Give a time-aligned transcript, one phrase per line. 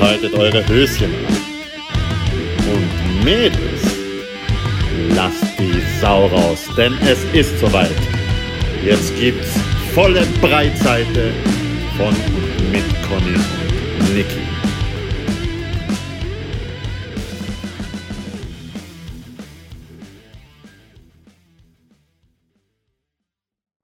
[0.00, 1.36] Behaltet eure Höschen an.
[2.72, 3.82] Und Mädels,
[5.14, 7.90] lasst die Sau raus, denn es ist soweit.
[8.84, 9.52] Jetzt gibt's
[9.94, 11.32] volle Breitseite
[11.98, 13.36] von und mit Conny
[14.00, 14.46] und Niki.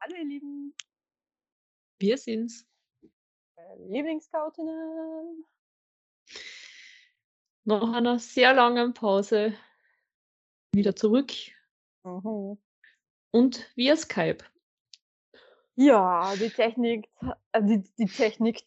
[0.00, 0.74] Hallo ihr Lieben,
[1.98, 2.64] Wir sind's.
[3.56, 5.44] äh, Lieblingsscoutinnen.
[7.68, 9.52] Nach einer sehr langen Pause
[10.72, 11.32] wieder zurück
[12.04, 12.58] Mhm.
[13.32, 14.44] und via Skype.
[15.74, 17.08] Ja, die Technik,
[17.50, 18.62] äh, die, die Technik,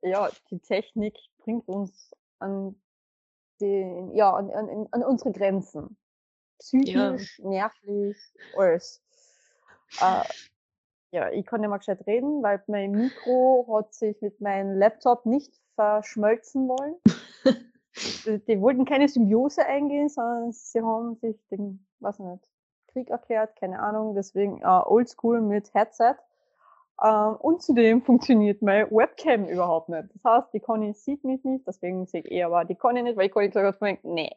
[0.00, 2.80] ja, die Technik bringt uns an
[3.60, 5.98] den, ja, an, an, an unsere Grenzen.
[6.60, 8.16] Psychisch, nervlich,
[8.56, 9.02] alles.
[10.00, 10.24] Äh,
[11.10, 15.26] ja, ich kann nicht mehr gescheit reden, weil mein Mikro hat sich mit meinem Laptop
[15.26, 16.96] nicht verschmelzen wollen.
[18.46, 22.48] die, wollten keine Symbiose eingehen, sondern sie haben sich den, was nicht,
[22.88, 26.14] Krieg erklärt, keine Ahnung, deswegen äh, oldschool mit Headset.
[27.02, 30.08] Ähm, und zudem funktioniert meine Webcam überhaupt nicht.
[30.14, 33.28] Das heißt, die Conny sieht mich nicht, deswegen sehe ich aber die Conny nicht, weil
[33.28, 34.30] die Conny gesagt hat, nee.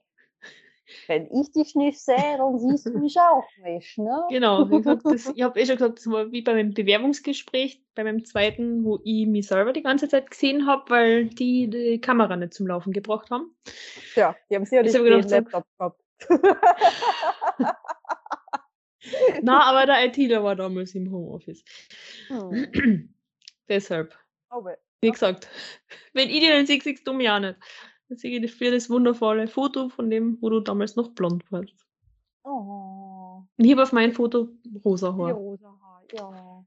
[1.07, 4.25] Wenn ich dich nicht sehe, dann siehst du mich auch nicht, ne?
[4.29, 7.83] Genau, wie gesagt, das, ich habe eh schon gesagt, das war wie bei meinem Bewerbungsgespräch,
[7.95, 12.01] bei meinem zweiten, wo ich mich selber die ganze Zeit gesehen habe, weil die die
[12.01, 13.55] Kamera nicht zum Laufen gebracht haben.
[14.15, 16.01] Ja, die haben Ich hab den gedacht, Laptop gehabt.
[19.41, 21.63] Na, aber der ITler war damals im Homeoffice.
[22.27, 23.09] hm.
[23.69, 24.13] Deshalb,
[24.49, 25.47] Aber, wie gesagt,
[26.13, 27.55] wenn ich dir dann sehe, siehst du mich auch nicht.
[28.11, 31.85] Ich für das wundervolle Foto von dem, wo du damals noch blond warst.
[32.43, 34.49] oh, Und ich habe auf mein Foto
[34.83, 35.33] rosa die Haar.
[35.33, 36.65] rosa Haar, ja.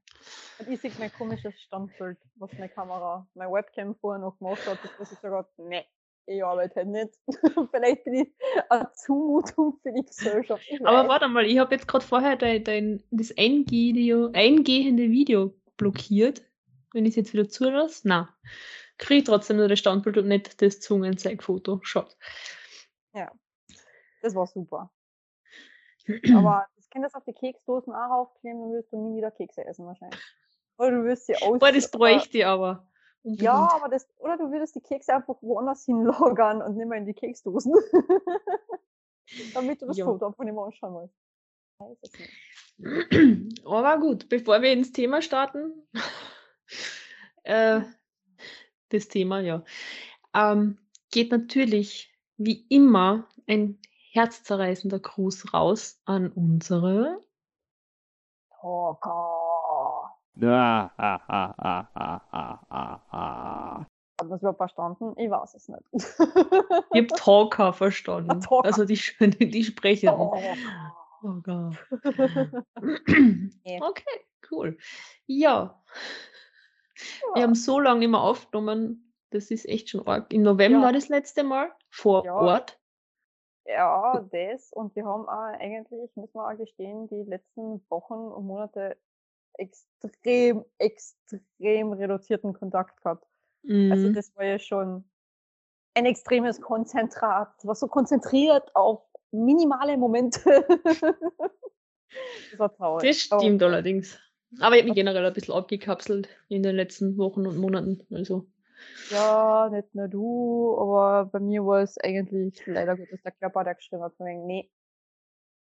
[0.57, 4.79] Und ich sehe mein komisches Standbild, was meine Kamera, meine Webcam vorher noch gemacht hat,
[4.97, 5.85] dass ich habe, nee,
[6.25, 7.09] ich arbeite halt nicht.
[7.71, 8.33] Vielleicht bin ich
[8.69, 10.65] eine Zumutung für die Gesellschaft.
[10.67, 16.43] Ich Aber warte mal, ich habe jetzt gerade vorher dein, dein, das eingehende Video blockiert.
[16.93, 18.35] Wenn ich es jetzt wieder zulasse, na,
[18.97, 21.79] kriege ich trotzdem nur das Standbild und nicht das Zungenzeigfoto.
[21.83, 22.15] Schaut.
[24.25, 24.91] Das war super.
[26.35, 29.63] Aber das könntest du auf die Keksdosen auch aufkleben, dann wirst du nie wieder Kekse
[29.63, 30.19] essen wahrscheinlich.
[30.79, 31.59] Oder du wirst sie aus.
[31.59, 32.87] Boah, das bräuchte ich aber.
[33.21, 33.43] Unbedingt.
[33.43, 37.05] Ja, aber das, oder du würdest die Kekse einfach woanders hinlagern und nicht mehr in
[37.05, 37.75] die Keksdosen.
[39.53, 40.05] Damit du das Ja.
[40.05, 41.11] Foto einfach nicht mehr anschauen
[41.79, 42.17] musst.
[43.65, 45.87] Aber gut, bevor wir ins Thema starten,
[47.43, 47.81] äh,
[48.89, 49.63] das Thema, ja,
[50.33, 50.77] ähm,
[51.11, 53.79] geht natürlich wie immer ein
[54.11, 57.19] herzzerreißender Gruß raus an unsere.
[58.61, 60.11] Talker.
[60.41, 63.85] Ah, ah, ah, ah, ah, ah, ah, ah.
[64.17, 65.13] Hat man das überhaupt verstanden?
[65.17, 65.83] Ich weiß es nicht.
[66.93, 68.39] Ich habe Talker verstanden.
[68.41, 68.65] Talker.
[68.65, 70.17] Also die, die, die Sprechenden.
[70.17, 70.57] Talker.
[71.23, 71.77] Oh Gott.
[73.81, 74.77] Okay, cool.
[75.25, 75.81] Ja,
[77.33, 79.13] wir haben so lange nicht mehr aufgenommen.
[79.31, 80.31] Das ist echt schon arg.
[80.33, 80.85] Im November Ja.
[80.85, 82.35] war das letzte Mal vor Ja.
[82.35, 82.79] Ort.
[83.65, 84.71] Ja, das.
[84.73, 88.97] Und wir haben auch eigentlich, muss man auch gestehen, die letzten Wochen und Monate
[89.57, 93.25] extrem, extrem reduzierten Kontakt gehabt.
[93.89, 94.13] Also Mhm.
[94.13, 95.03] das war ja schon
[95.95, 97.53] ein extremes Konzentrat.
[97.57, 99.01] Das war so konzentriert auf
[99.31, 100.39] minimale Momente.
[102.51, 103.09] das war traurig.
[103.09, 104.19] Das Aber stimmt allerdings.
[104.59, 108.05] Aber ich habe mich generell ein bisschen abgekapselt in den letzten Wochen und Monaten.
[108.11, 108.47] Also,
[109.09, 113.75] Ja, nicht nur du, aber bei mir war es eigentlich leider Gottes der Körper, der
[113.75, 114.69] geschrieben hat, von wegen, nee,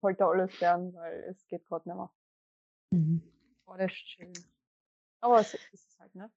[0.00, 2.10] wollte alles lernen, weil es geht gerade nicht mehr.
[3.66, 4.32] War das schön.
[5.20, 6.30] Aber so ist es halt, ne?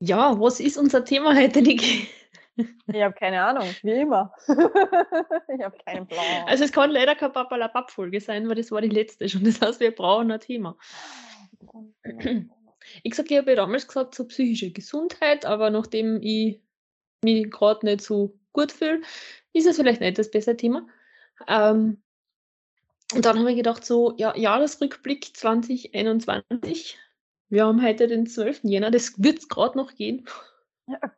[0.00, 2.08] ja, was ist unser Thema heute, Niki?
[2.86, 4.32] Ich habe keine Ahnung, wie immer.
[4.48, 6.46] ich habe keinen Plan.
[6.46, 9.44] Also, es kann leider keine Papalapap-Folge sein, weil das war die letzte schon.
[9.44, 10.76] Das heißt, wir brauchen ein Thema.
[13.02, 16.60] Ich sag, ich habe ja damals gesagt, so psychische Gesundheit, aber nachdem ich
[17.24, 19.02] mich gerade nicht so gut fühle,
[19.52, 20.86] ist es vielleicht nicht das beste Thema.
[21.48, 22.02] Ähm,
[23.14, 26.98] und dann habe ich gedacht, so, ja, Jahresrückblick 2021.
[27.48, 28.64] Wir haben heute den 12.
[28.64, 30.26] Jänner, das wird es gerade noch gehen.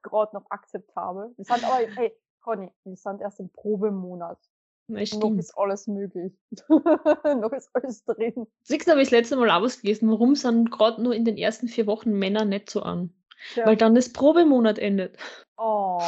[0.02, 1.32] gerade noch akzeptabel.
[1.37, 4.38] Wir sind aber, hey, Conny, wir sind erst im Probemonat.
[4.88, 6.32] Noch ist alles möglich.
[6.69, 8.46] noch ist alles drin.
[8.62, 11.25] Siehst du, habe ich das letzte Mal auch was gelesen, warum sind gerade nur in
[11.25, 13.12] den ersten vier Wochen Männer nicht so an?
[13.52, 13.67] Tja.
[13.67, 15.17] Weil dann das Probemonat endet.
[15.56, 16.00] Oh.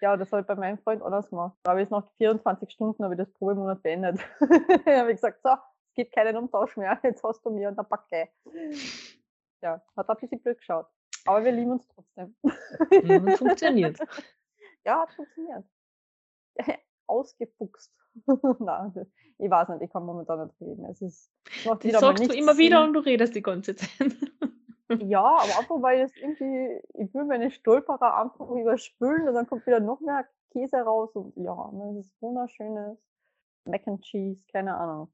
[0.00, 1.56] Ja, das habe ich bei meinem Freund anders gemacht.
[1.62, 4.20] Da habe ich nach 24 Stunden habe ich das Probemonat beendet.
[4.40, 7.00] habe ich gesagt, so, es gibt keinen Umtausch mehr.
[7.02, 8.28] Jetzt hast du mir und der Backe.
[9.62, 10.86] Ja, hat ein bisschen blöd geschaut.
[11.26, 12.36] Aber wir lieben uns trotzdem.
[13.02, 13.98] Mhm, funktioniert.
[14.86, 15.64] Ja, hat funktioniert.
[17.06, 17.90] Ausgefuchst.
[18.58, 19.06] Nein,
[19.38, 20.84] ich weiß nicht, ich kann momentan nicht reden.
[20.86, 21.30] Es ist
[21.64, 22.88] macht Das wieder sagst du immer wieder Sinn.
[22.88, 23.90] und du redest die ganze Zeit.
[25.00, 29.66] Ja, aber einfach weil es irgendwie, ich will meine Stolperer einfach überspülen und dann kommt
[29.66, 32.98] wieder noch mehr Käse raus und ja, ne, das ist wunderschönes
[33.64, 35.10] Mac and Cheese, keine Ahnung.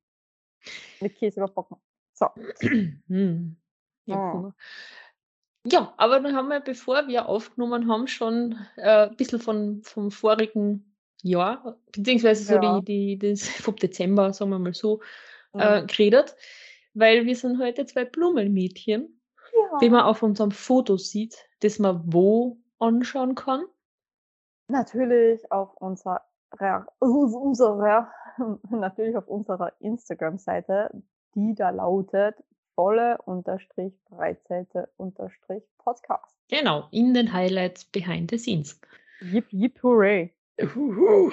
[1.01, 1.77] Mit Käse überbacken.
[2.13, 2.27] So.
[3.07, 3.57] Hm.
[4.07, 4.55] Ja, Ah.
[5.65, 10.11] Ja, aber dann haben wir, bevor wir aufgenommen haben, schon äh, ein bisschen von, vom
[10.11, 10.90] vorigen
[11.23, 12.81] Jahr, beziehungsweise so Ja.
[12.81, 15.01] die, die, das vom Dezember, sagen wir mal so,
[15.53, 15.61] Mhm.
[15.61, 16.37] äh, geredet,
[16.95, 19.21] weil wir sind heute zwei Blumenmädchen,
[19.81, 19.91] die Ja.
[19.91, 23.65] man auf unserem Foto sieht, das man wo anschauen kann.
[24.69, 26.23] Natürlich auf unserer,
[27.01, 28.13] unserer,
[28.71, 30.91] natürlich auf unserer Instagram-Seite,
[31.35, 32.37] die da lautet
[32.77, 36.37] volle unterstrich Breitseite unterstrich Podcast.
[36.49, 38.81] Genau, in den Highlights behind the scenes.
[39.21, 40.33] Yip, yip, hooray.
[40.63, 41.33] Uhuhu.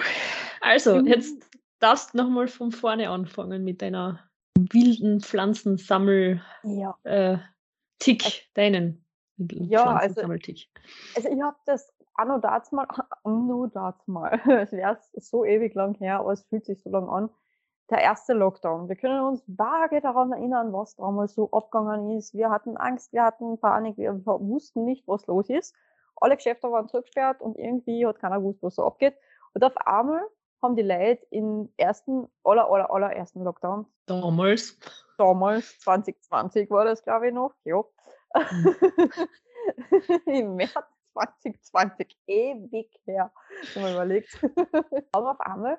[0.60, 1.06] Also, Juhu.
[1.06, 1.48] jetzt
[1.78, 4.20] darfst du nochmal von vorne anfangen mit deiner
[4.56, 6.96] wilden Pflanzensammel Ja.
[7.04, 7.38] äh,
[7.98, 9.04] Tick, deinen
[9.36, 10.68] wilden Ja, also- Pflanzensammeltick.
[11.16, 12.86] Also ich habe das anno dazu mal,
[13.24, 17.08] anno dazu mal, es wäre so ewig lang her, aber es fühlt sich so lang
[17.08, 17.30] an.
[17.90, 18.88] Der erste Lockdown.
[18.90, 22.34] Wir können uns vage daran erinnern, was damals so abgegangen ist.
[22.34, 25.74] Wir hatten Angst, wir hatten Panik, wir wussten nicht, was los ist.
[26.20, 29.14] Alle Geschäfte waren zurückgesperrt und irgendwie hat keiner gewusst, was so abgeht.
[29.54, 30.22] Und auf einmal
[30.62, 34.78] haben die Leute im ersten, aller, aller, aller ersten Lockdown, Damals.
[35.16, 37.82] damals 2020 war das, glaube ich, noch, ja.
[40.26, 40.72] Im März
[41.12, 43.32] 2020, ewig her,
[43.74, 44.38] wenn man überlegt.
[45.12, 45.78] Aber auf einmal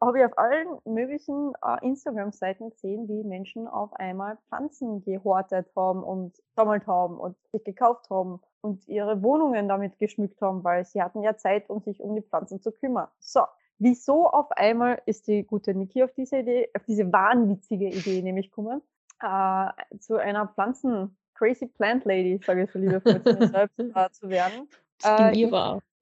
[0.00, 6.02] habe ich auf allen möglichen äh, Instagram-Seiten gesehen, wie Menschen auf einmal Pflanzen gehortet haben
[6.02, 11.02] und sammelt haben und sich gekauft haben und ihre Wohnungen damit geschmückt haben, weil sie
[11.02, 13.08] hatten ja Zeit, um sich um die Pflanzen zu kümmern.
[13.18, 13.42] So,
[13.78, 18.50] wieso auf einmal ist die gute Niki auf diese Idee, auf diese wahnwitzige Idee nämlich
[18.50, 18.80] gekommen,
[19.22, 24.68] äh, zu einer Pflanzen Crazy Plant Lady, sage ich so mir selbst, äh, zu werden.
[25.02, 25.50] Das Äh, ich.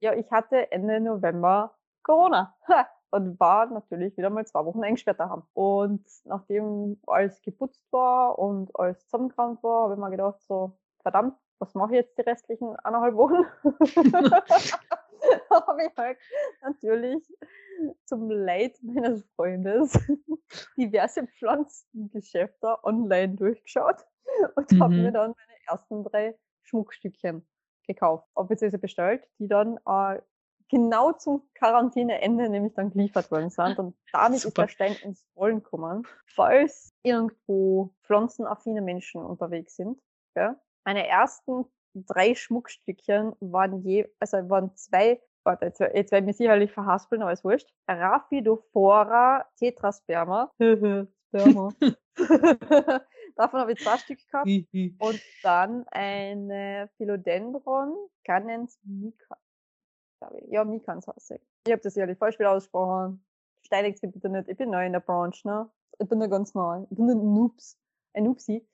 [0.01, 5.19] Ja, ich hatte Ende November Corona ha, und war natürlich wieder mal zwei Wochen eingesperrt
[5.19, 5.43] daheim.
[5.53, 11.37] Und nachdem alles geputzt war und alles zusammengerannt war, habe ich mir gedacht, so, verdammt,
[11.59, 13.45] was mache ich jetzt die restlichen eineinhalb Wochen?
[15.49, 16.17] habe ich halt
[16.61, 17.23] natürlich
[18.05, 19.93] zum Leid meines Freundes
[20.77, 24.05] diverse Pflanzengeschäfte online durchgeschaut
[24.55, 25.01] und habe Mhm.
[25.01, 27.47] mir dann meine ersten drei Schmuckstückchen
[27.87, 30.21] gekauft, beziehungsweise bestellt, die dann äh,
[30.69, 33.77] genau zum Quarantäneende nämlich dann geliefert worden sind.
[33.79, 34.63] Und damit ist Super.
[34.63, 36.07] der Stein ins Rollen gekommen.
[36.27, 39.99] Falls irgendwo pflanzenaffine Menschen unterwegs sind,
[40.35, 40.55] ja,
[40.85, 46.37] meine ersten drei Schmuckstückchen waren je, also waren zwei, warte, jetzt, jetzt werde ich mich
[46.37, 47.69] sicherlich verhaspeln, aber ist wurscht.
[47.87, 50.51] Rhaphidophora tetrasperma.
[51.29, 51.73] Sperma.
[53.35, 54.47] Davon habe ich zwei Stück gehabt.
[54.47, 59.37] Und dann eine Philodendron Cannens Mika.
[60.19, 60.47] Glaub ich.
[60.49, 61.39] Ja, Mikans heißt sie.
[61.65, 63.23] Ich habe das sicherlich falsch wieder ausgesprochen.
[63.61, 64.47] Steinigt's mir bitte nicht.
[64.47, 65.69] Ich bin neu in der Branche, ne?
[65.99, 66.85] Ich bin da ganz neu.
[66.89, 67.77] Ich bin ein Noobs.
[68.13, 68.65] Ein Noobsi.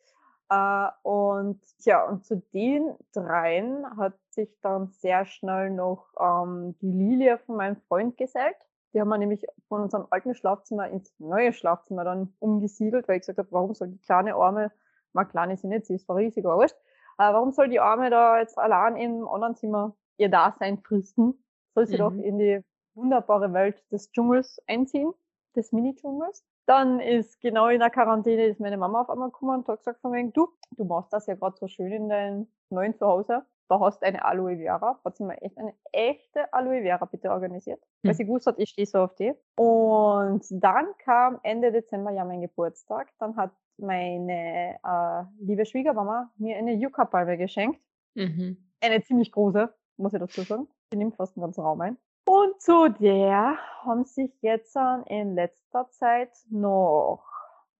[0.49, 6.91] Äh, und ja, und zu den dreien hat sich dann sehr schnell noch ähm, die
[6.91, 8.57] Lilie von meinem Freund gesellt.
[8.93, 13.21] Die haben wir nämlich von unserem alten Schlafzimmer ins neue Schlafzimmer dann umgesiedelt, weil ich
[13.21, 14.71] gesagt habe, warum soll die kleine Arme,
[15.13, 16.77] mal klein ist sie nicht, sie ist zwar riesig, aber wurscht,
[17.17, 21.43] äh, warum soll die Arme da jetzt allein im anderen Zimmer ihr Dasein fristen?
[21.73, 22.23] Soll sie doch Mhm.
[22.23, 22.61] in die
[22.95, 25.11] wunderbare Welt des Dschungels einziehen,
[25.55, 26.45] des Mini-Dschungels.
[26.67, 30.01] Dann ist genau in der Quarantäne ist meine Mama auf einmal gekommen und hat gesagt
[30.01, 33.45] von wegen, du, du machst das ja gerade so schön in deinem neuen Zuhause.
[33.67, 34.99] Da hast du eine Aloe Vera.
[35.03, 37.81] Hat sie mir echt eine echte Aloe Vera bitte organisiert.
[38.03, 38.17] Weil Hm.
[38.17, 39.33] sie gewusst hat, ich stehe so auf die.
[39.57, 43.11] Und dann kam Ende Dezember ja mein Geburtstag.
[43.19, 47.79] Dann hat meine äh, liebe Schwiegermama mir eine Yucca-Palme geschenkt.
[48.15, 48.71] Mhm.
[48.81, 50.67] Eine ziemlich große, muss ich dazu sagen.
[50.91, 51.97] Die nimmt fast den ganzen Raum ein.
[52.27, 54.75] Und zu der haben sich jetzt
[55.05, 57.23] in letzter Zeit noch,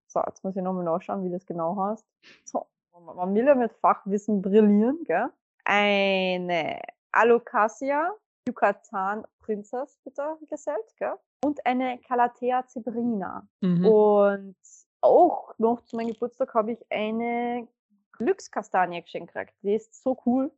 [0.08, 2.06] so, jetzt muss ich nochmal nachschauen, wie das genau heißt.
[2.44, 2.68] So,
[3.00, 5.30] man will ja mit Fachwissen brillieren, gell?
[5.64, 6.80] Eine
[7.12, 8.14] Alocasia
[8.48, 11.16] Yucatan Princess bitte gesellt, gell?
[11.44, 13.48] Und eine Calathea zebrina.
[13.62, 13.86] Mhm.
[13.86, 14.58] Und
[15.02, 17.68] auch noch zu meinem Geburtstag habe ich eine
[18.14, 19.54] Glückskastanie geschenkt gekriegt.
[19.64, 20.52] Die ist so cool.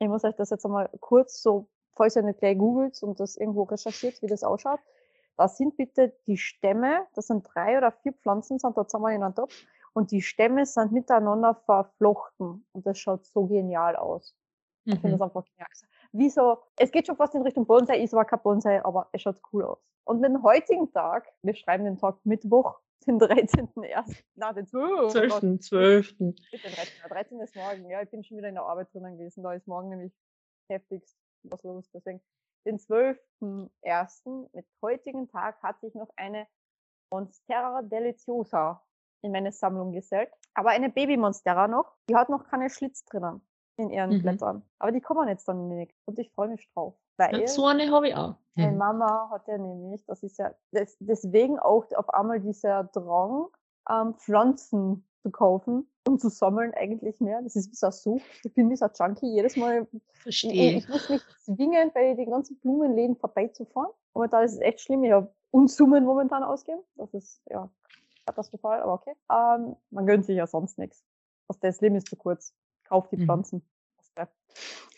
[0.00, 3.36] Ich muss euch das jetzt einmal kurz so, falls ihr nicht gleich googelt und das
[3.36, 4.80] irgendwo recherchiert, wie das ausschaut.
[5.36, 9.22] Das sind bitte die Stämme, das sind drei oder vier Pflanzen, sind da zusammen in
[9.22, 9.54] einem Topf.
[9.92, 12.66] Und die Stämme sind miteinander verflochten.
[12.72, 14.34] Und das schaut so genial aus.
[14.84, 15.22] Ich finde das Mhm.
[15.24, 15.66] einfach genial.
[15.70, 19.08] Also, Wie so, es geht schon fast in Richtung Bonsai, ist aber kein Bonsai, aber
[19.12, 19.78] es schaut cool aus.
[20.04, 24.22] Und mit dem heutigen Tag, wir schreiben den Tag Mittwoch, den 13.01.
[24.34, 25.12] Na, den 12.
[25.12, 25.60] 12.
[25.60, 26.20] 12.
[26.20, 27.08] Mit den 13.
[27.08, 27.90] 13 ist morgen.
[27.90, 29.42] Ja, ich bin schon wieder in der Arbeit drinnen gewesen.
[29.42, 30.12] Da ist morgen nämlich
[30.68, 31.90] heftigst was los.
[31.92, 32.20] Deswegen
[32.66, 34.48] den 12.01.
[34.52, 36.46] mit heutigen Tag hatte ich noch eine
[37.12, 38.82] Monstera Deliciosa
[39.22, 40.30] in meine Sammlung gesellt.
[40.54, 41.96] Aber eine Baby-Monstera noch.
[42.08, 43.40] Die hat noch keine Schlitz drinnen
[43.76, 44.22] in ihren Mhm.
[44.22, 44.62] Blättern.
[44.78, 45.94] Aber die kommen jetzt dann nicht.
[46.04, 46.94] Und ich freue mich drauf.
[47.20, 48.34] Weil so eine habe ich auch.
[48.54, 48.78] meine Mhm.
[48.78, 53.46] Mama hat ja nämlich, das ist ja des, deswegen auch auf einmal dieser Drang,
[53.90, 57.42] ähm, Pflanzen zu kaufen und zu sammeln eigentlich mehr.
[57.42, 58.22] Das ist wie so ein Such.
[58.44, 59.26] Ich bin wie so ein Junkie.
[59.34, 60.78] Jedes Mal, ich, ich, Verstehe.
[60.78, 63.90] ich muss mich zwingen, bei den ganzen Blumenläden vorbeizufahren.
[64.14, 65.04] Momentan ist es echt schlimm.
[65.04, 66.80] Ich habe Unsummen momentan ausgeben.
[66.96, 67.68] Das ist ja
[68.26, 69.14] katastrophal, aber okay.
[69.30, 71.04] Ähm, man gönnt sich ja sonst nichts.
[71.60, 72.54] Das Leben ist zu kurz.
[72.84, 73.24] Kauft die Mhm.
[73.24, 73.62] Pflanzen.
[73.98, 74.32] Das bleibt.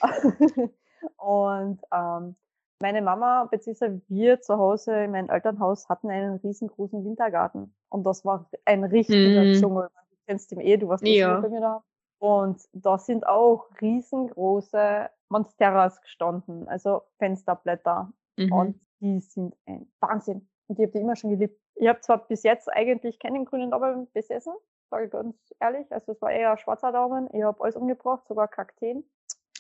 [1.17, 2.37] und ähm,
[2.81, 4.01] meine Mama bzw.
[4.09, 7.75] wir zu Hause in meinem Elternhaus hatten einen riesengroßen Wintergarten.
[7.91, 9.53] Und das war ein richtiger Mhm.
[9.55, 9.89] Dschungel.
[10.11, 11.41] Du kennst ihn eh, du warst eh Ja.
[11.41, 11.85] bei mir da.
[12.19, 18.13] Und da sind auch riesengroße Monsteras gestanden, also Fensterblätter.
[18.37, 18.53] Mhm.
[18.53, 20.49] Und die sind ein Wahnsinn.
[20.69, 21.59] Und ich habe die immer schon geliebt.
[21.75, 24.53] Ich habe zwar bis jetzt eigentlich keinen grünen Daumen besessen,
[24.91, 25.91] sage ich ganz ehrlich.
[25.93, 27.29] Also es war eher schwarzer Daumen.
[27.33, 29.05] Ich habe alles umgebracht, sogar Kakteen.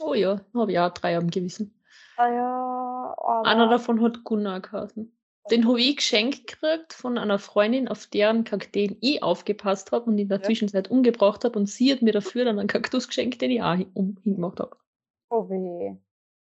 [0.00, 1.74] Oh ja, habe ich auch drei am Gewissen.
[2.16, 5.16] Ah ja, aber Einer davon hat Gunnar geheißen.
[5.50, 10.18] Den habe ich geschenkt gekriegt von einer Freundin, auf deren Kakteen ich aufgepasst habe und
[10.18, 10.44] in der Ja.
[10.44, 11.58] Zwischenzeit umgebracht habe.
[11.58, 14.60] Und sie hat mir dafür dann einen Kaktus geschenkt, den ich auch hin- um, hingemacht
[14.60, 14.76] habe.
[15.30, 15.96] Oh weh.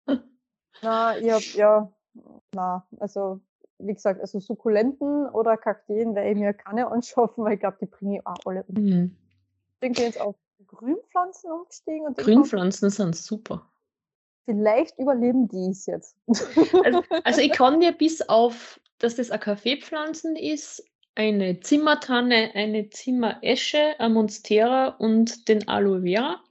[0.81, 1.91] na, ich hab, ja,
[2.53, 3.39] na, also,
[3.77, 7.85] wie gesagt, also Sukkulenten oder Kakteen werde ich mir keine anschaffen, weil ich glaube, die
[7.85, 8.75] bringe ich auch alle um.
[8.83, 9.15] Mhm.
[9.75, 10.35] Ich bin jetzt auf
[10.67, 13.69] Grünpflanzen umgestiegen und Grünpflanzen sind super.
[14.45, 16.17] vielleicht überleben die es jetzt.
[16.83, 20.83] Also, also ich kann dir bis auf, dass das eine Kaffeepflanzen ist,
[21.15, 26.41] eine Zimmertanne, eine Zimmeresche, eine Monstera und den Aloe Vera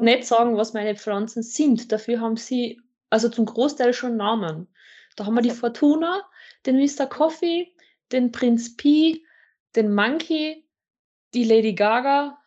[0.00, 1.90] nicht sagen, was meine Pflanzen sind.
[1.92, 4.68] Dafür haben sie also zum Großteil schon Namen.
[5.16, 5.50] Da haben wir die.
[5.50, 6.22] Fortuna,
[6.66, 7.06] den Mr.
[7.06, 7.74] Coffee,
[8.12, 9.24] den Prinz Pi,
[9.74, 10.66] den Monkey,
[11.34, 12.38] die Lady Gaga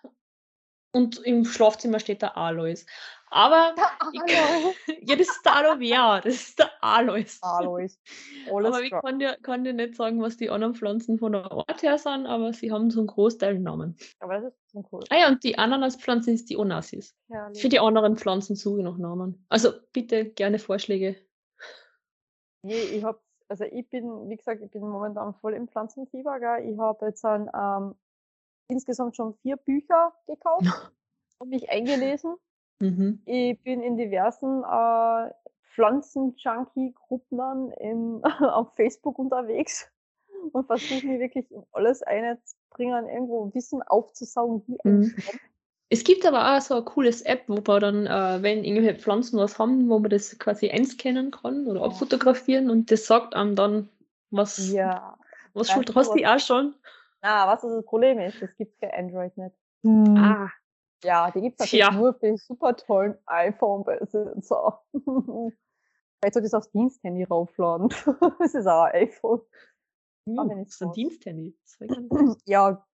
[0.91, 2.85] und im Schlafzimmer steht der Alois.
[3.31, 3.75] Aber
[4.11, 4.75] ich Alois.
[5.01, 7.37] ja, das ist der Aloe Vera, das ist der Alois.
[7.41, 7.99] Alois.
[8.51, 9.01] Alles Aber ich klar.
[9.01, 12.25] kann dir, kann dir nicht sagen, was die anderen Pflanzen von der Art her sind,
[12.25, 13.95] aber sie haben zum Großteil Namen.
[14.19, 15.03] Aber das ist schon cool.
[15.09, 17.15] Ah ja, und die Ananaspflanze ist die Onassis.
[17.29, 17.61] Herrlich.
[17.61, 19.45] Für die anderen Pflanzen suche ich noch Namen.
[19.49, 21.15] Also bitte gerne Vorschläge.
[22.63, 26.71] Nee, ich hab, also ich bin, wie gesagt, ich bin momentan voll im Pflanzenfieber, gell.
[26.71, 27.95] Ich habe jetzt dann, ähm,
[28.69, 30.63] insgesamt schon vier Bücher gekauft
[31.39, 32.35] und mich eingelesen.
[32.79, 33.21] Mhm.
[33.25, 35.33] Ich bin in diversen äh,
[35.73, 39.91] Pflanzen-Junkie-Gruppen in, auf Facebook unterwegs
[40.53, 45.15] und versuche mich wirklich in alles einzubringen, irgendwo Wissen aufzusaugen wie ein Mhm.
[45.91, 49.39] Es gibt aber auch so ein cooles App, wo man dann, äh, wenn irgendwelche Pflanzen
[49.39, 53.89] was haben, wo man das quasi einscannen kann oder abfotografieren und das sagt einem dann,
[54.29, 55.17] was, Ja.
[55.55, 56.75] was schuld hast du auch schon?
[57.21, 59.55] Na, was das Problem ist, das gibt's für Android nicht.
[59.83, 60.17] Hm.
[60.17, 60.49] Ah,
[61.03, 64.81] Ja, die gibt's natürlich nur für die super tollen iPhone-Besitzer.
[66.19, 67.89] Vielleicht soll ich das aufs Diensthandy raufladen.
[68.39, 69.41] das ist auch ein iPhone.
[70.25, 70.93] wenn ich's so ein.
[70.93, 71.57] Diensthandy.
[71.79, 71.89] Das
[72.45, 72.85] Ja,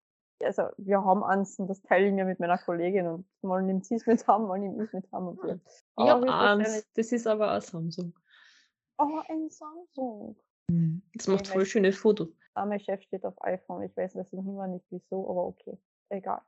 [0.44, 3.86] also wir haben eins und das teile ich mir mit meiner Kollegin und mal nimmt
[3.86, 5.48] sie es mit haben, mal nimmt ich es mit haben und so.
[5.48, 5.62] Ich
[5.96, 8.14] Aber habe eins, das ist aber ein Samsung.
[8.98, 10.38] Oh, ein Samsung.
[11.14, 12.30] Das macht voll schöne Fotos.
[12.56, 13.84] Ah, mein Chef steht auf iPhone.
[13.84, 15.78] Ich weiß das noch immer nicht wieso, aber okay.
[16.10, 16.42] Egal.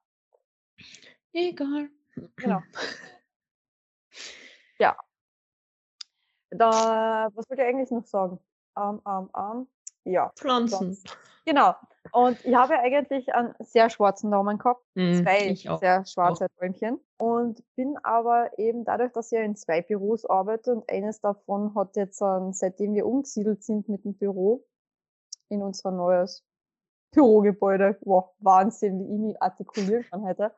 [1.34, 1.90] Egal.
[2.36, 2.62] Genau.
[4.80, 4.96] Ja.
[6.52, 8.40] Da, was wollte ich eigentlich noch sagen?
[8.78, 9.68] Ähm, ähm, ähm,
[10.04, 10.98] ja, Pflanzen.
[11.46, 11.74] genau.
[12.12, 14.86] Und ich habe ja eigentlich einen sehr schwarzen Daumen gehabt.
[14.94, 15.80] Mhm, zwei ich auch.
[15.80, 17.00] sehr schwarze Däumchen.
[17.18, 21.96] Und bin aber eben dadurch, dass ich in zwei Büros arbeite und eines davon hat
[21.96, 22.20] jetzt,
[22.52, 24.64] seitdem wir umgesiedelt sind mit dem Büro,
[25.50, 26.44] in unser neues
[27.12, 30.54] Bürogebäude, wow, Wahnsinn, wie ich mich artikulieren kann heute,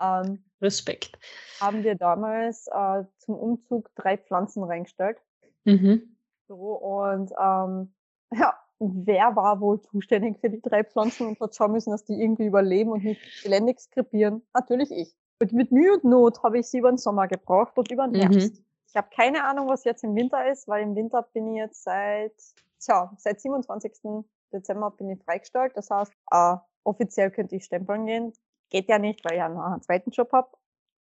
[0.00, 1.18] ähm, Respekt.
[1.60, 5.18] haben wir damals äh, zum Umzug drei Pflanzen reingestellt.
[5.64, 6.16] Mhm.
[6.46, 7.92] Büro und ähm,
[8.34, 12.20] ja, wer war wohl zuständig für die drei Pflanzen und hat schauen müssen, dass die
[12.20, 14.42] irgendwie überleben und nicht elendig krepieren?
[14.54, 15.14] Natürlich ich.
[15.42, 18.16] Und mit Mühe und Not habe ich sie über den Sommer gebraucht und über den
[18.16, 18.32] Mhm.
[18.32, 18.62] Herbst.
[18.88, 21.84] Ich habe keine Ahnung, was jetzt im Winter ist, weil im Winter bin ich jetzt
[21.84, 22.34] seit,
[22.80, 24.24] tja, seit 27.
[24.52, 25.72] Dezember bin ich freigestellt.
[25.76, 28.32] Das heißt, äh, offiziell könnte ich stempeln gehen.
[28.70, 30.48] Geht ja nicht, weil ich ja noch einen zweiten Job habe.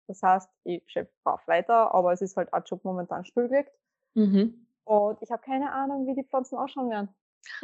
[0.06, 1.12] Das heißt, ich schöpfe
[1.47, 3.73] weiter, aber es ist halt auch Job momentan stillgelegt.
[4.14, 4.66] Mhm.
[4.85, 7.14] Und ich habe keine Ahnung, wie die Pflanzen ausschauen werden,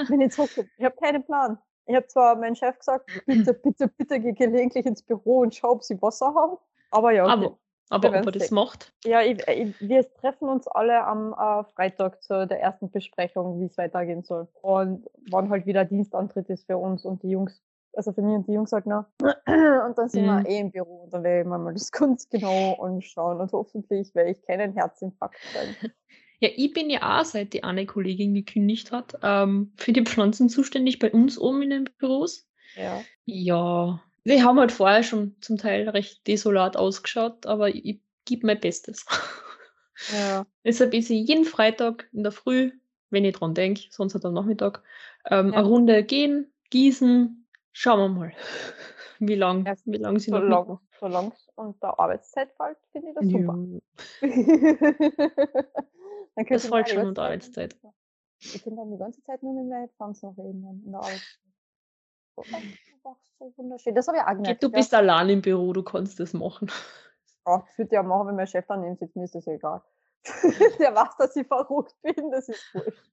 [0.08, 0.68] wenn ich zurückkomme.
[0.76, 1.58] Ich habe keinen Plan.
[1.86, 5.72] Ich habe zwar meinem Chef gesagt, bitte, bitte, bitte geh gelegentlich ins Büro und schau,
[5.72, 6.58] ob sie Wasser haben.
[6.90, 7.32] Aber ja, okay.
[7.32, 7.58] Aber,
[7.90, 11.64] aber Wir ob er das macht, Ja, ich, ich, wir treffen uns alle am äh,
[11.74, 14.48] Freitag zu der ersten Besprechung, wie es weitergehen soll.
[14.62, 17.62] Und wann halt wieder Dienstantritt ist für uns und die Jungs,
[17.94, 19.04] also für mich und die Jungs halt noch.
[19.86, 20.26] Und dann sind Mhm.
[20.26, 23.52] wir eh im Büro und dann werde ich mir mal das ganz genau anschauen und
[23.52, 25.76] hoffentlich werde ich keinen Herzinfarkt kriegen.
[26.40, 30.48] Ja, ich bin ja auch, seit die eine Kollegin gekündigt hat, ähm, für die Pflanzen
[30.48, 32.46] zuständig bei uns oben in den Büros.
[32.74, 33.02] Ja.
[33.24, 38.60] Ja, wir haben halt vorher schon zum Teil recht desolat ausgeschaut, aber ich, gebe mein
[38.60, 39.06] Bestes.
[40.12, 40.44] Ja.
[40.64, 42.72] Deshalb ist ich jeden Freitag in der Früh,
[43.10, 44.82] wenn ich dran denke, sonst halt am Nachmittag,
[45.30, 45.58] ähm, Ja.
[45.60, 48.32] eine Runde gehen, gießen, schauen wir mal,
[49.20, 50.88] wie lang, Ja, wie lang sie So noch lang, mitmachen.
[50.98, 53.56] so lang unter Arbeitszeit fällt, finde ich das super.
[56.34, 57.76] Dann Das fällt schon unter Zeit- Arbeitszeit.
[58.40, 61.38] Ich kann dann die ganze Zeit nur mit meinen Pflanzen reden in der Arbeitszeit.
[63.04, 63.94] Einfach so wunderschön.
[63.94, 64.62] Das habe ich auch gemerkt.
[64.62, 64.72] Du ja.
[64.72, 66.70] bist allein im Büro, du kannst das machen.
[67.46, 69.52] Ja, das würde ich ja machen, wenn mein Chef daneben sitzt, mir ist das ja
[69.52, 69.82] egal.
[70.78, 73.10] Der weiß, dass ich verrückt bin, das ist wurscht.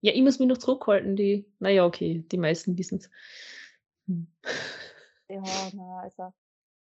[0.00, 3.08] Ja, ich muss mich noch zurückhalten, die, naja, okay, die meisten wissen es.
[4.08, 4.26] Hm.
[5.28, 5.42] Ja,
[5.74, 6.32] na, also,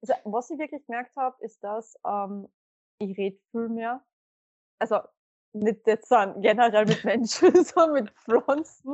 [0.01, 2.49] also was ich wirklich gemerkt habe, ist, dass ähm,
[2.97, 4.03] ich rede viel mehr.
[4.79, 5.01] Also
[5.53, 8.89] nicht jetzt so generell mit Menschen, sondern mit Pflanzen.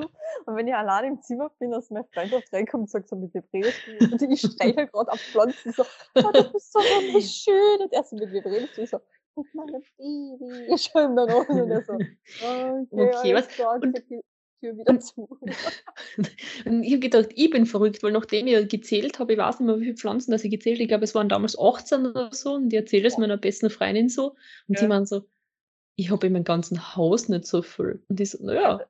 [0.46, 3.16] Und wenn ich allein im Zimmer bin, dass mein Freund oft reinkommt und sagt so,
[3.16, 3.98] mit wem redest du?
[4.12, 7.82] Und ich streichel gerade auf Pflanzen so, oh, du bist so wunderschön.
[7.82, 8.82] Und er so, mit wem redest du?
[8.82, 9.00] Ich so,
[9.36, 10.68] mit meinem Baby.
[10.74, 13.96] Ich schaue ihm dann an und er so, okay, Okay, was- klar, und-
[14.60, 15.28] Tür wieder zu.
[16.66, 19.68] Und ich habe gedacht, ich bin verrückt, weil nachdem ich gezählt habe, ich weiß nicht
[19.68, 22.56] mehr, wie viele Pflanzen dass ich gezählt ich glaube, es waren damals 18 oder so,
[22.56, 24.36] und ich erzähle es meiner besten Freundin so,
[24.68, 24.90] und sie Ja.
[24.90, 25.26] meinen so,
[25.98, 28.04] ich habe in meinem ganzen Haus nicht so viel.
[28.08, 28.82] Und ich so, naja,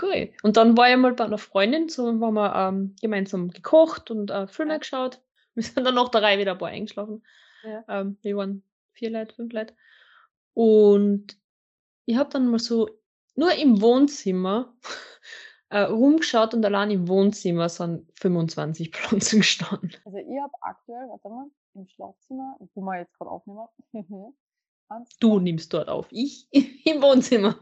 [0.00, 0.30] cool.
[0.42, 4.30] Und dann war ich mal bei einer Freundin, so haben wir ähm, gemeinsam gekocht und
[4.30, 5.20] äh, Filme geschaut.
[5.54, 7.22] Wir sind dann nach der Reihe wieder ein paar eingeschlafen.
[7.62, 7.84] Ja.
[7.86, 8.62] Ähm, wir waren
[8.92, 9.74] vier Leute, fünf Leute.
[10.54, 11.36] Und
[12.06, 12.88] ich habe dann mal so
[13.34, 14.74] nur im Wohnzimmer
[15.68, 19.92] äh, rumgeschaut und allein im Wohnzimmer sind 25 Pflanzen gestanden.
[20.06, 23.60] Also ich habe aktuell, warte mal, im Schlafzimmer, wo wir jetzt gerade aufnehmen,
[23.92, 24.34] eins,
[25.20, 27.58] Du nimmst dort auf, ich im Wohnzimmer.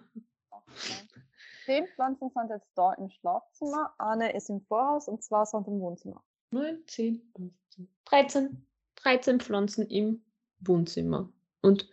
[1.64, 5.80] Zehn Pflanzen sind jetzt da im Schlafzimmer, eine ist im Vorhaus und zwei sind im
[5.80, 6.22] Wohnzimmer.
[6.52, 8.66] 9, 10, 15, 13.
[8.96, 10.24] 13 Pflanzen im
[10.60, 11.32] Wohnzimmer.
[11.62, 11.88] Und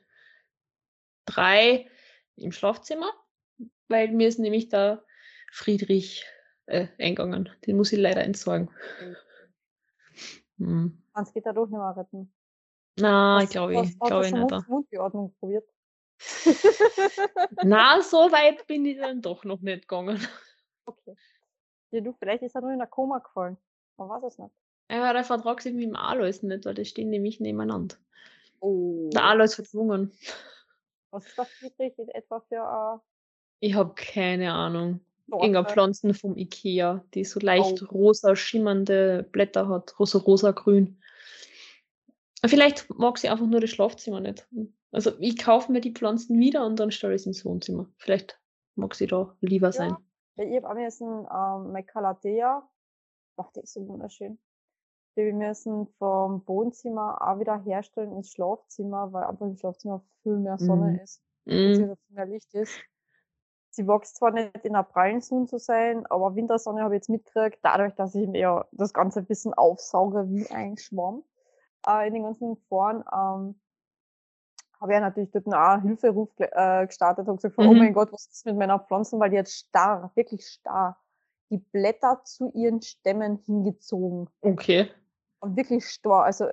[1.26, 1.89] drei
[2.36, 3.12] im Schlafzimmer,
[3.88, 5.04] weil mir ist nämlich der
[5.52, 6.26] Friedrich
[6.65, 7.50] äh, eingegangen.
[7.65, 8.69] Den muss ich leider entsorgen.
[10.58, 11.02] Hm.
[11.13, 12.34] Eins geht dadurch nicht mehr retten.
[13.00, 14.50] Na, Hast- glaube hast- ich, hast glaube ich nicht.
[14.52, 15.68] Mund- Mundbeatmung probiert?
[17.64, 20.20] Na, so weit bin ich dann doch noch nicht gegangen.
[20.86, 21.16] Okay.
[21.92, 23.58] Ja, du, vielleicht ist er nur in der Koma gefallen.
[23.98, 24.52] Man weiß es nicht.
[24.90, 27.96] Aber der Vertrag sieht mit dem Alois nicht, weil die stehen nämlich nebeneinander.
[28.60, 29.10] Oh.
[29.14, 30.12] Der Alois wird schwungen.
[31.12, 33.02] Was ist das Friedrich in etwa für
[33.60, 35.02] Ich habe keine Ahnung.
[35.32, 35.66] äh, Sorte?
[35.74, 37.86] Pflanzen vom Ikea, die so leicht Oh.
[37.86, 41.02] rosa schimmernde Blätter hat, rosa rosa grün.
[42.45, 44.47] Vielleicht mag sie einfach nur das Schlafzimmer nicht.
[44.91, 47.88] Also ich kaufe mir die Pflanzen wieder und dann stelle ich sie ins Wohnzimmer.
[47.97, 48.39] Vielleicht
[48.76, 49.97] mag sie da lieber sein.
[50.38, 52.67] Ja, ja ich habe auch müssen, ähm, Mecalathea,
[53.38, 54.38] ach, die ist so wunderschön.
[55.15, 60.38] Die wir müssen vom Wohnzimmer auch wieder herstellen ins Schlafzimmer, weil einfach im Schlafzimmer viel
[60.38, 61.00] mehr Sonne Mhm.
[61.04, 62.80] ist, Mm, beziehungsweise viel mehr Licht ist.
[63.71, 67.10] Sie wächst zwar nicht in der prallen Sonne zu sein, aber Wintersonne habe ich jetzt
[67.10, 71.23] mitgekriegt, dadurch, dass ich mir das Ganze ein bisschen aufsauge wie ein Schwamm
[71.86, 73.60] äh, in den ganzen Foren, ähm,
[74.80, 77.78] habe ich ja natürlich dort einen Hilferuf äh, gestartet und gesagt, oh Mhm.
[77.80, 81.00] mein Gott, was ist mit meiner Pflanzen, weil die jetzt starr, wirklich starr,
[81.50, 84.92] die Blätter zu ihren Stämmen hingezogen okay.
[85.40, 86.26] und wirklich starr.
[86.26, 86.50] Also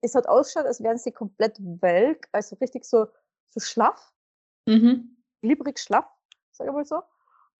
[0.00, 3.06] es hat ausgeschaut, als wären sie komplett welk, also richtig so,
[3.50, 4.12] so schlaff,
[4.66, 5.16] Mhm.
[5.40, 6.06] glibberig schlaff,
[6.50, 7.02] sage ich mal so.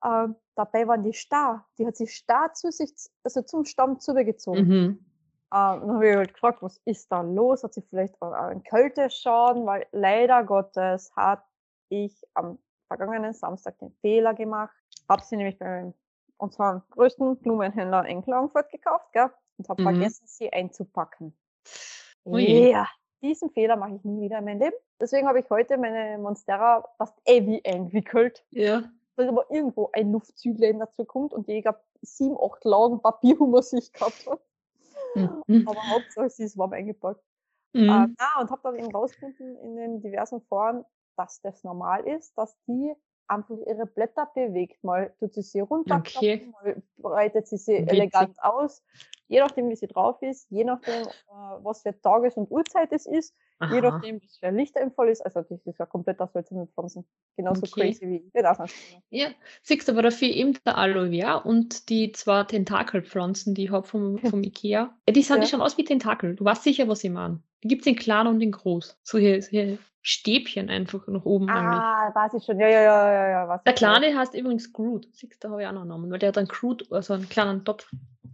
[0.04, 1.66] Ähm, dabei waren die starr.
[1.78, 2.92] Die hat sich starr zu sich,
[3.24, 4.68] also zum Stamm zugezogen.
[4.68, 5.04] Mhm.
[5.52, 7.64] Ähm, dann habe ich halt gefragt, was ist da los?
[7.64, 9.66] Hat sie vielleicht auch einen Kälteschaden?
[9.66, 11.42] Weil leider Gottes hat
[11.88, 12.58] ich am
[12.88, 14.76] vergangenen Samstag den Fehler gemacht.
[15.08, 15.92] Habe sie nämlich bei
[16.36, 19.30] unserem größten Blumenhändler in Klagenfurt gekauft, gell?
[19.56, 19.86] Und habe Mhm.
[19.86, 21.36] vergessen, sie einzupacken.
[22.26, 22.88] Ja,
[23.22, 24.76] diesen Fehler mache ich nie wieder in meinem Leben.
[25.00, 28.82] Deswegen habe ich heute meine Monstera fast ewig eingewickelt Ja.
[29.16, 33.40] weil aber irgendwo ein Luftzüglein dazu kommt und die, ich glaube, sieben, acht Lagen Papier
[33.40, 34.40] um sich gehabt hat.
[35.18, 35.42] Mhm.
[35.64, 37.22] Aber Hauptsache, sie ist warm eingepackt.
[37.88, 38.16] Äh, Mhm.
[38.18, 40.84] na, und habe dann eben rausgefunden in den diversen Foren,
[41.16, 42.94] dass das normal ist, dass die
[43.28, 44.82] einfach ihre Blätter bewegt.
[44.84, 46.52] Mal tut sie sie runterklappen, Okay.
[46.62, 47.92] mal breitet sie sie Witzig.
[47.92, 48.82] elegant aus.
[49.30, 51.08] Je nachdem, wie sie drauf ist, je nachdem, äh,
[51.62, 53.90] was für Tages- und Uhrzeit es ist, je Aha.
[53.90, 55.20] nachdem, was für ein Lichteinfall ist.
[55.20, 57.04] Also das ist ja komplett das sollte mit Pflanzen.
[57.36, 57.90] Genauso Okay.
[57.92, 59.02] crazy wie wir das anstellen.
[59.10, 59.28] Ja,
[59.62, 63.86] siehst du aber dafür eben der Aloe Vera und die zwei Tentakelpflanzen, die ich habe
[63.86, 64.96] vom, vom Ikea.
[65.06, 65.46] Ja, die, sind, Ja.
[65.46, 66.34] schauen aus wie Tentakel.
[66.34, 67.42] Du weißt sicher, was ich meine.
[67.62, 68.98] Gibt es in klein und in groß.
[69.02, 71.80] So hier, hier Stäbchen einfach nach oben eigentlich.
[71.80, 72.58] Ah, weiß ich schon.
[72.60, 73.48] Ja, ja, ja, ja, ja.
[73.48, 75.08] Weiß Der kleine heißt übrigens Groot.
[75.12, 77.14] Siehst du, da habe ich auch noch einen Namen, weil der hat einen Groot, also
[77.14, 77.90] einen kleinen Topf.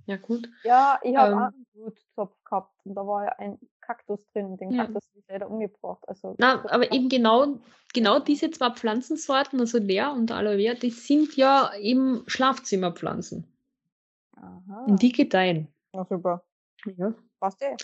[0.06, 0.48] Ja, gut.
[0.64, 1.38] Ja, ich habe Ähm.
[1.38, 4.56] auch einen Bluttopf gehabt und da war ja ein Kaktus drin.
[4.58, 4.84] Den Ja.
[4.84, 6.06] Kaktus habe ich leider umgebracht.
[6.06, 7.58] Also, Na, aber eben genau,
[7.94, 13.46] genau diese zwei Pflanzensorten, also Lea und Aloe Vera, die sind ja eben Schlafzimmerpflanzen.
[14.36, 14.84] Aha.
[14.86, 15.68] Und die gedeihen.
[15.92, 16.44] Na super.
[16.98, 17.14] Ja.
[17.40, 17.74] Passt eh.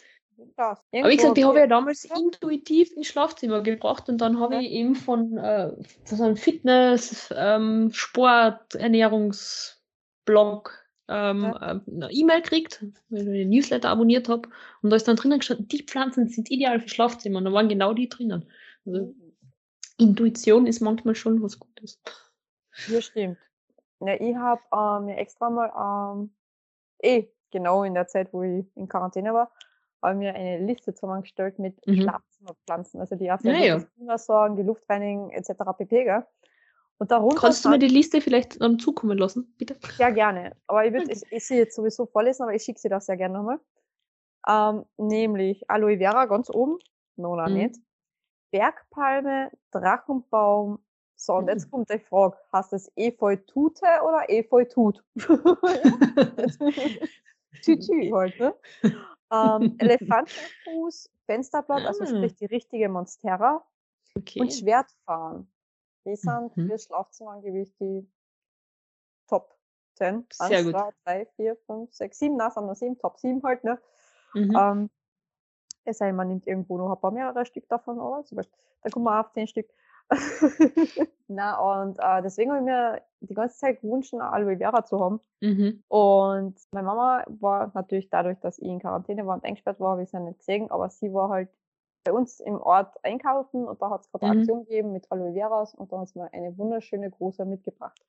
[0.56, 0.82] Krass.
[0.92, 4.54] Aber wie gesagt, die habe ich ja damals intuitiv ins Schlafzimmer gebracht und dann habe
[4.54, 4.60] Ja.
[4.60, 5.70] ich eben von, äh,
[6.04, 10.72] von so einem Fitness, ähm, Sport, Ernährungsblog
[11.08, 11.56] ähm, Ja.
[11.56, 14.48] äh, eine E-Mail gekriegt, weil ich den Newsletter abonniert habe.
[14.82, 17.38] Und da ist dann drinnen gestanden, die Pflanzen sind ideal für Schlafzimmer.
[17.38, 18.48] Und da waren genau die drinnen.
[18.86, 19.32] Also Mhm.
[19.98, 22.00] Intuition ist manchmal schon was Gutes.
[22.86, 23.38] Ja, stimmt.
[24.00, 26.30] Ja, ich habe äh, mir extra mal, ähm,
[27.02, 29.52] eh, genau in der Zeit, wo ich in Quarantäne war,
[30.02, 32.02] habe mir eine Liste zusammengestellt mit Mhm.
[32.02, 33.84] Schlafzimmerpflanzen, also die für Ja, ja.
[34.06, 35.72] das sorgen, die Luft reinigen, etc.
[35.76, 36.04] pp.
[36.04, 36.26] Gell?
[36.98, 39.76] Und darunter Kannst du mir die Liste vielleicht ähm, zukommen lassen, bitte?
[39.96, 40.54] Sehr gerne.
[40.66, 41.20] Aber ich würde Okay.
[41.24, 43.60] ich, ich sie jetzt sowieso vorlesen, aber ich schicke sie das sehr gerne nochmal.
[44.48, 46.78] Ähm, nämlich Aloe Vera ganz oben,
[47.16, 47.54] Nona Mhm.
[47.54, 47.76] nicht.
[48.50, 50.80] Bergpalme, Drachenbaum.
[51.16, 51.70] So, und jetzt Mhm.
[51.70, 55.04] kommt die Frage, heißt es Efeutute oder Efeutut?
[57.62, 58.54] Tütü halt, ne?
[59.32, 62.06] Ähm, Elefantenfuß, Fensterblatt, also Ah.
[62.06, 63.64] sprich die richtige Monstera
[64.18, 64.40] Okay.
[64.40, 65.52] und Schwertfahren.
[66.06, 66.66] Die sind Mhm.
[66.66, 68.10] fürs Schlafzimmergewicht die
[69.28, 69.56] Top
[69.94, 70.26] 10.
[70.32, 70.76] Sehr 1, gut.
[70.76, 73.80] 2, 3, 4, 5, 6, 7, na, sind nur 7, Top 7 halt, ne?
[74.34, 74.56] Mhm.
[74.56, 74.90] Ähm,
[75.84, 78.58] es sei denn, man nimmt irgendwo noch ein paar mehrere Stück davon, aber zum Beispiel,
[78.82, 79.68] da kommen wir auf 10 Stück.
[81.28, 84.98] Na, und äh, deswegen habe ich mir die ganze Zeit gewünscht, eine Aloe Vera zu
[85.00, 85.20] haben.
[85.40, 85.82] Mhm.
[85.88, 90.02] Und meine Mama war natürlich dadurch, dass ich in Quarantäne war und eingesperrt war, habe
[90.02, 91.48] ich sie ja nicht gesehen, aber sie war halt
[92.02, 94.40] bei uns im Ort einkaufen und da hat es gerade eine Mhm.
[94.40, 98.00] Aktion gegeben mit Aloe Veras und da hat sie mir eine wunderschöne große mitgebracht.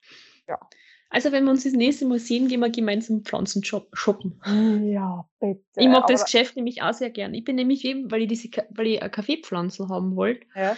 [1.09, 4.39] Also wenn wir uns das nächste Mal sehen, gehen wir gemeinsam Pflanzen shop- shoppen.
[4.85, 5.61] Ja, bitte.
[5.75, 7.33] Ich mag das Geschäft nämlich auch sehr gern.
[7.33, 10.77] Ich bin nämlich eben, weil ich diese, weil ich eine Kaffeepflanze haben wollte Ja.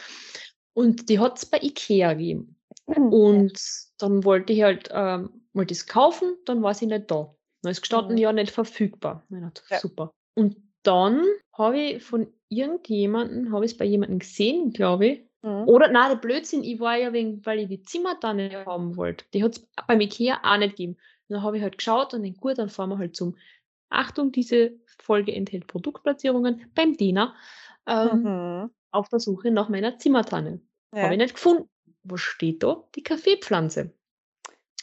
[0.73, 2.55] und die hat es bei Ikea gegeben.
[2.85, 3.53] Und
[3.97, 7.33] dann wollte ich halt ähm, mal das kaufen, dann war sie nicht da.
[7.61, 8.21] Dann ist gestanden, Mhm.
[8.21, 9.23] ja, nicht verfügbar.
[9.29, 9.79] Dachte, Ja.
[9.79, 10.11] super.
[10.35, 11.23] Und dann
[11.57, 15.19] habe ich von irgendjemandem, habe ich es bei jemandem gesehen, glaube ich.
[15.43, 15.67] Mhm.
[15.67, 19.25] Oder, nein, der Blödsinn, ich war ja wegen, weil ich die Zimmertanne haben wollte.
[19.33, 20.93] Die hat es beim Ikea auch nicht gegeben.
[21.29, 23.37] Und dann habe ich halt geschaut und dann, gut, dann fahren wir halt zum.
[23.89, 24.71] Achtung, diese
[25.03, 27.35] Folge enthält Produktplatzierungen beim Diener
[27.85, 28.69] ähm, Mhm.
[28.91, 30.59] auf der Suche nach meiner Zimmertanne.
[30.95, 31.03] Ja.
[31.03, 31.69] Habe ich nicht gefunden.
[32.03, 32.83] Was steht da?
[32.95, 33.91] Die Kaffeepflanze.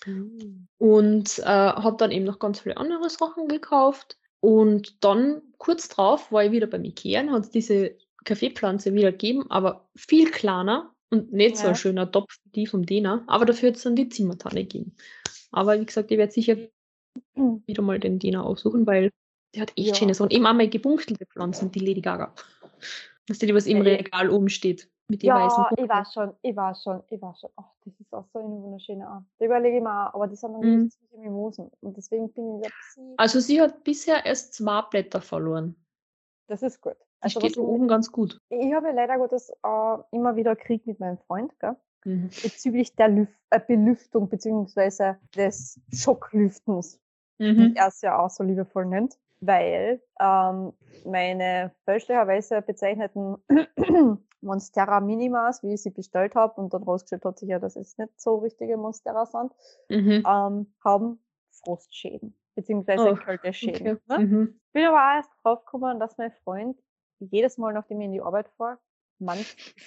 [0.07, 0.67] Mhm.
[0.79, 4.19] Und äh, habe dann eben noch ganz viele andere Sachen gekauft.
[4.41, 9.13] Und dann kurz drauf war ich wieder beim Ikea und hat es diese Kaffeepflanze wieder
[9.13, 11.69] gegeben, aber viel kleiner und nicht so Ja.
[11.71, 13.23] ein schöner Topf wie die vom Dena.
[13.27, 14.95] Aber dafür hat es dann die Zimmertanne gegeben.
[15.53, 16.57] Aber wie gesagt, ich werde sicher
[17.35, 19.11] wieder mal den Dena aussuchen, weil
[19.55, 19.95] der hat echt Ja.
[19.95, 20.31] schöne Sachen.
[20.31, 22.35] Eben auch mal gebunkelte Pflanzen, die Lady Gaga.
[23.27, 23.97] Das ist die, was im eh.
[23.97, 24.89] Regal oben steht.
[25.11, 27.51] Mit den weißen Ja, ich weiß schon, ich weiß schon, ich weiß schon.
[27.57, 29.25] Ach, das ist auch so eine wunderschöne Art.
[29.39, 30.91] Da überlege ich mir auch, aber die sind dann Mhm.
[30.91, 31.71] ziemliche Mimosen.
[31.81, 35.75] Und deswegen bin ich bisschen, Also sie hat bisher erst zwei Blätter verloren.
[36.47, 36.95] das ist gut.
[36.95, 38.39] Die Also steht was oben ganz gut.
[38.49, 41.77] ich habe ja leider Gottes äh, immer wieder Krieg mit meinem Freund, gell?
[42.05, 42.31] Mhm.
[42.43, 46.99] bezüglich der Lüf äh, Belüftung beziehungsweise des Schocklüftens,
[47.39, 47.73] wie Mhm.
[47.77, 50.73] er es ja auch so liebevoll nennt, weil ähm,
[51.05, 53.37] meine fälschlicherweise bezeichneten
[54.43, 57.99] Monstera Minimas, wie ich sie bestellt habe, und dann rausgestellt hat sich ja, dass es
[57.99, 59.53] nicht so richtige Monstera sind,
[59.89, 60.23] Mhm.
[60.27, 63.99] ähm, haben Frostschäden, beziehungsweise Oh, Kälteschäden.
[64.09, 64.19] Okay.
[64.19, 64.19] Ne?
[64.27, 64.61] Mhm.
[64.73, 66.79] Bin aber auch erst drauf gekommen, dass mein Freund
[67.19, 68.79] jedes Mal, nachdem ich in die Arbeit fahre,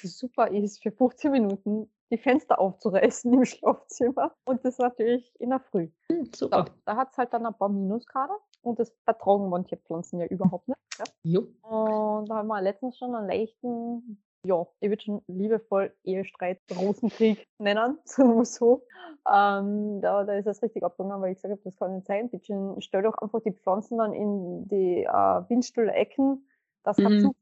[0.04, 4.34] es super ist, für 15 Minuten die Fenster aufzureißen im Schlafzimmer.
[4.46, 5.90] Und das natürlich in der Früh.
[6.10, 6.66] Hm, So, Super.
[6.86, 10.68] da hat es halt dann ein paar Minusgrade und das vertragen manche Pflanzen ja überhaupt
[10.68, 10.78] nicht.
[11.24, 11.40] Ja?
[11.68, 17.48] Und da haben wir letztens schon einen leichten, ja, ich würde schon liebevoll Ehestreit, Rosenkrieg
[17.58, 18.84] nennen, sagen wir so.
[19.28, 22.30] Ähm, da, da ist es richtig abgegangen, weil ich gesagt habe, das kann nicht sein.
[22.30, 26.48] Bitte stell doch einfach die Pflanzen dann in die äh, windstille Ecken,
[26.84, 27.20] dass kein Mhm.
[27.22, 27.36] Zug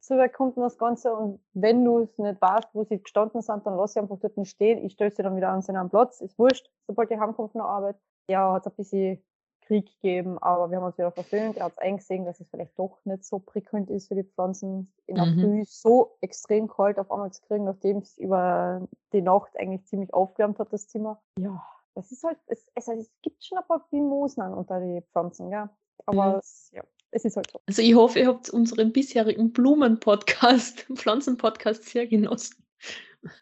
[0.00, 3.76] so kommt das Ganze und wenn du es nicht weißt, wo sie gestanden sind, dann
[3.76, 4.84] lass sie einfach dort nicht stehen.
[4.84, 6.20] Ich stelle sie dann wieder an seinen Platz.
[6.20, 7.96] Ist wurscht, sobald die heimkommt der Arbeit.
[8.30, 9.24] Ja, hat es ein bisschen
[9.62, 11.56] Krieg gegeben, aber wir haben uns wieder versöhnt.
[11.56, 14.92] Er hat es eingesehen, dass es vielleicht doch nicht so prickelnd ist für die Pflanzen,
[15.06, 15.40] in der Mhm.
[15.40, 20.14] Früh so extrem kalt auf einmal zu kriegen, nachdem es über die Nacht eigentlich ziemlich
[20.14, 21.20] aufgewärmt hat, das Zimmer.
[21.38, 25.50] Ja, das ist halt, es, es, es gibt schon ein paar Mimosen unter die Pflanzen,
[25.50, 25.68] ja.
[26.04, 26.38] Aber Mhm.
[26.38, 26.82] es, ja,
[27.16, 27.60] es ist halt so.
[27.66, 32.62] Also ich hoffe, ihr habt unseren bisherigen Blumen-Podcast, Pflanzen-Podcast sehr genossen.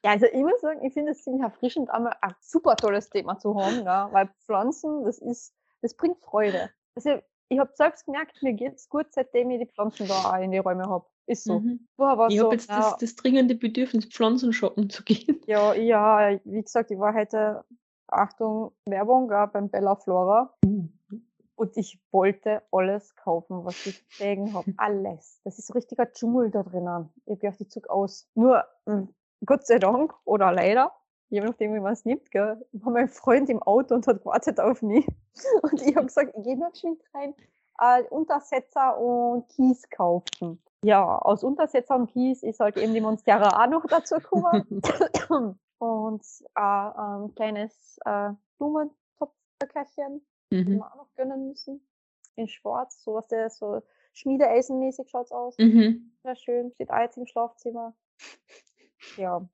[0.04, 3.38] Ja, also ich muss sagen, ich finde es ziemlich erfrischend, einmal ein super tolles Thema
[3.38, 6.70] zu haben, ja, weil Pflanzen, das ist, das bringt Freude.
[6.94, 10.52] Also ich habe selbst gemerkt, mir geht's gut, seitdem ich die Pflanzen da auch in
[10.52, 11.04] die Räume habe.
[11.26, 11.60] Ist so.
[11.60, 11.86] Mhm.
[11.96, 15.40] Vorher war Ich so, habe jetzt ja, das, das dringende Bedürfnis, Pflanzen shoppen zu gehen.
[15.46, 17.64] ja, ja, wie gesagt, ich war heute,
[18.06, 20.54] Achtung, Werbung gell, beim Bella Flora
[21.56, 24.72] und ich wollte alles kaufen, was ich pflegen habe.
[24.76, 25.40] Alles.
[25.44, 27.10] Das ist so richtiger Dschungel da drinnen.
[27.26, 28.28] Ich hab gedacht, ich zug aus.
[28.34, 29.08] Nur, mh,
[29.44, 30.92] Gott sei Dank oder leider,
[31.28, 34.60] je nachdem, wie man es nimmt, gell, war mein Freund im Auto und hat gewartet
[34.60, 35.06] auf mich.
[35.62, 37.34] Und ich habe gesagt, ich gehe noch geschwind rein,
[37.80, 40.62] äh, Untersetzer und Kies kaufen.
[40.84, 44.82] Ja, aus Untersetzer und Kies ist halt eben die Monstera auch noch dazu gekommen.
[45.78, 46.22] und
[46.54, 50.78] äh, ein kleines äh, Blumentopfköcherchen, die Mhm.
[50.78, 51.86] wir auch noch gönnen müssen.
[52.36, 53.82] In schwarz, so was der so
[54.14, 55.56] Schmiedeeisenmäßig schaut's aus.
[55.58, 56.12] Mhm.
[56.22, 57.94] Sehr schön, steht auch jetzt im Schlafzimmer.
[59.16, 59.48] Ja.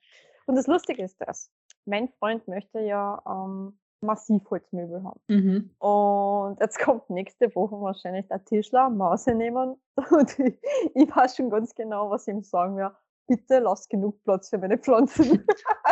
[0.47, 1.51] Und das Lustige ist das.
[1.85, 5.21] Mein Freund möchte ja ähm, Massivholzmöbel haben.
[5.29, 5.75] Mhm.
[5.79, 9.77] Und jetzt kommt nächste Woche wahrscheinlich der Tischler Maße nehmen.
[10.11, 10.59] Und ich,
[10.95, 12.97] ich weiß schon ganz genau, was ich ihm sagen werde.
[13.27, 15.45] Bitte lass genug Platz für meine Pflanzen.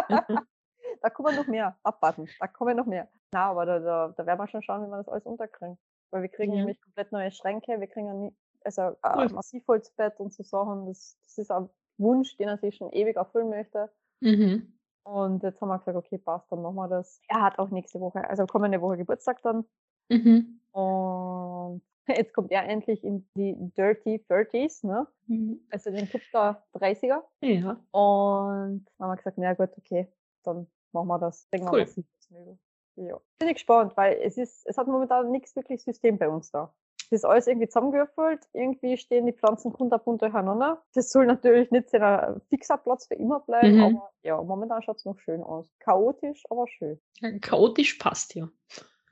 [1.02, 1.76] da kommen noch mehr.
[1.82, 2.28] Abwarten.
[2.40, 3.08] Da kommen noch mehr.
[3.32, 5.78] Na, aber da, da, da werden wir schon schauen, wie wir das alles unterkriegen.
[6.10, 6.58] Weil wir kriegen Ja.
[6.60, 7.78] nämlich komplett neue Schränke.
[7.80, 8.34] Wir kriegen
[8.64, 9.34] also ein Cool.
[9.34, 10.86] Massivholzbett und so Sachen.
[10.86, 13.90] Das, das ist ein Wunsch, den er sich schon ewig erfüllen möchte.
[14.20, 14.72] Mhm.
[15.04, 17.20] Und jetzt haben wir gesagt, okay, passt, dann machen wir das.
[17.28, 19.64] Er hat auch nächste Woche, also kommende Woche Geburtstag dann.
[20.10, 20.60] Mhm.
[20.72, 25.06] Und jetzt kommt er endlich in die Dirty 30s, ne?
[25.26, 25.60] Mhm.
[25.70, 27.22] Also den Club der 30er.
[27.42, 27.70] Ja.
[27.92, 30.08] Und dann haben wir gesagt, na gut, okay,
[30.44, 31.46] dann machen wir das.
[31.50, 31.86] Wir Cool.
[32.30, 32.58] Möbel.
[32.96, 33.20] Ja.
[33.38, 36.74] Bin ich gespannt, weil es ist, es hat momentan nichts wirklich System bei uns da.
[37.10, 40.82] Das ist alles irgendwie zusammengewürfelt, irgendwie stehen die Pflanzen kunterbunt durcheinander.
[40.94, 43.82] Das soll natürlich nicht so ein fixer Platz für immer bleiben, Mhm.
[43.82, 45.70] aber ja, momentan schaut es noch schön aus.
[45.78, 47.00] Chaotisch, aber schön.
[47.40, 48.48] Chaotisch passt ja.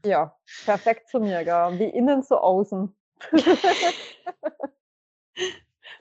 [0.04, 0.36] Ja,
[0.66, 1.78] perfekt zu mir, gell?
[1.78, 2.94] Wie innen so außen.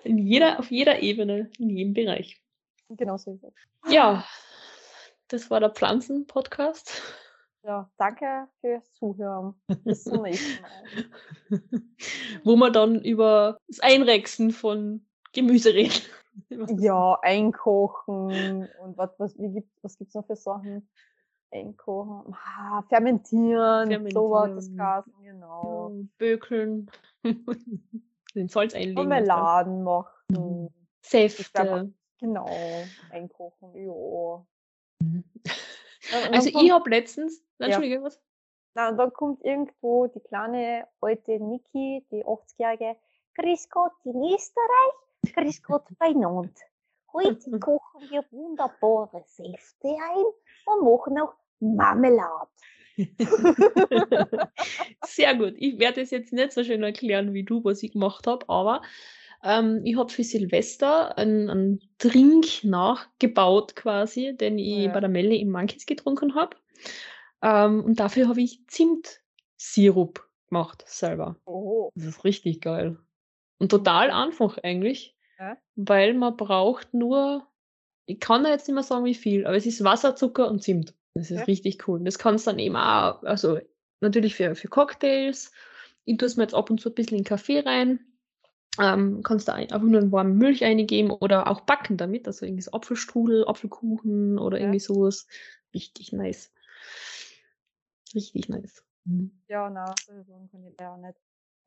[0.03, 2.41] In jeder, auf jeder Ebene, in jedem Bereich.
[2.89, 3.41] genau so es.
[3.91, 4.23] Ja,
[5.27, 7.01] das war der Pflanzen-Podcast.
[7.63, 9.55] Ja, danke fürs Zuhören.
[9.83, 11.61] Bis zum nächsten Mal.
[12.43, 16.01] Wo wir dann über das Einrechsen von Gemüse reden.
[16.79, 20.87] Ja, einkochen und was, was, wie gibt, was gibt's noch für Sachen?
[21.51, 24.77] Einkochen, ah, fermentieren, sowas, das Fermentieren.
[24.77, 25.91] Gasen, genau.
[26.17, 26.91] Bökeln.
[28.35, 28.95] Den Salz einlegen.
[28.95, 30.69] Marmeladen machen,
[31.01, 31.93] Säfte.
[32.19, 32.49] genau,
[33.11, 34.45] einkochen, ja.
[34.99, 35.23] Mhm.
[36.11, 37.65] Ja, Also dann ich kommt, habe letztens, Ja.
[37.67, 38.21] Entschuldige, was?
[38.75, 42.95] na, und dann kommt irgendwo die kleine alte Niki, die 80-jährige,
[43.35, 46.51] Grüß Gott in Österreich, Grüß Gott bei Nord.
[47.13, 50.25] Heute kochen wir wunderbare Säfte ein
[50.65, 52.49] und machen auch Marmelade.
[55.05, 55.53] Sehr gut.
[55.57, 58.81] Ich werde es jetzt nicht so schön erklären wie du, was ich gemacht habe, aber
[59.43, 64.91] ähm, ich habe für Silvester einen, Trink nachgebaut quasi, den ich Ja.
[64.91, 66.57] bei der Melle im Monkeys getrunken habe.
[67.41, 71.37] Ähm, und dafür habe ich Zimtsirup gemacht selber.
[71.45, 72.97] Oh, Das ist richtig geil.
[73.59, 75.57] Und total einfach eigentlich, Ja.
[75.75, 77.47] weil man braucht nur,
[78.05, 80.61] ich kann da jetzt nicht mehr sagen, wie viel, aber es ist Wasser, Zucker und
[80.63, 80.93] Zimt.
[81.13, 81.43] Das ist Ja.
[81.45, 81.99] richtig cool.
[81.99, 83.59] Und das kannst dann eben auch, also
[84.01, 85.51] natürlich für, für Cocktails.
[86.03, 87.99] Ich tue es mir jetzt ab und zu ein bisschen in Kaffee rein.
[88.79, 92.63] Ähm, kannst ein- einfach nur eine warme Milch eingeben oder auch backen damit, also irgendwie
[92.63, 94.63] so Apfelstrudel, Apfelkuchen oder Ja.
[94.65, 95.27] irgendwie sowas.
[95.73, 96.51] Richtig nice.
[98.13, 98.83] Richtig nice.
[99.05, 99.31] Mhm.
[99.47, 100.13] ja, na, so
[100.51, 101.17] kann ich ja nicht.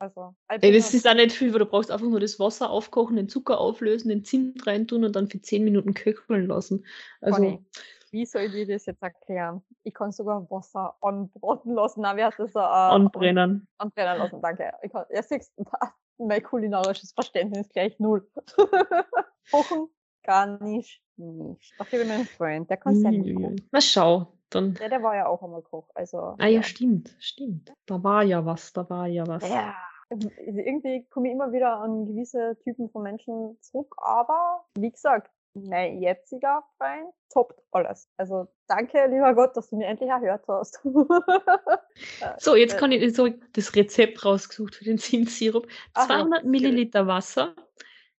[0.00, 3.16] Also, Ey, das ist auch nicht viel, weil du brauchst einfach nur das Wasser aufkochen,
[3.16, 6.84] den Zucker auflösen, den Zimt reintun und dann für 10 Minuten köcheln lassen.
[7.20, 7.64] Also, Conny,
[8.12, 9.62] wie soll ich dir das jetzt erklären?
[9.82, 12.02] Ich kann sogar Wasser anbraten lassen.
[12.02, 12.54] Na, wie heißt das?
[12.54, 13.66] Äh, anbrennen.
[13.78, 14.72] Anbrennen lassen, danke.
[14.82, 15.64] Ich kann, ja, siehst du,
[16.18, 18.28] mein kulinarisches Verständnis gleich null.
[19.50, 19.88] Kochen
[20.22, 21.74] kann ich nicht.
[21.78, 23.68] Dafür bin ich mein Freund, der kann sehr gut kochen.
[23.72, 24.74] Na schau, dann.
[24.74, 25.88] Der, der war ja auch einmal Koch.
[25.94, 27.72] Also, Ah ja, stimmt, stimmt.
[27.86, 29.48] Da war ja was, da war ja was.
[29.48, 29.74] Ja,
[30.10, 35.30] Also irgendwie komme ich immer wieder an gewisse Typen von Menschen zurück, aber wie gesagt,
[35.54, 38.08] mein jetziger Freund toppt alles.
[38.16, 40.80] Also danke, lieber Gott, dass du mir endlich erhört hast.
[42.38, 45.68] so, jetzt kann ich so das Rezept rausgesucht für den Zimtsirup.
[45.94, 47.54] 200 Aha, Milliliter Wasser,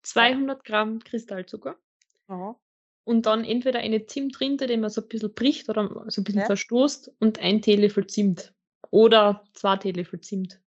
[0.02, 1.76] 200 Gramm Kristallzucker.
[2.28, 2.58] Aha.
[3.04, 6.40] Und dann entweder eine Zimtrinde, die man so ein bisschen bricht oder so ein bisschen
[6.40, 6.46] ja.
[6.46, 8.52] verstoßt und ein Teelöffel Zimt.
[8.90, 10.60] Oder zwei Teelöffel Zimt.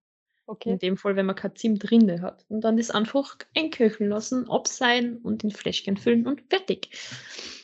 [0.46, 0.70] Okay.
[0.70, 2.44] In dem Fall, wenn man keine Zimtrinde hat.
[2.48, 6.90] Und dann das einfach einköcheln lassen, abseihen und in Fläschchen füllen und fertig.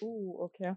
[0.00, 0.74] Uh, okay.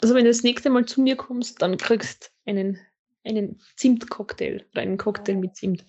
[0.00, 2.78] Also wenn du das nächste Mal zu mir kommst, dann kriegst du einen,
[3.24, 5.40] einen Zimtcocktail oder einen Cocktail oh.
[5.40, 5.84] mit Zimt.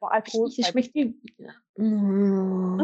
[0.00, 0.50] Boah, Alkohol.
[0.56, 1.14] Ich, schmeckt wie.
[1.76, 2.80] Mm.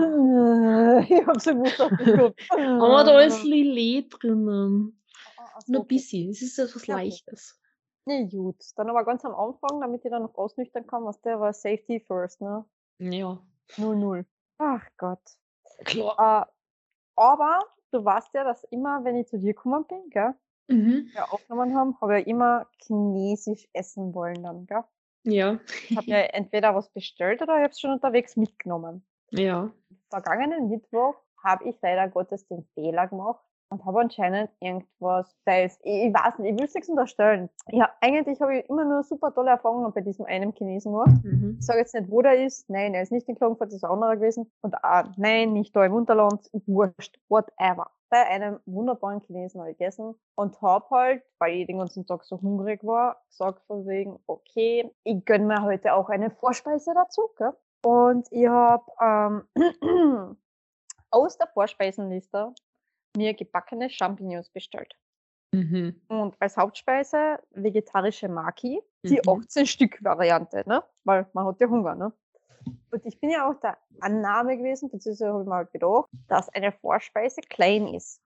[1.08, 5.00] Ich hab's im Mund Aber da ist Lillet drinnen.
[5.36, 6.30] Ah, Nur ein bisschen.
[6.30, 7.57] Es ist etwas Leichtes.
[8.08, 8.56] Nee, gut.
[8.76, 12.00] Dann aber ganz am Anfang, damit ich dann noch ausnüchtern kann, was der war Safety
[12.00, 12.64] first, ne?
[12.98, 13.38] Ja.
[13.76, 14.24] 0-0.
[14.56, 15.20] Ach Gott.
[15.84, 16.48] Klar.
[16.48, 16.52] Äh,
[17.16, 17.58] aber
[17.90, 20.32] du weißt ja, dass immer, wenn ich zu dir gekommen bin, gell?
[20.68, 21.10] Mhm.
[21.14, 24.84] Ja, aufgenommen haben, habe ich ja immer chinesisch essen wollen dann, gell?
[25.24, 25.60] Ja.
[25.90, 29.06] Ich habe mir entweder was bestellt oder ich habe es schon unterwegs mitgenommen.
[29.32, 29.70] Ja.
[30.08, 35.78] Vergangenen Mittwoch habe ich leider Gottes den Fehler gemacht, und habe anscheinend irgendwas, sei es,
[35.82, 37.50] ich, ich weiß nicht, ich will es nichts unterstellen.
[37.68, 41.22] Ja, eigentlich habe ich immer nur super tolle Erfahrungen bei diesem einen Chinesen gemacht.
[41.22, 41.56] Mhm.
[41.58, 42.68] Ich sage jetzt nicht, wo der ist.
[42.70, 44.50] Nein, er ist nicht in Klagenfurt, das ist ein anderer gewesen.
[44.62, 47.90] Und ah, nein, nicht da im Unterland, wurscht, whatever.
[48.10, 52.24] Bei einem wunderbaren Chinesen habe ich gegessen und habe halt, weil ich den ganzen Tag
[52.24, 57.28] so hungrig war, gesagt von wegen, okay, ich gönne mir heute auch eine Vorspeise dazu,
[57.36, 57.52] gell?
[57.84, 59.42] Und ich habe ähm,
[61.10, 62.54] aus der Vorspeisenliste
[63.16, 64.94] mir gebackene Champignons bestellt.
[65.52, 66.00] Mhm.
[66.08, 69.42] Und als Hauptspeise vegetarische Maki, die mhm.
[69.42, 70.84] 18 Stück Variante, ne?
[71.04, 72.12] Weil man hat ja Hunger, ne?
[72.90, 76.72] Und ich bin ja auch der Annahme gewesen, beziehungsweise habe ich mal gedacht, dass eine
[76.72, 78.20] Vorspeise klein ist.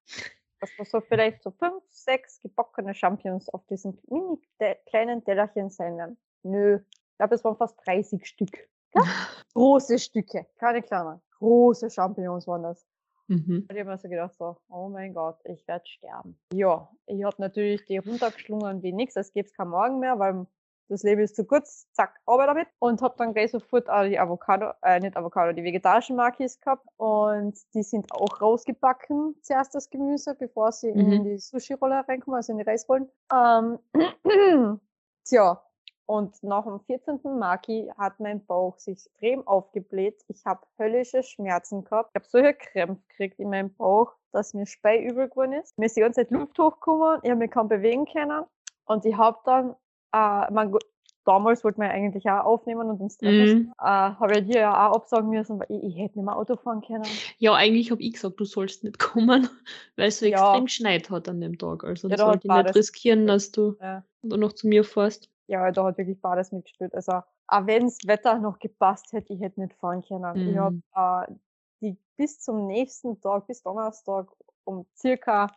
[0.61, 4.41] Dass da so vielleicht so fünf, sechs gebackene Champignons auf diesem mini
[4.87, 6.17] kleinen Tellerchen sein werden.
[6.43, 8.69] Nö, ich glaube, es waren fast 30 Stück.
[8.95, 9.03] Ja?
[9.55, 11.21] Große Stücke, keine kleinen.
[11.39, 12.87] Große Champignons waren das.
[13.33, 13.67] Mhm.
[13.69, 16.39] Habe ich mir so gedacht, so, oh mein Gott, ich werde sterben.
[16.53, 20.47] Ja, ich habe natürlich die runtergeschlungen wie nichts, es gibt kein Morgen mehr, weil
[20.89, 22.69] das Leben ist zu kurz, zack, Arbeit damit.
[22.79, 26.87] Und habe dann gleich sofort auch die Avocado, äh, nicht Avocado, die vegetarischen Makis gehabt.
[26.99, 31.13] Und die sind auch rausgebacken, zuerst das Gemüse, bevor sie mhm.
[31.13, 33.09] in die Sushi-Rolle reinkommen, also in die Reisrollen.
[33.33, 33.79] Ähm,
[35.25, 35.63] tja,
[36.07, 37.21] und nach dem 14.
[37.39, 40.23] Maki hat mein Bauch sich extrem aufgebläht.
[40.29, 42.11] Ich habe höllische Schmerzen gehabt.
[42.13, 45.79] Ich habe solche Krämpfe gekriegt in meinem Bauch, dass mir speiübel geworden ist.
[45.79, 47.21] Mir ist die ganze Zeit Luft hochgekommen.
[47.23, 48.45] Ich habe mich kaum bewegen können.
[48.85, 49.71] Und ich habe dann,
[50.13, 50.77] äh, man,
[51.25, 53.59] damals wollte man eigentlich auch aufnehmen und uns treffen.
[53.59, 53.73] Mhm.
[53.79, 56.57] Äh, habe ich dir ja auch absagen müssen, weil ich, ich hätte nicht mehr Auto
[56.57, 57.07] fahren können.
[57.39, 59.49] Ja, eigentlich habe ich gesagt, du sollst nicht kommen,
[59.97, 60.33] weil es so ja.
[60.33, 61.85] extrem geschneit hat an dem Tag.
[61.85, 64.05] Also ja, das wollte ich nicht riskieren, dass du ja.
[64.23, 66.95] dann noch zu mir fährst ja, da hat wirklich beides mitgespielt.
[66.95, 67.13] Also,
[67.49, 70.33] auch wenn das Wetter noch gepasst hätte, ich hätte nicht fahren können.
[70.35, 70.51] Mhm.
[70.51, 71.35] Ich habe äh,
[71.81, 74.31] die bis zum nächsten Tag, bis Donnerstag,
[74.65, 75.49] um circa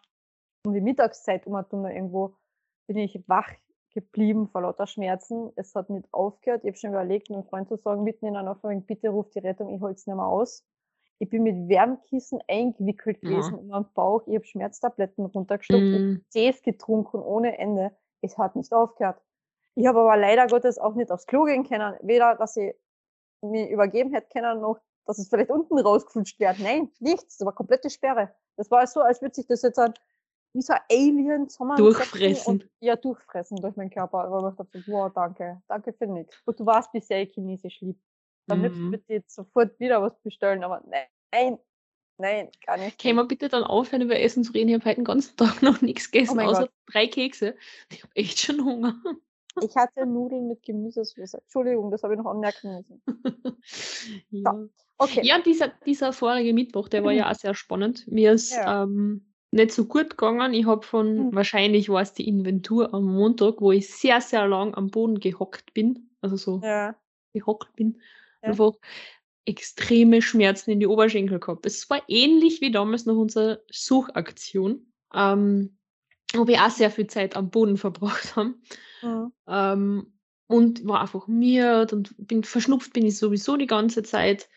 [0.66, 2.36] um die Mittagszeit um irgendwo,
[2.88, 3.50] bin ich wach
[3.94, 5.52] geblieben vor lauter Schmerzen.
[5.56, 6.64] Es hat nicht aufgehört.
[6.64, 9.40] Ich habe schon überlegt, einem Freund zu sagen, mitten in einer Folge, bitte ruf die
[9.40, 10.66] Rettung, ich halte es nicht mehr aus.
[11.18, 13.62] Ich bin mit Wärmkissen eingewickelt gewesen ja.
[13.62, 14.28] in meinem Bauch.
[14.28, 16.16] Ich habe Schmerztabletten runtergeschluckt, mm.
[16.30, 17.96] Tees getrunken ohne Ende.
[18.22, 19.22] Es hat nicht aufgehört.
[19.76, 21.96] Ich habe aber leider Gottes auch nicht aufs Klo gehen können.
[22.02, 22.74] Weder, dass sie
[23.42, 26.60] mir übergeben hätte können, noch, dass es vielleicht unten rausgeflutscht wird.
[26.60, 27.38] Nein, nichts.
[27.38, 28.34] Das war komplette Sperre.
[28.56, 29.94] Das war so, als würde sich das jetzt an,
[30.54, 32.62] wie so ein Alien durchfressen.
[32.62, 34.24] Und, ja, durchfressen durch meinen Körper.
[34.24, 35.62] Aber ich dachte, wow, danke.
[35.68, 36.42] Danke für nichts.
[36.46, 38.00] Und du warst bisher Chinesisch lieb.
[38.48, 38.94] Dann mhm.
[38.94, 40.64] ich jetzt sofort wieder was bestellen.
[40.64, 40.82] Aber
[41.32, 41.60] nein,
[42.18, 43.02] nein, gar nicht.
[43.02, 44.70] Können wir bitte dann aufhören, über Essen zu reden?
[44.70, 46.72] Ich habe heute den ganzen Tag noch nichts gegessen, oh außer Gott.
[46.88, 47.56] drei Kekse.
[47.92, 48.96] Ich habe echt schon Hunger.
[49.62, 51.38] Ich hatte Nudeln mit Gemüsesoße.
[51.38, 53.02] Entschuldigung, das habe ich noch anmerken müssen.
[54.30, 54.54] ja.
[54.54, 54.70] So.
[54.98, 55.22] Okay.
[55.24, 58.08] ja, dieser, dieser vorige Mittwoch, der war ja auch sehr spannend.
[58.08, 58.84] Mir ist ja.
[58.84, 60.54] ähm, nicht so gut gegangen.
[60.54, 61.36] Ich habe von, mhm.
[61.36, 65.74] wahrscheinlich war es die Inventur am Montag, wo ich sehr, sehr lang am Boden gehockt
[65.74, 66.10] bin.
[66.22, 66.96] Also so ja.
[67.34, 68.02] gehockt bin.
[68.42, 68.50] Ja.
[68.50, 68.74] Einfach
[69.46, 71.66] extreme Schmerzen in die Oberschenkel gehabt.
[71.66, 74.92] Es war ähnlich wie damals nach unserer Suchaktion.
[75.14, 75.78] Ähm,
[76.34, 78.62] wo wir auch sehr viel Zeit am Boden verbracht haben.
[79.02, 79.32] Mhm.
[79.48, 80.08] Ähm,
[80.48, 84.48] und war einfach müde und bin verschnupft bin ich sowieso die ganze Zeit.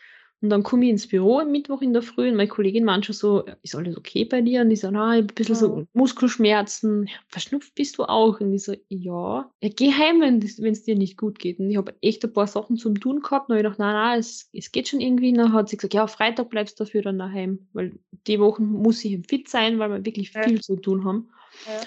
[0.40, 3.04] Und dann komme ich ins Büro am Mittwoch in der Früh und meine Kollegin meint
[3.04, 4.60] schon so, ist alles okay bei dir?
[4.60, 5.88] Und ich so, na, ich hab ein bisschen so Mhm.
[5.94, 7.06] Muskelschmerzen.
[7.08, 8.38] Ja, verschnupft bist du auch?
[8.40, 9.50] Und ich so, ja.
[9.60, 11.58] ja geh heim, wenn es dir nicht gut geht.
[11.58, 13.50] Und ich habe echt ein paar Sachen zum Tun gehabt.
[13.50, 15.30] Und ich gedacht, nein, nein, es, es geht schon irgendwie.
[15.30, 17.66] Und dann hat sie gesagt, ja, Freitag bleibst du dafür dann daheim.
[17.72, 17.98] Weil
[18.28, 20.44] die Wochen muss ich fit sein, weil wir wirklich Ja.
[20.44, 21.30] viel zu tun haben.
[21.66, 21.80] Ja.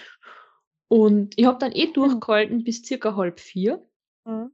[0.87, 3.85] Und ich habe dann eh durchgehalten bis circa halb vier.
[4.25, 4.51] Mhm.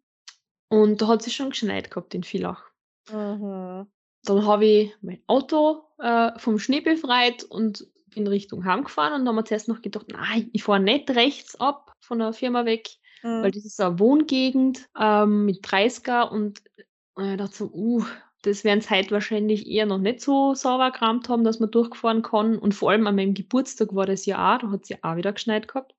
[0.69, 2.63] Und da hat sie schon geschneit gehabt in Villach.
[3.09, 3.87] Mhm.
[4.23, 9.19] Dann habe ich mein Auto äh, vom Schnee befreit und bin Richtung Heim gefahren und
[9.19, 12.65] dann haben wir zuerst noch gedacht, nein, ich fahre nicht rechts ab von der Firma
[12.65, 12.89] weg,
[13.23, 13.51] weil Mhm.
[13.51, 16.61] das ist eine Wohngegend ähm, mit 30er und
[17.17, 18.05] äh, dachte so, uh,
[18.41, 22.21] das werden sie heute wahrscheinlich eher noch nicht so sauber gerammt haben, dass man durchfahren
[22.21, 22.57] kann.
[22.57, 25.15] Und vor allem an meinem Geburtstag war das ja auch, da hat es ja auch
[25.15, 25.95] wieder geschneit gehabt.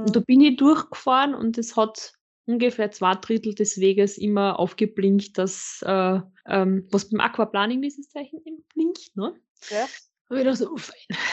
[0.00, 0.24] Und da Mhm.
[0.26, 2.14] bin ich durchgefahren und es hat
[2.46, 8.40] ungefähr zwei Drittel des Weges immer aufgeblinkt, dass äh, ähm, was beim Aquaplaning dieses Zeichen
[8.44, 9.34] eben blinkt, ne?
[9.70, 9.88] Ja.
[10.28, 10.76] Und dachte so.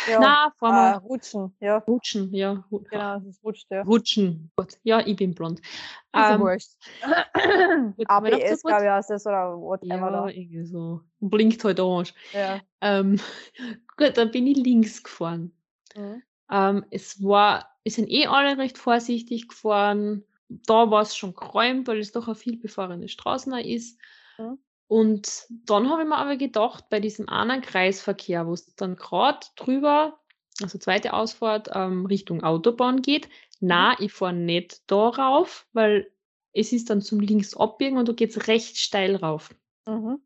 [0.09, 0.19] Ja.
[0.19, 1.79] Na, Äh, mal rutschen, ja.
[1.79, 2.63] rutschen, ja.
[2.69, 3.81] Genau, es rutscht, ja.
[3.81, 4.51] Rutschen.
[4.55, 4.77] Gott.
[4.83, 5.59] Ja, ich bin blond.
[5.59, 5.65] Ist
[6.13, 6.71] Ähm, wurscht.
[7.97, 10.27] gut, ABS, glaube gut, ich, heißt das oder whatever ja, da.
[10.29, 11.01] irgendwie so.
[11.19, 12.13] Blinkt halt orange.
[12.31, 12.61] Ja.
[12.81, 13.19] Ähm,
[13.97, 15.51] gut, dann bin ich links gefahren.
[15.95, 16.23] Mhm.
[16.49, 20.23] Ähm, es war, es sind eh alle recht vorsichtig gefahren.
[20.47, 23.99] Da war es schon geräumt, weil es doch eine viel befahrene Straße ist.
[24.37, 24.59] Mhm.
[24.87, 29.45] Und dann habe ich mir aber gedacht, bei diesem anderen Kreisverkehr, wo es dann gerade
[29.55, 30.19] drüber,
[30.61, 33.27] also zweite Ausfahrt, ähm, Richtung Autobahn geht,
[33.59, 36.11] na, ich fahre nicht da rauf, weil
[36.53, 39.53] es ist dann zum links abbiegen und da geht es recht steil rauf.
[39.85, 40.21] Mhm.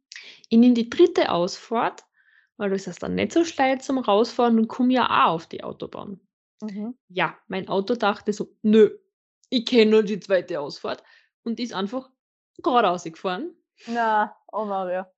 [0.50, 2.04] Ich nehme die dritte Ausfahrt,
[2.58, 5.64] weil das ist dann nicht so steil zum Rausfahren und komme ja auch auf die
[5.64, 6.20] Autobahn.
[6.62, 6.96] Mhm.
[7.08, 8.90] Ja, mein Auto dachte so, nö,
[9.50, 11.04] ich kenne nur die zweite Ausfahrt
[11.44, 12.10] und ist einfach
[12.62, 13.56] geradeaus gefahren.
[13.88, 15.10] Na, oh Maria.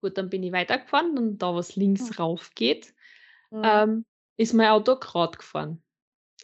[0.00, 2.16] Gut, dann bin ich weitergefahren und da, was links Hm.
[2.16, 2.94] rauf geht,
[3.50, 3.62] Mhm.
[3.64, 4.04] ähm,
[4.36, 5.82] ist mein Auto gerade gefahren.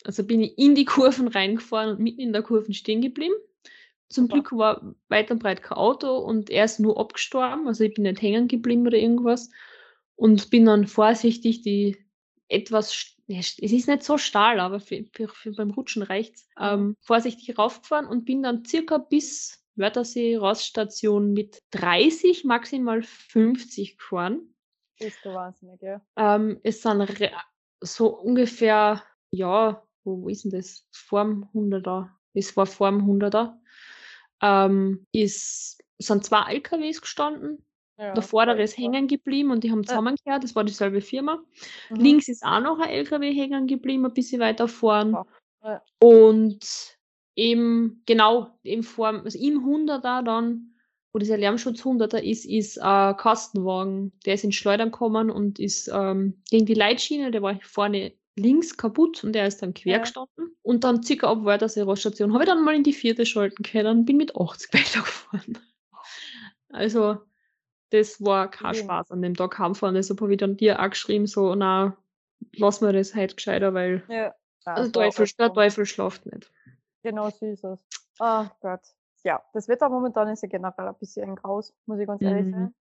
[0.05, 3.35] Also bin ich in die Kurven reingefahren und mitten in der Kurve stehen geblieben.
[4.09, 4.35] Zum Super.
[4.35, 7.67] Glück war weit und breit kein Auto und er ist nur abgestorben.
[7.67, 9.51] Also ich bin nicht hängen geblieben oder irgendwas.
[10.17, 11.97] Und bin dann vorsichtig die
[12.49, 16.65] etwas, st- es ist nicht so stahl, aber für, für, für beim Rutschen reicht's, Mhm.
[16.65, 24.55] ähm, vorsichtig raufgefahren und bin dann circa bis Wörthersee Raststation mit 30, maximal 50 gefahren.
[24.99, 26.01] Bist du wahnsinnig, ja.
[26.17, 27.09] Ähm, es sind
[27.81, 30.87] so ungefähr, ja, wo, wo ist denn das?
[30.93, 32.09] Vorm 100er.
[32.35, 33.55] Es war vorm 100er.
[34.43, 37.65] Ähm, ist, sind zwei LKWs gestanden.
[37.97, 40.43] ja der vordere ist hängen geblieben und die haben zusammengekehrt.
[40.45, 41.43] Das war dieselbe Firma.
[41.91, 41.97] Mhm.
[41.97, 45.17] Links ist auch noch ein LKW hängen geblieben, ein bisschen weiter vorn.
[45.63, 45.83] Ja.
[46.01, 46.98] Und
[47.39, 50.75] eben, genau, eben vor, also im 100er dann,
[51.13, 54.13] wo dieser Lärmschutz 100er ist, ist ein Kastenwagen.
[54.27, 58.77] Der ist in Schleudern gekommen und ist ähm, gegen die Leitschiene, der war vorne links
[58.77, 59.99] kaputt und der ist dann quer Ja.
[60.01, 60.57] gestanden.
[60.63, 64.01] Und dann circa ab Wörthersee Raststation habe ich dann mal in die vierte schalten können
[64.01, 65.59] und bin mit 80 weitergefahren.
[66.71, 67.19] Also,
[67.91, 68.79] das war kein Mhm.
[68.85, 69.95] Spaß an dem Tag heimfahren.
[69.97, 71.97] Deshalb habe ich dann dir auch geschrieben, so, na,
[72.57, 74.35] lass mir das halt gescheiter, weil Ja.
[74.67, 76.51] Ja, der so Teufel, der Teufel schlaft nicht.
[77.03, 77.79] Genau so ist es.
[78.19, 78.81] Ach Gott.
[79.25, 82.51] Ja, das Wetter momentan ist ja generell ein bisschen graus, muss ich ganz ehrlich Mhm.
[82.53, 82.75] sagen.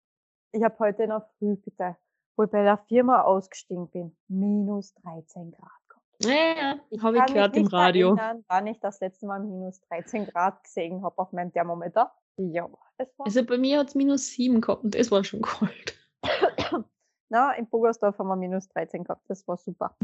[0.51, 1.97] Ich habe heute in der Früh, bitte,
[2.35, 6.05] wo ich bei der Firma ausgestiegen bin, minus 13 Grad gehabt.
[6.23, 8.07] Ja, ja, Ich habe gehört im Radio.
[8.15, 12.11] erinnern, wann ich das letzte Mal minus 13 Grad gesehen habe auf meinem Thermometer.
[12.37, 13.25] Ja, es war.
[13.25, 15.41] Also bei mir hat es minus 7 gehabt und das war schon
[15.83, 15.97] kalt.
[17.29, 19.23] Na, in Bogersdorf haben wir minus 13 gehabt.
[19.27, 19.95] Das war super.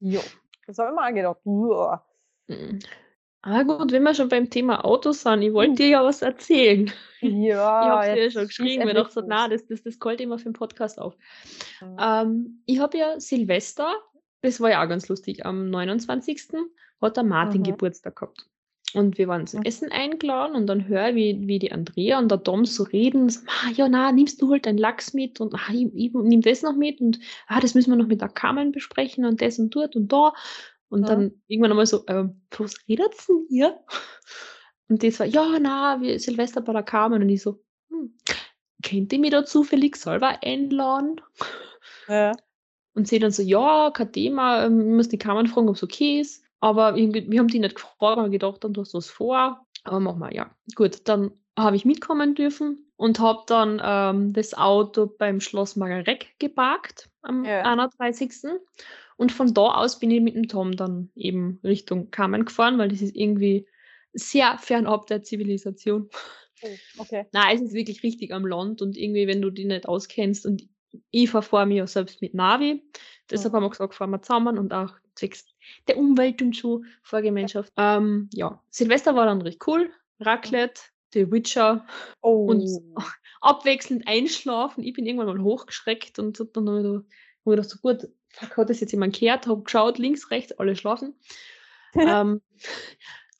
[0.00, 0.20] Ja.
[0.66, 2.04] Das habe ich mir auch gedacht.
[2.48, 2.78] Mhm.
[3.46, 5.76] Aber gut, wenn wir schon beim Thema Autos sind, ich wollte Mhm.
[5.76, 6.90] dir ja was erzählen.
[7.20, 7.56] Ich Ja,
[8.02, 10.44] habe dir ja schon geschrieben, mir endlich dachte na, das, das, das kalt immer für
[10.44, 11.16] den Podcast auf.
[11.80, 11.96] Mhm.
[11.98, 13.94] Ähm, ich habe ja Silvester,
[14.42, 16.68] das war ja auch ganz lustig, am 29.
[17.00, 17.64] hat der Martin Mhm.
[17.64, 18.46] Geburtstag gehabt.
[18.94, 19.66] Und wir waren zum Mhm.
[19.66, 23.28] Essen eingeladen und dann höre ich, wie, wie die Andrea und der Tom so reden,
[23.30, 26.42] so, ah, ja, na, nimmst du halt deinen Lachs mit und ah, ich, ich nimm
[26.42, 27.18] das noch mit und
[27.48, 30.32] ah, das müssen wir noch mit der Carmen besprechen und das und dort und da.
[30.88, 31.06] Und Mhm.
[31.06, 33.78] dann irgendwann einmal so, ähm, was redet denn ihr?
[34.88, 38.14] Und das war, ja, na, wir Silvester bei der Carmen und ich so, hm,
[38.82, 41.20] könnt ihr mich da zufällig selber einladen?
[42.08, 42.32] Ja.
[42.94, 45.82] Und sie dann so, ja, kein Thema, ähm, ich muss die Carmen fragen, ob es
[45.82, 46.44] okay ist.
[46.60, 49.66] Aber wir haben die nicht gefragt, haben gedacht, dann du hast was vor.
[49.84, 50.50] Aber mach mal, ja.
[50.76, 56.34] Gut, dann habe ich mitkommen dürfen und habe dann ähm, das Auto beim Schloss Magareck
[56.38, 57.62] geparkt am Ja.
[57.62, 58.32] 31.
[59.16, 62.88] Und von da aus bin ich mit dem Tom dann eben Richtung Carmen gefahren, weil
[62.88, 63.66] das ist irgendwie
[64.12, 66.08] sehr fernab der Zivilisation.
[66.62, 67.26] Oh, okay.
[67.32, 70.68] Nein, es ist wirklich richtig am Land und irgendwie, wenn du die nicht auskennst und
[71.10, 72.82] ich verfahre mich ja selbst mit Navi,
[73.30, 73.56] deshalb Mhm.
[73.56, 75.44] haben wir gesagt, fahren wir zusammen und auch zwecks
[75.88, 77.72] der Umwelt und so, Fahrgemeinschaft.
[77.76, 79.90] Ähm, ja, Silvester war dann recht cool,
[80.20, 80.80] Raclette,
[81.12, 81.86] The Witcher,
[82.22, 82.46] Oh.
[82.46, 82.68] und
[83.40, 84.84] abwechselnd einschlafen.
[84.84, 88.80] Ich bin irgendwann mal hochgeschreckt und hab dann ich gedacht, so gut, fuck, hat das
[88.80, 89.46] jetzt jemand gehört?
[89.46, 91.14] Hab geschaut, links, rechts, alle schlafen.
[91.94, 92.40] ähm,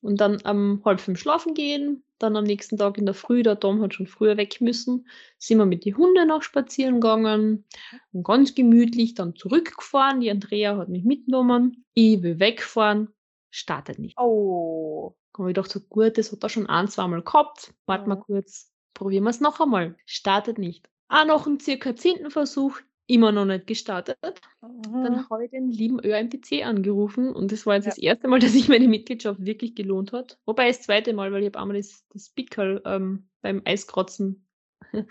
[0.01, 3.59] und dann um halb fünf schlafen gehen, dann am nächsten Tag in der Früh, der
[3.59, 7.65] Tom hat schon früher weg müssen, sind wir mit den Hunden noch spazieren gegangen
[8.13, 10.21] und ganz gemütlich dann zurückgefahren.
[10.21, 11.85] Die Andrea hat mich mitgenommen.
[11.95, 13.09] Ich will wegfahren,
[13.51, 14.19] startet nicht.
[14.19, 15.15] Oh.
[15.37, 17.75] Habe ich gedacht, so gut, das hat er schon ein, zweimal gehabt.
[17.87, 19.97] Warte mal kurz, probieren wir es noch einmal.
[20.07, 20.89] Startet nicht.
[21.09, 24.19] Auch noch einen circa zehnten Versuch, immer noch nicht gestartet.
[24.63, 25.05] Mhm.
[25.05, 27.91] Dann habe ich den lieben ÖMTC angerufen und das war jetzt Ja.
[27.91, 30.39] das erste Mal, dass sich meine Mitgliedschaft wirklich gelohnt hat.
[30.47, 34.47] Wobei das zweite Mal, weil ich habe einmal das, das Pickel ähm, beim Eiskratzen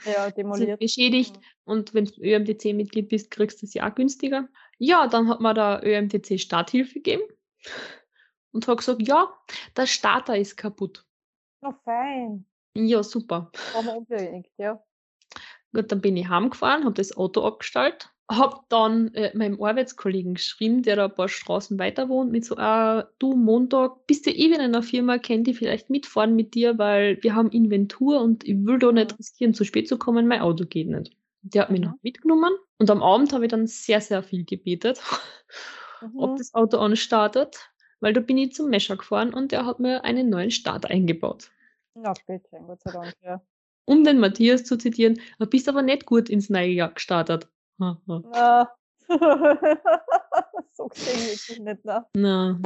[0.06, 0.80] Ja, demoliert.
[0.80, 1.41] beschädigt Mhm.
[1.66, 4.48] und wenn du ÖMTC-Mitglied bist, kriegst du es ja auch günstiger.
[4.80, 7.24] Ja, dann hat mir der ÖMTC Starthilfe gegeben
[8.52, 9.32] und hat gesagt, ja,
[9.78, 11.06] der Starter ist kaputt.
[11.62, 12.46] Na fein.
[12.76, 13.52] Ja, super.
[13.76, 14.84] Haben wir unbereinigt, ja.
[15.74, 20.84] Gut, dann bin ich heimgefahren, habe das Auto abgestellt, habe dann äh, meinem Arbeitskollegen geschrieben,
[20.84, 24.49] der da ein paar Straßen weiter wohnt, mit so, äh, du Montag, bist du eh
[24.51, 28.43] wieder in der Firma, kennt die vielleicht mitfahren mit dir, weil wir haben Inventur und
[28.47, 31.15] ich will da nicht riskieren, zu spät zu kommen, mein Auto geht nicht.
[31.41, 31.86] Der hat mich Mhm.
[31.86, 35.01] noch mitgenommen und am Abend habe ich dann sehr, sehr viel gebetet,
[36.15, 36.38] ob Mhm.
[36.38, 40.30] das Auto anstartet, weil da bin ich zum Mescher gefahren und der hat mir einen
[40.30, 41.51] neuen Start eingebaut.
[41.95, 43.41] Na bitte, Gott sei Dank, ja.
[43.86, 47.48] Um den Matthias zu zitieren, du bist aber nicht gut ins neue Jahr gestartet.
[47.78, 47.98] Na.
[50.74, 52.06] so gesehen wirklich nicht, ne?
[52.16, 52.60] Na.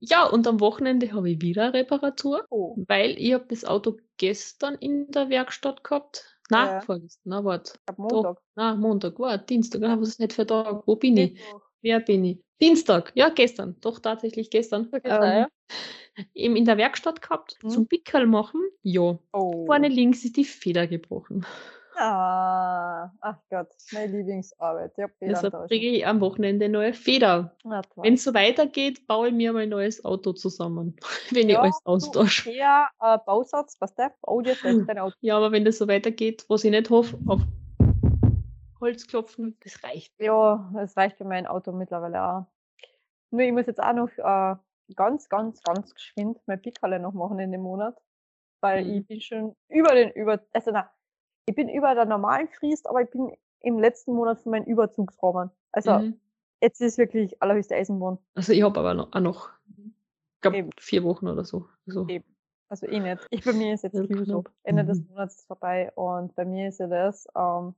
[0.00, 2.76] Ja, und am Wochenende habe ich wieder eine Reparatur, Oh.
[2.86, 6.38] weil ich habe das Auto gestern in der Werkstatt gehabt.
[6.50, 6.80] Na, Ja.
[6.80, 7.72] vorgestern, na, warte.
[7.86, 8.38] Ab Montag.
[8.54, 10.86] Na, Montag, war Dienstag, ah, was ist nicht für Tag?
[10.86, 11.32] Wo bin ich?
[11.32, 11.62] Mittwoch.
[11.82, 12.38] Wer bin ich?
[12.60, 14.88] Dienstag, ja, gestern, doch tatsächlich gestern.
[15.04, 15.46] Sei, Ähm,
[16.34, 17.68] eben in der Werkstatt gehabt, Mhm.
[17.68, 18.60] zum Pickel machen.
[18.82, 19.66] Ja, Oh.
[19.66, 21.44] vorne links ist die Feder gebrochen.
[21.98, 24.92] Ah, ach Gott, meine Lieblingsarbeit.
[24.98, 27.56] Ja, Deshalb Federn kriege ich am Wochenende neue Feder.
[27.96, 30.96] Wenn es so weitergeht, baue ich mir mal ein neues Auto zusammen,
[31.30, 32.50] wenn ich Ja, alles du, austausche.
[32.50, 34.12] Ikea, äh, Bausatz, was der?
[34.20, 35.16] Bau dir selbst dein Auto.
[35.22, 37.40] Ja, aber wenn das so weitergeht, was ich nicht hoffe, auf
[38.80, 40.12] Holz klopfen, das reicht.
[40.20, 42.46] Ja, es reicht für mein Auto mittlerweile auch.
[43.30, 44.56] Nur ich muss jetzt auch noch äh,
[44.94, 47.96] ganz, ganz, ganz geschwind mein Pickerle noch machen in dem Monat.
[48.60, 48.92] Weil Mhm.
[48.92, 50.90] ich bin schon über den über, also na,
[51.46, 55.50] ich bin über der normalen Frist, aber ich bin im letzten Monat von meinen Überzugsrahmen.
[55.72, 56.20] Also Mhm.
[56.62, 58.18] jetzt ist wirklich allerhöchste Eisenbahn.
[58.34, 61.68] Also ich habe aber noch, auch noch ich glaube, vier Wochen oder so.
[61.86, 62.35] Also, Eben.
[62.68, 63.26] Also ich nicht.
[63.30, 64.50] Ich, bei mir ist jetzt knapp.
[64.64, 65.06] Ende des Mhm.
[65.10, 67.74] Monats ist vorbei und bei mir ist ja das, ähm,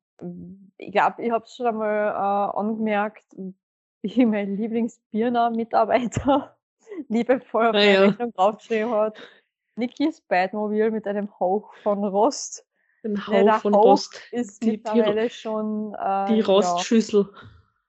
[0.78, 3.24] ich glaube, ich habe es schon einmal äh, angemerkt,
[4.02, 6.56] wie mein Lieblingsbirner-Mitarbeiter
[7.08, 8.04] liebevoll auf Ah, ja.
[8.06, 9.18] Rechnung draufgeschrieben hat.
[9.76, 12.64] Nikis Batmobil mit einem Hauch von Rost
[13.04, 14.20] ein Nee, Hauch der von Hauch Rost.
[14.32, 17.28] ist Die, die, mittlerweile schon äh, die Rostschüssel.
[17.32, 17.40] ja,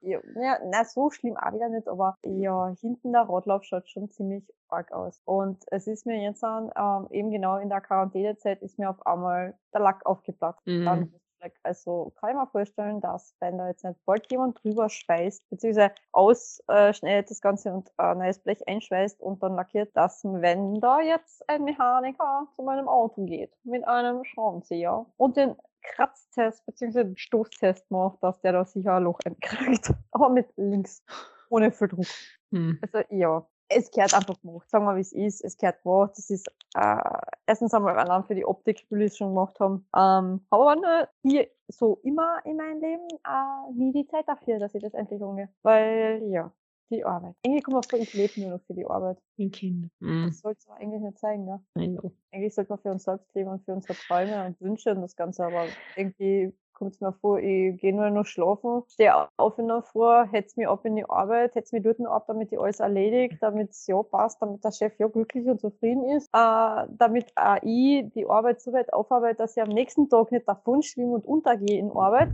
[0.02, 4.44] ja, na, so schlimm auch wieder nicht, aber ja, hinten der Radlauf schaut schon ziemlich
[4.70, 5.22] arg aus.
[5.26, 9.06] Und es ist mir jetzt an, ähm, eben genau in der Quarantänezeit ist mir auf
[9.06, 10.62] einmal der Lack aufgeplatzt.
[10.66, 11.52] Dann Mhm.
[11.64, 15.94] Also kann ich mir vorstellen, dass wenn da jetzt nicht bald jemand drüber schweißt, beziehungsweise
[16.12, 21.48] ausschneidet das Ganze und äh, neues Blech einschweißt und dann lackiert, dass wenn da jetzt
[21.50, 28.22] ein Mechaniker zu meinem Auto geht mit einem Schraubenzieher und den Kratztest den Stoßtest macht,
[28.22, 29.92] dass der da sicher ein Loch einkriegt.
[30.12, 31.04] Aber mit links.
[31.50, 32.06] Ohne viel Druck.
[32.52, 32.80] Hm.
[32.82, 34.70] Also ja, es gehört einfach gemacht.
[34.70, 35.44] Sagen wir, wie es ist.
[35.44, 36.12] Es gehört gemacht.
[36.18, 36.98] Das ist äh,
[37.46, 39.88] erstens einmal allein für die Optik, wie wir es schon gemacht haben.
[39.96, 44.74] Ähm, aber nur hier so immer in meinem Leben äh, nie die Zeit dafür, dass
[44.76, 45.50] ich das endlich umgehe.
[45.62, 46.52] Weil ja,
[46.90, 47.36] die Arbeit.
[47.44, 49.18] Irgendwie kommt man vor, ich lebe nur noch für die Arbeit.
[49.38, 49.92] Ein Kind.
[50.00, 50.26] Hm.
[50.28, 51.62] Das sollte es eigentlich nicht sein, ne?
[51.76, 52.12] Know.
[52.32, 55.16] Eigentlich sollte man für uns selbst leben und für unsere Träume und Wünsche und das
[55.16, 55.66] Ganze, aber
[55.96, 60.26] irgendwie kommt es mir vor, ich gehe nur noch schlafen, stehe auf in der Früh,
[60.32, 63.38] hetz mich ab in die Arbeit, hetz mich dort noch ab, damit ich alles erledigt,
[63.42, 67.58] damit es ja passt, damit der Chef ja glücklich und zufrieden ist, äh, damit auch
[67.64, 71.26] ich die Arbeit so weit aufarbeite, dass ich am nächsten Tag nicht davon schwimme und
[71.26, 72.30] untergehe in Arbeit,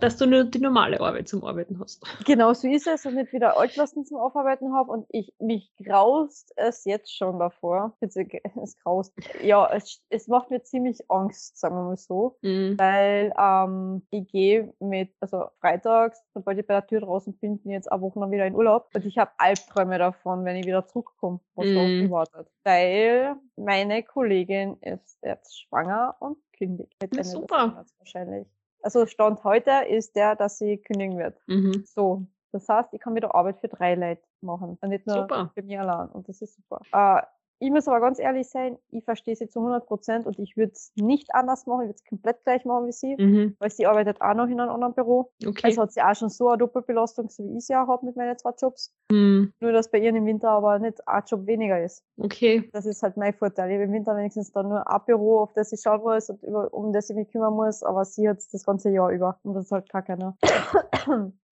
[0.00, 2.04] dass du nur die normale Arbeit zum Arbeiten hast.
[2.26, 6.52] Genau so ist es und nicht wieder Altlasten zum Aufarbeiten habe und ich mich graust
[6.56, 7.96] es jetzt schon davor.
[8.02, 9.12] Es graust.
[9.42, 12.78] Ja, es, es macht mir ziemlich Angst, sagen wir mal so, Mhm.
[12.78, 17.72] weil ähm, ich gehe mit, also freitags, sobald ich bei der Tür draußen bin, bin
[17.72, 20.66] ich jetzt eine Woche lang wieder in Urlaub und ich habe Albträume davon, wenn ich
[20.66, 22.10] wieder zurückkomme, was da auf mich Mhm.
[22.10, 22.48] wartet.
[22.64, 26.94] Weil meine Kollegin ist jetzt schwanger und kündigt.
[27.02, 27.68] Mit des super.
[27.68, 28.46] Monats wahrscheinlich.
[28.84, 31.40] Also Stand heute ist der, dass sie kündigen wird.
[31.46, 31.84] Mhm.
[31.86, 35.50] So, das heißt, ich kann wieder Arbeit für drei Leute machen und nicht nur Super.
[35.54, 36.10] für mich allein.
[36.10, 36.82] Und das ist super.
[36.92, 37.22] Äh,
[37.60, 40.72] ich muss aber ganz ehrlich sein, ich verstehe sie zu 100 Prozent und ich würde
[40.72, 41.82] es nicht anders machen.
[41.82, 43.56] Ich würde es komplett gleich machen wie sie, Mhm.
[43.58, 45.30] weil sie arbeitet auch noch in einem anderen Büro.
[45.46, 45.68] Okay.
[45.68, 48.16] Also hat sie auch schon so eine Doppelbelastung, so wie ich sie auch habe mit
[48.16, 48.92] meinen zwei Jobs.
[49.10, 49.52] Mhm.
[49.60, 52.02] Nur, dass bei ihr im Winter aber nicht ein Job weniger ist.
[52.18, 52.68] Okay.
[52.72, 53.70] Das ist halt mein Vorteil.
[53.70, 56.42] Ich habe im Winter wenigstens dann nur ein Büro, auf das ich schauen muss und
[56.42, 59.38] über, um das ich mich kümmern muss, aber sie hat das ganze Jahr über.
[59.42, 60.34] Und das ist halt kacke, ne?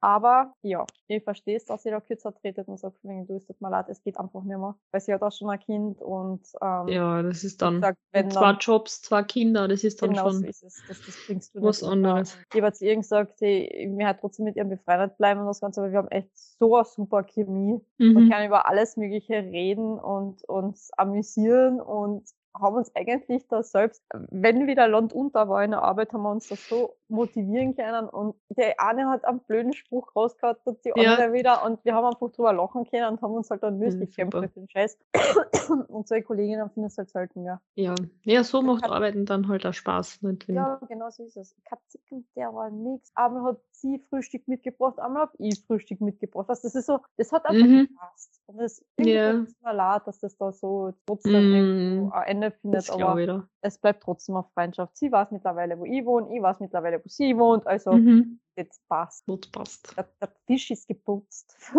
[0.03, 3.47] Aber ja, ich verstehe es, dass sie da kürzer tretet und sagt, wegen, du, es
[3.47, 4.77] tut mir leid, es geht einfach nicht mehr.
[4.91, 8.31] Weil sie hat auch schon ein Kind und ähm, Ja, das ist dann gesagt, wenn
[8.31, 10.45] zwei dann Jobs, zwei Kinder, das ist dann Genau so schon.
[10.45, 10.85] ist es.
[10.87, 12.37] Das, das bringst du was anderes.
[12.53, 15.61] Ich habe zu ihr gesagt, hey, mir hat trotzdem mit ihrem befreundet bleiben und das
[15.61, 17.81] Ganze, aber wir haben echt so eine super Chemie.
[17.99, 18.31] Wir Mhm.
[18.31, 24.67] können über alles Mögliche reden und uns amüsieren und haben uns eigentlich da selbst, wenn
[24.67, 28.35] wieder Land unter war in der Arbeit, haben wir uns das so motivieren können und
[28.51, 31.15] der eine hat einen blöden Spruch rausgehauen und die Ja.
[31.15, 34.33] andere wieder und wir haben einfach drüber lachen können und haben uns halt dann durchgekämpft
[34.35, 34.41] super.
[34.43, 34.99] mit dem Scheiß.
[35.89, 37.61] Und solche Kolleginnen finden es halt selten, ja.
[37.75, 37.95] Ja.
[38.25, 40.23] ja, so macht Arbeiten dann halt auch Spaß.
[40.23, 41.55] Nicht, Ja, genau so ist es.
[41.65, 43.11] Kein Zicken, der war nix.
[43.15, 46.49] Einmal hat sie Frühstück mitgebracht, einmal hab ich Frühstück mitgebracht.
[46.49, 47.89] Das ist so, das hat einfach Mhm.
[47.89, 48.32] gepasst.
[48.53, 49.33] Und das irgendwie Ja.
[49.39, 53.79] tut es mir leid, dass das da so trotzdem Mm, ein Ende findet, aber es
[53.79, 54.97] bleibt trotzdem auf Freundschaft.
[54.97, 58.41] Sie weiß mittlerweile, wo ich wohne, ich weiß mittlerweile, wo sie wohnt, also Mhm.
[58.57, 59.25] jetzt passt.
[59.27, 59.97] Gut passt.
[59.97, 61.57] Der, der Tisch ist geputzt.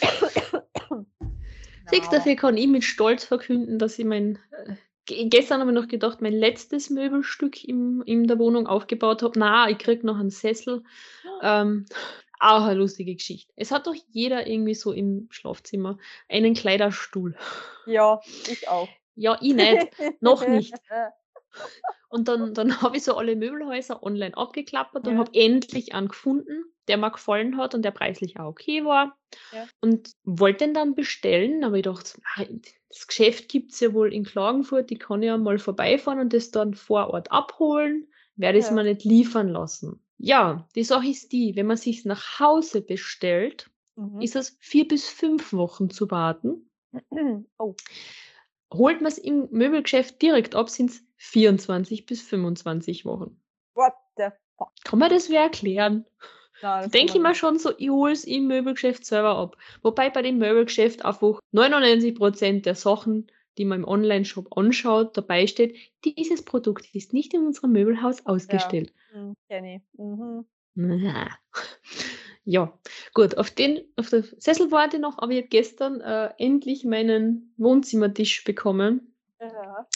[1.90, 4.38] Siehst, dafür kann ich mit Stolz verkünden, dass ich mein.
[4.66, 4.74] Äh,
[5.06, 9.38] ge- gestern habe ich noch gedacht, mein letztes Möbelstück im, in der Wohnung aufgebaut habe.
[9.38, 10.82] Na, ich krieg noch einen Sessel.
[11.42, 11.86] Ähm,
[12.40, 13.52] auch eine lustige Geschichte.
[13.56, 17.36] Es hat doch jeder irgendwie so im Schlafzimmer einen Kleiderstuhl.
[17.86, 18.88] Ja, ich auch.
[19.14, 19.88] Ja, ich nicht.
[20.20, 20.74] Noch nicht.
[22.10, 25.18] Und dann, dann habe ich so alle Möbelhäuser online abgeklappert und Ja.
[25.18, 29.18] habe endlich einen gefunden, der mir gefallen hat und der preislich auch okay war.
[29.52, 29.66] Ja.
[29.80, 32.18] Und wollte den dann bestellen, aber ich dachte,
[32.88, 36.50] das Geschäft gibt es ja wohl in Klagenfurt, ich kann ja mal vorbeifahren und das
[36.50, 38.76] dann vor Ort abholen, werde ich es Ja.
[38.76, 40.02] mir nicht liefern lassen.
[40.18, 44.20] Ja, die Sache ist die, wenn man sich nach Hause bestellt, Mhm.
[44.20, 46.70] ist es vier bis fünf Wochen zu warten.
[47.58, 47.74] oh,
[48.72, 53.40] Holt man es im Möbelgeschäft direkt ab, sind es 24 bis 25 Wochen.
[53.74, 54.70] what the fuck?
[54.84, 56.04] Kann man das wer erklären?
[56.60, 59.56] Das Denke ich mir schon so, ich hole es im Möbelgeschäft selber ab.
[59.82, 65.76] Wobei bei dem Möbelgeschäft einfach 99% der Sachen, die man im Online-Shop anschaut, dabei steht,
[66.04, 68.92] dieses Produkt ist nicht in unserem Möbelhaus ausgestellt.
[69.48, 69.82] Kenn ich.
[69.98, 70.44] Mhm.
[70.74, 71.28] Na.
[72.50, 72.72] Ja,
[73.12, 76.82] gut, auf den, auf den Sessel warte ich noch, aber ich habe gestern äh, endlich
[76.82, 79.86] meinen Wohnzimmertisch bekommen, Ja.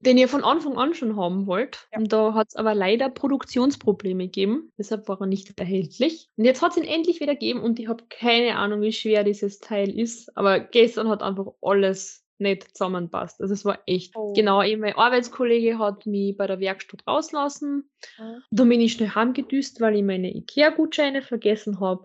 [0.00, 1.86] den ihr von Anfang an schon haben wollt.
[1.92, 1.98] Ja.
[2.00, 4.72] Und da hat es aber leider Produktionsprobleme gegeben.
[4.76, 6.28] Deshalb war er nicht erhältlich.
[6.36, 9.22] Und jetzt hat es ihn endlich wieder gegeben und ich habe keine Ahnung, wie schwer
[9.22, 10.36] dieses Teil ist.
[10.36, 13.40] Aber gestern hat einfach alles nicht zusammenpasst.
[13.40, 14.14] Also es war echt.
[14.16, 14.32] Oh.
[14.32, 17.90] Genau, eben mein Arbeitskollege hat mich bei der Werkstatt rauslassen.
[18.18, 18.42] Mhm.
[18.50, 22.04] Dann bin ich schnell heimgedüst, weil ich meine Ikea-Gutscheine vergessen habe.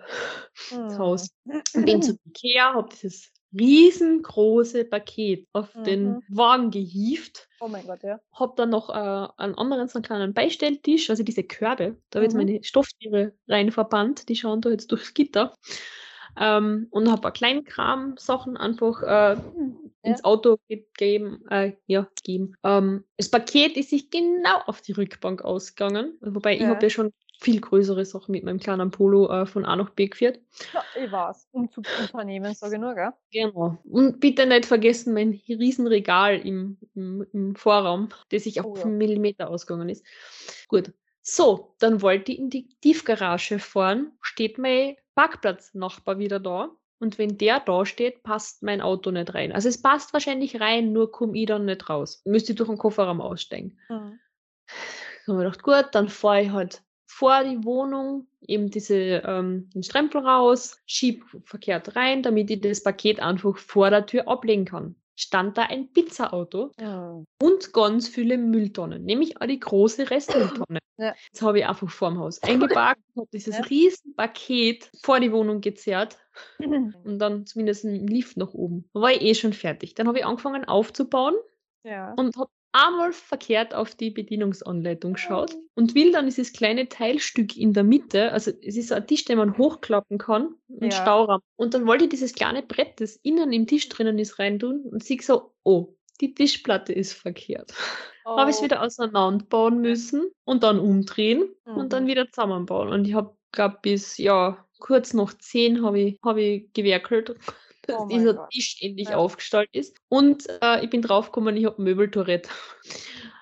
[0.69, 1.29] Das Haus.
[1.73, 6.23] Bin zum Ikea, habe dieses riesengroße Paket auf den Mhm.
[6.29, 7.47] Wagen gehievt.
[7.59, 8.19] Oh mein Gott, ja.
[8.33, 12.25] Hab dann noch äh, einen anderen so einen kleinen Beistelltisch, also diese Körbe, da habe
[12.25, 12.45] ich jetzt Mhm.
[12.47, 15.53] meine Stofftiere rein verbannt, die schauen da jetzt durchs Gitter.
[16.39, 19.37] Ähm, und habe ein Kleinkram-Sachen einfach äh,
[20.01, 21.43] ins Auto gegeben.
[21.49, 22.55] Äh, ja, gegeben.
[22.63, 26.17] Ähm, das Paket ist sich genau auf die Rückbank ausgegangen.
[26.21, 26.69] Wobei ich Ja.
[26.69, 30.07] habe ja schon viel größere Sachen mit meinem kleinen Polo äh, von A nach B
[30.07, 30.39] geführt.
[30.73, 31.49] Ja, ich weiß.
[31.51, 33.11] Umzugsunternehmen, sage ich nur, gell?
[33.31, 33.77] Genau.
[33.83, 38.85] Und bitte nicht vergessen, mein Riesenregal im, im, im Vorraum, das sich auf Oh ja.
[38.85, 40.05] einen Millimeter ausgegangen ist.
[40.67, 40.93] Gut.
[41.21, 46.69] So, dann wollte ich in die Tiefgarage fahren, steht mein Parkplatznachbar wieder da.
[46.99, 49.51] Und wenn der da steht, passt mein Auto nicht rein.
[49.51, 52.21] Also es passt wahrscheinlich rein, nur komme ich dann nicht raus.
[52.23, 53.77] Müsste ich durch den Kofferraum aussteigen.
[53.89, 54.19] Mhm.
[55.25, 59.69] Da habe ich gedacht, gut, dann fahre ich halt vor die Wohnung, eben diese, ähm,
[59.69, 64.65] den Strempel raus, schieb verkehrt rein, damit ich das Paket einfach vor der Tür ablegen
[64.65, 64.95] kann.
[65.15, 67.25] Stand da ein Pizzaauto Hm.
[67.41, 70.79] und ganz viele Mülltonnen, nämlich auch die große Restmülltonne.
[70.99, 71.15] Ja.
[71.31, 73.63] Jetzt habe ich einfach vorm Haus eingeparkt, habe dieses Ja.
[73.63, 76.17] riesen Paket vor die Wohnung gezerrt
[76.59, 78.87] und dann zumindest einen Lift nach oben.
[78.93, 79.95] Da war ich eh schon fertig.
[79.95, 81.33] Dann habe ich angefangen aufzubauen
[81.83, 82.13] Ja.
[82.13, 85.59] und habe einmal verkehrt auf die Bedienungsanleitung geschaut Oh.
[85.75, 89.37] und will dann dieses kleine Teilstück in der Mitte, also es ist ein Tisch, den
[89.37, 90.91] man hochklappen kann, ein Ja.
[90.91, 91.39] Stauraum.
[91.55, 95.03] Und dann wollte ich dieses kleine Brett, das innen im Tisch drinnen ist, reintun und
[95.03, 97.73] sehe so, oh, die Tischplatte ist verkehrt.
[98.25, 98.65] Habe ich es Oh.
[98.65, 102.07] wieder auseinanderbauen müssen und dann umdrehen und dann Mhm.
[102.07, 102.89] wieder zusammenbauen.
[102.89, 107.35] Und ich habe, glaube bis, ja, kurz nach zehn habe ich, hab ich gewerkelt,
[107.87, 108.49] dass Oh dieser Gott.
[108.49, 109.17] Tisch endlich Ja.
[109.17, 109.97] aufgestellt ist.
[110.09, 112.49] Und äh, ich bin draufgekommen, ich habe ein Möbeltourette.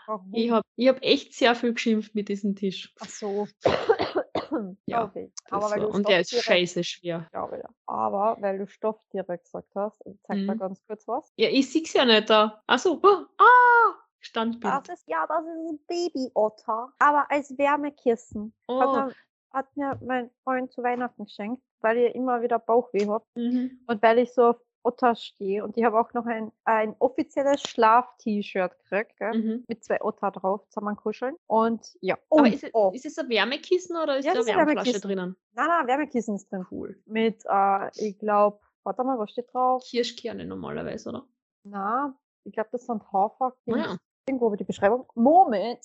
[0.08, 0.34] Warum?
[0.34, 2.94] Ich habe ich hab echt sehr viel geschimpft mit diesem Tisch.
[3.00, 3.48] Ach so.
[4.86, 5.32] Ja, okay.
[5.50, 7.26] Und der ist scheiße schwer.
[7.32, 7.70] glaube ja.
[7.86, 10.60] Aber weil du Stofftiere gesagt hast, zeig mal Mhm.
[10.60, 11.32] ganz kurz was.
[11.38, 12.62] Ja, ich sehe es ja nicht da.
[12.68, 13.00] Achso.
[13.02, 13.96] Oh, ah!
[14.20, 14.74] Standbild.
[14.74, 18.54] Das ist ja, das ist ein Babyotter, aber als Wärmekissen.
[18.68, 18.92] Hat, Oh.
[18.94, 19.14] mir,
[19.54, 23.80] hat mir mein Freund zu Weihnachten geschenkt, weil ich immer wieder Bauchweh habe Mhm.
[23.88, 25.64] und weil ich so auf Otter stehe.
[25.64, 29.14] Und ich habe auch noch ein, ein offizielles Schlaf-T-Shirt gekriegt?
[29.22, 29.64] Mhm.
[29.68, 31.36] mit zwei Otter drauf, zusammen kuscheln.
[31.48, 32.18] Und ja.
[32.32, 34.52] Aber Und, ist es, oh, ist es ein Wärmekissen oder ist Ja, da das ist
[34.56, 35.36] ein Wärmflasche drinnen?
[35.54, 36.66] nein, nein, Wärmekissen ist drin.
[36.72, 37.00] Cool.
[37.06, 39.84] Mit, äh, ich glaube, warte mal, was steht drauf?
[39.88, 41.28] Kirschkerne normalerweise, oder?
[41.64, 43.54] Na, ich glaube, das sind Hafer.
[43.72, 43.98] Ah ja.
[44.28, 45.06] Irgendwo über die Beschreibung.
[45.14, 45.80] Moment,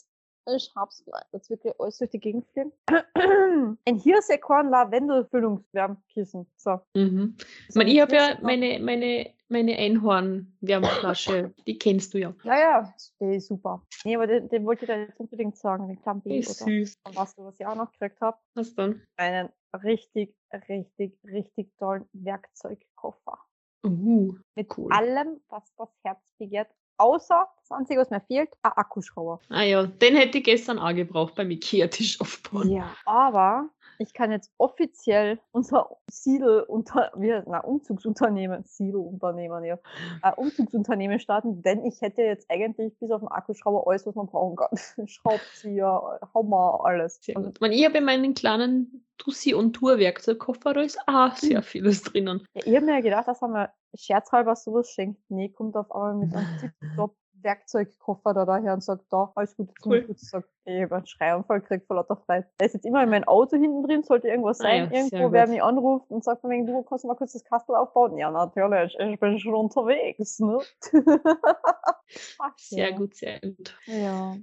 [0.54, 1.24] ich hab's gleich.
[1.32, 2.72] Jetzt wirklich alles durch die Gegend fliegen.
[3.84, 6.46] Ein Hirsekorn Lavendelfüllungswärmkissen.
[6.56, 6.80] So.
[6.94, 7.36] Mhm.
[7.38, 12.34] Ich So meine, ein ich habe ja meine, meine, meine Einhorn-Wärmflasche, die kennst du ja.
[12.44, 13.82] Ja, ja, der ist super.
[14.04, 16.70] Nee, aber den, den wollte ich dir jetzt unbedingt sagen, den Die Baby, ist oder?
[16.70, 16.94] süß.
[17.06, 18.38] Und weißt du, was ich auch noch gekriegt habe?
[18.54, 19.02] Was dann?
[19.16, 19.48] Einen
[19.84, 20.34] richtig,
[20.68, 23.38] richtig, richtig tollen Werkzeugkoffer.
[23.84, 24.92] Uh, Mit Cool.
[24.92, 26.68] allem, was das Herz begehrt.
[26.98, 29.40] Außer, das Einzige, was mir fehlt, ein Akkuschrauber.
[29.50, 32.70] ah ja, den hätte ich gestern auch gebraucht beim Ikea-Tisch aufbauen.
[32.70, 33.68] Ja, aber
[33.98, 39.78] ich kann jetzt offiziell unser Siedel unter, wie, na, Umzugsunternehmen, Siedelunternehmen, ja,
[40.22, 44.26] äh, Umzugsunternehmen starten, denn ich hätte jetzt eigentlich bis auf den Akkuschrauber alles, was man
[44.26, 45.06] brauchen kann.
[45.08, 47.20] Schraubzieher, Hammer, alles.
[47.34, 47.52] Also.
[47.70, 52.46] Ich, habe in meinen kleinen Tussi- und Tour-Werkzeugkoffer, da ist auch sehr vieles drinnen.
[52.54, 55.20] ja, ich habe mir gedacht, dass man scherzhalber sowas schenkt.
[55.28, 56.46] Nee, kommt auf einmal mit einem
[56.80, 59.98] tipptopp Werkzeugkoffer da daher und sagt, da, alles gut, Cool.
[59.98, 60.06] cool.
[60.06, 60.16] gut.
[60.22, 62.46] Ich sag, ich habe einen Schreianfall gekriegt vor lauter Freude.
[62.60, 64.98] Der ist jetzt immer in meinem Auto hinten drin, sollte irgendwas Ah sein, ja, sehr
[65.02, 65.52] irgendwo, wer gut.
[65.54, 68.16] mich anruft und sagt von wegen, du kannst du mal kurz das Kastel aufbauen.
[68.18, 70.58] Ja, natürlich, ich bin schon unterwegs, ne?
[72.38, 72.96] Ach, Sehr ja.
[72.96, 73.76] gut, sehr gut.
[73.86, 74.36] Ja.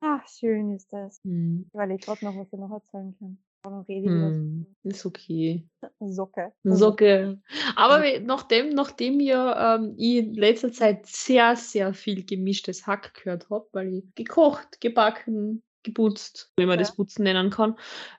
[0.00, 1.20] Ach, schön ist das.
[1.24, 1.64] Hm.
[1.68, 3.38] Ich überlege gerade noch, was ich noch erzählen kann.
[3.62, 4.66] Dann rede ich Hm.
[4.84, 5.68] Ist okay.
[6.00, 6.52] so Socke.
[6.64, 7.40] Socke.
[7.76, 13.14] Aber we- nachdem, nachdem ja ähm, ich in letzter Zeit sehr, sehr viel gemischtes Hack
[13.14, 16.84] gehört habe, weil ich gekocht, gebacken, geputzt, wenn man Ja.
[16.84, 17.76] das Putzen nennen kann,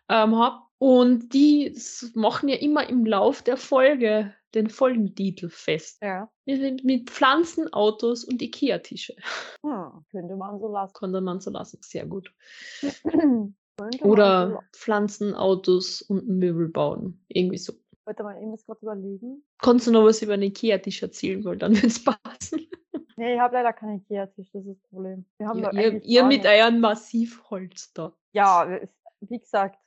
[0.10, 0.62] ähm, habe.
[0.78, 1.76] Und die
[2.16, 6.00] machen ja immer im Lauf der Folge den Folgentitel fest.
[6.02, 6.30] Ja.
[6.46, 9.16] Mit, mit Pflanzen, Autos und Ikea-Tische.
[9.64, 10.94] Hm, könnte man so lassen.
[10.94, 11.80] Konnte man so lassen.
[11.82, 12.34] Sehr gut.
[14.02, 14.64] Oder.
[14.74, 17.24] Pflanzen, Autos und Möbel bauen.
[17.28, 17.74] Irgendwie so.
[18.06, 19.44] Warte mal, ich muss gerade überlegen.
[19.60, 22.68] Kannst du noch was über einen Ikea-Tisch erzählen, weil dann wird es passen.
[23.16, 25.26] Nee, ich habe leider keinen Ikea-Tisch, das ist das Problem.
[25.38, 28.14] Wir haben Ja, ihr, ihr mit euren Massivholz da.
[28.34, 28.80] Ja,
[29.22, 29.80] wie gesagt,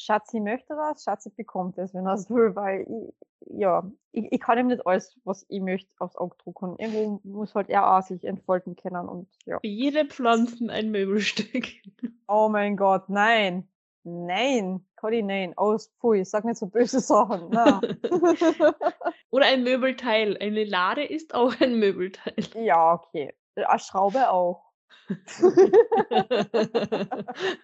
[0.00, 3.14] Schatzi möchte das, Schatzi bekommt es, wenn er es will, weil ich,
[3.58, 6.76] ja, ich, ich kann ihm nicht alles, was ich möchte, aufs Auge drucken.
[6.78, 9.58] Irgendwo muss halt er auch sich entfalten können und ja.
[9.60, 11.66] Für jede Pflanzen ein Möbelstück.
[12.28, 13.68] Oh mein Gott, nein.
[14.02, 15.52] Nein, Cody, nein.
[15.58, 17.48] Aus, pfui, sag nicht so böse Sachen.
[19.30, 20.38] Oder ein Möbelteil.
[20.40, 22.34] Eine Lade ist auch ein Möbelteil.
[22.54, 23.34] ja, okay.
[23.56, 24.69] Eine Schraube auch.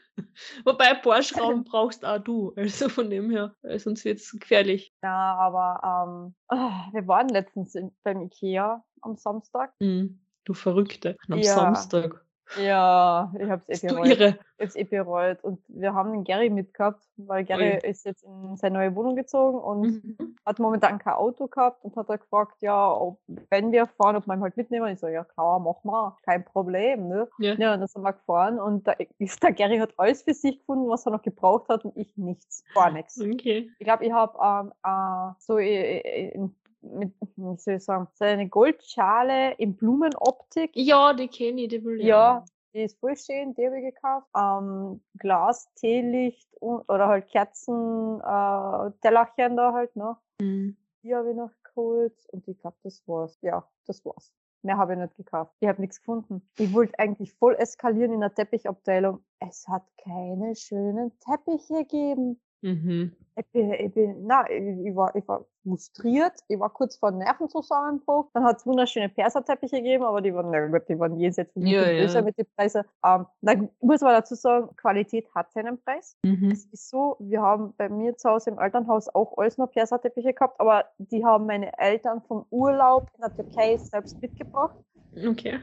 [0.65, 2.53] Wobei ein paar Schrauben brauchst auch du.
[2.57, 4.93] Also von dem her, äh, sonst wird es gefährlich.
[5.03, 9.73] Ja, aber ähm, ah, wir waren letztens in, beim Ikea am Samstag.
[9.81, 11.17] Hm, du Verrückte.
[11.29, 11.55] Am Ja.
[11.55, 12.25] Samstag.
[12.59, 14.07] Ja, ich hab's eh Bist du bereut.
[14.07, 14.39] irre.
[14.59, 15.43] Jetzt eh bereut.
[15.43, 19.59] Und wir haben den Gary mitgehabt, weil Gary ist jetzt in seine neue Wohnung gezogen
[19.59, 20.37] und Mhm.
[20.47, 23.19] hat momentan kein Auto gehabt und hat er gefragt, ja, ob,
[23.51, 24.93] wenn wir fahren, ob wir ihn halt mitnehmen.
[24.93, 27.29] Ich so, ja klar, mach mal, kein Problem, ne?
[27.39, 27.55] Ja.
[27.55, 30.59] Ja, und dann sind wir gefahren und da ist der Gary hat alles für sich
[30.61, 33.21] gefunden, was er noch gebraucht hat und ich nichts, gar nichts.
[33.21, 33.71] Okay.
[33.79, 36.55] Ich glaube, ich habe ähm, äh, so äh, äh, in,
[36.93, 40.71] mit, wie soll ich sagen, so eine Goldschale in Blumenoptik.
[40.75, 43.95] Ja, die kenne ich, die will ich Ja, die ist voll schön, die habe ich
[43.95, 44.27] gekauft.
[44.37, 50.17] Ähm, Glas, Teelicht und, oder halt Kerzen, äh, Tellerchen da halt, ne?
[50.41, 50.77] Mhm.
[51.03, 53.39] Die habe ich noch geholt und ich glaube, das war's.
[53.41, 54.33] Ja, das war's.
[54.63, 55.55] Mehr habe ich nicht gekauft.
[55.61, 56.43] Ich habe nichts gefunden.
[56.59, 59.23] Ich wollte eigentlich voll eskalieren in der Teppichabteilung.
[59.39, 62.41] Es hat keine schönen Teppiche gegeben.
[62.63, 63.13] Mhm.
[63.39, 66.33] Ich bin, ich bin, na, ich, war, ich war frustriert.
[66.49, 68.31] Ich war kurz vor Nervenzusammenbruch.
[68.33, 71.67] Dann hat es wunderschöne Perserteppiche gegeben, aber die waren, na gut, die waren jenseits von
[71.67, 72.85] Ja, ja, größer mit den Preisen.
[73.05, 76.17] Ähm, dann muss man dazu sagen, Qualität hat seinen Preis.
[76.23, 76.51] Mhm.
[76.51, 80.33] Es ist so, wir haben bei mir zu Hause im Elternhaus auch alles noch Perserteppiche
[80.33, 84.77] gehabt, aber die haben meine Eltern vom Urlaub in der Türkei selbst mitgebracht.
[85.15, 85.61] Okay.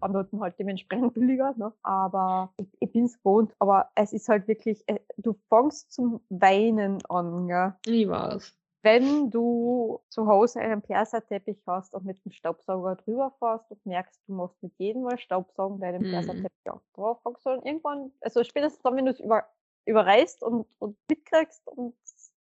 [0.00, 1.72] Dort halt dementsprechend billiger, ne?
[1.82, 3.52] Aber ich, ich bin's gewohnt.
[3.58, 7.74] Aber es ist halt wirklich, äh, du fängst zum Weinen an, gell?
[7.86, 8.54] Ich weiß.
[8.82, 14.20] Wenn du zu Hause einen Perserteppich hast und mit dem Staubsauger drüber fährst und merkst,
[14.28, 16.10] du musst mit jedem Mal Staubsaugen bei dem Mhm.
[16.10, 19.44] Perserteppich auch drauf, fängst du dann irgendwann, also spätestens dann, wenn du es über,
[19.86, 21.94] überreißt und, und mitkriegst und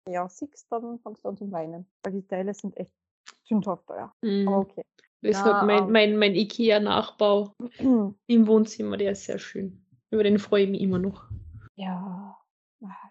[0.08, 1.86] ja, siehst, dann fängst du an zu weinen.
[2.04, 2.94] Weil die Teile sind echt
[3.44, 4.14] sündhaft teuer.
[4.22, 4.48] Mhm.
[4.48, 4.84] Aber okay.
[5.22, 5.92] Deshalb Ja, mein, ähm.
[5.92, 7.54] mein, mein IKEA-Nachbau
[8.28, 9.86] im Wohnzimmer, der ist sehr schön.
[10.10, 11.26] Über den freue ich mich immer noch.
[11.76, 12.38] Ja,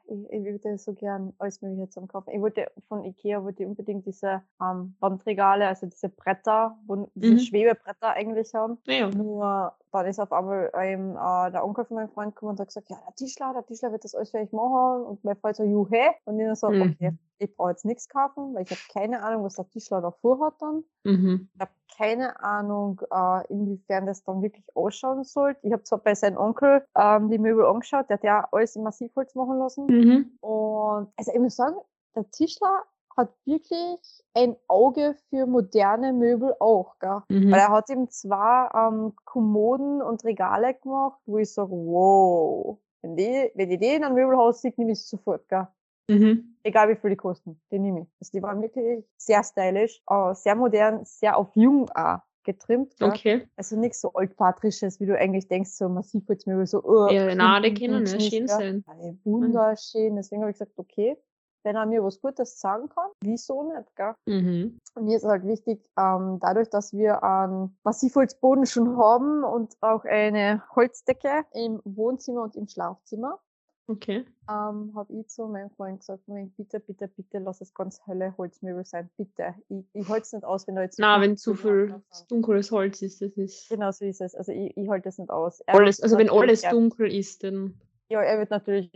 [0.07, 2.31] ich, ich würde so gern alles Mögliche zum kaufen.
[2.31, 7.35] Ich wollte von Ikea wollte ich unbedingt diese ähm, Wandregale, also diese Bretter, wo, diese
[7.35, 7.39] Mhm.
[7.39, 8.79] Schwebebretter eigentlich haben.
[8.87, 9.11] Naja.
[9.11, 12.69] Nur dann ist auf einmal ähm, äh, der Onkel von meinem Freund gekommen und hat
[12.69, 15.03] gesagt, ja, der Tischler, der Tischler wird das alles für euch machen.
[15.05, 16.15] Und mein Freund so, juhe.
[16.25, 16.83] Und ich dann so, Mhm.
[16.83, 20.11] okay, ich brauche jetzt nichts kaufen, weil ich habe keine Ahnung, was der Tischler da
[20.11, 20.85] vorhat dann.
[21.05, 21.49] Mhm.
[21.55, 25.57] Ich habe keine Ahnung, äh, inwiefern das dann wirklich ausschauen soll.
[25.63, 28.83] Ich habe zwar bei seinem Onkel ähm, die Möbel angeschaut, der hat ja alles in
[28.83, 29.87] Massivholz machen lassen.
[29.87, 30.39] Mhm.
[30.41, 31.77] Und also ich muss sagen,
[32.15, 32.85] der Tischler
[33.17, 34.01] hat wirklich
[34.35, 37.21] ein Auge für moderne Möbel auch, gell?
[37.29, 37.51] Mhm.
[37.51, 43.17] Weil er hat eben zwar ähm, Kommoden und Regale gemacht, wo ich sage, wow, wenn
[43.17, 45.67] die, wenn ich die in einem Möbelhaus sehe, nehme ich es sofort, gell?
[46.09, 46.57] Mhm.
[46.63, 48.09] Egal wie viel die kosten, die nehme ich.
[48.21, 52.97] Also die waren wirklich sehr stylisch, äh, sehr modern, sehr auf jung auch getrimmt.
[52.99, 53.09] Gell?
[53.09, 53.49] Okay.
[53.57, 57.75] Also nichts so altpatrisches, wie du eigentlich denkst, so Massivholzmöbel, so uh, Ja, na, die
[57.75, 58.85] können ja schön sein.
[59.01, 60.17] Ey, Wunderschön.
[60.17, 61.17] Deswegen habe ich gesagt, okay,
[61.63, 64.15] wenn er mir was Gutes sagen kann, wieso nicht, gell?
[64.27, 64.79] Mhm.
[65.01, 70.63] Mir ist halt wichtig, ähm, dadurch, dass wir einen Massivholzboden schon haben und auch eine
[70.75, 73.39] Holzdecke im Wohnzimmer und im Schlafzimmer,
[73.87, 74.25] Okay.
[74.49, 78.35] ähm, habe ich zu meinem Freund gesagt, "Nein, bitte, bitte, bitte, lass es ganz helle
[78.39, 79.55] Holzmöbel sein, bitte.
[79.69, 82.03] Ich, ich halte es nicht aus, wenn da jetzt Na, viel wenn zu viel drauf
[82.11, 84.35] sind." dunkles Holz ist, das ist Genau so ist es.
[84.35, 85.61] Also ich, ich halte es nicht aus.
[85.67, 87.75] Er alles, also wenn alles dunkel ist, dann
[88.11, 88.91] Ja, er wird natürlich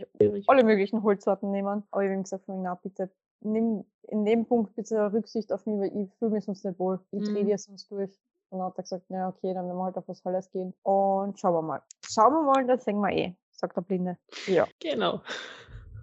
[0.47, 1.83] alle möglichen Holzsorten nehmen.
[1.91, 3.09] Aber ich habe ihm gesagt, na bitte,
[3.41, 6.99] nimm in dem Punkt bitte Rücksicht auf mich, weil ich fühle mich sonst nicht wohl.
[7.11, 7.47] Ich drehe Mhm.
[7.47, 8.11] dir sonst durch.
[8.49, 10.73] Und dann hat er gesagt, na okay, dann werden wir halt auf was Helles gehen.
[10.83, 11.81] Und schauen wir mal.
[12.05, 14.17] Schauen wir mal, dann sehen wir eh, sagt der Blinde.
[14.47, 15.21] Ja, Genau.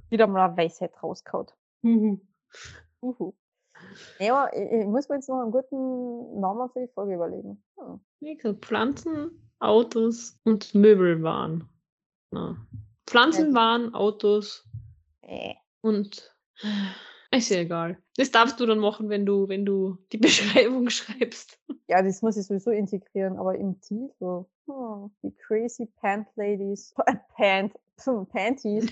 [0.08, 1.46] wieder mal eine Weisheit rausgehauen.
[1.82, 2.20] Mhm.
[3.02, 3.32] Uhu.
[4.18, 7.62] Ja, aber ich, ich muss mir jetzt noch einen guten Namen für die Folge überlegen.
[7.78, 8.00] Hm.
[8.20, 11.68] Wie gesagt, Pflanzen, Autos und Möbelwaren.
[12.30, 12.56] Na.
[13.12, 14.64] Pflanzenwaren, Autos
[15.22, 15.54] Äh.
[15.82, 16.34] und
[17.30, 17.98] ist ja egal.
[18.16, 20.18] Das darfst du dann machen, wenn du, wenn du die
[20.66, 21.58] Beschreibung schreibst.
[21.88, 24.44] Ja, das muss ich sowieso integrieren, aber im Titel.
[24.66, 26.94] Hm, die Crazy Pant Ladies.
[27.36, 27.74] Pant,
[28.32, 28.86] Panties.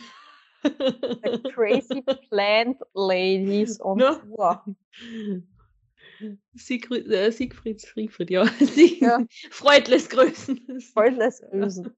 [0.63, 4.15] The Crazy Plant Ladies on Ja.
[4.17, 4.65] Tour.
[6.55, 8.45] Siegfried, äh, Siegfried, Siegfried, ja.
[9.01, 9.25] Ja.
[9.51, 10.81] Freud lässt grüßen.
[10.93, 11.91] Freud lässt grüßen,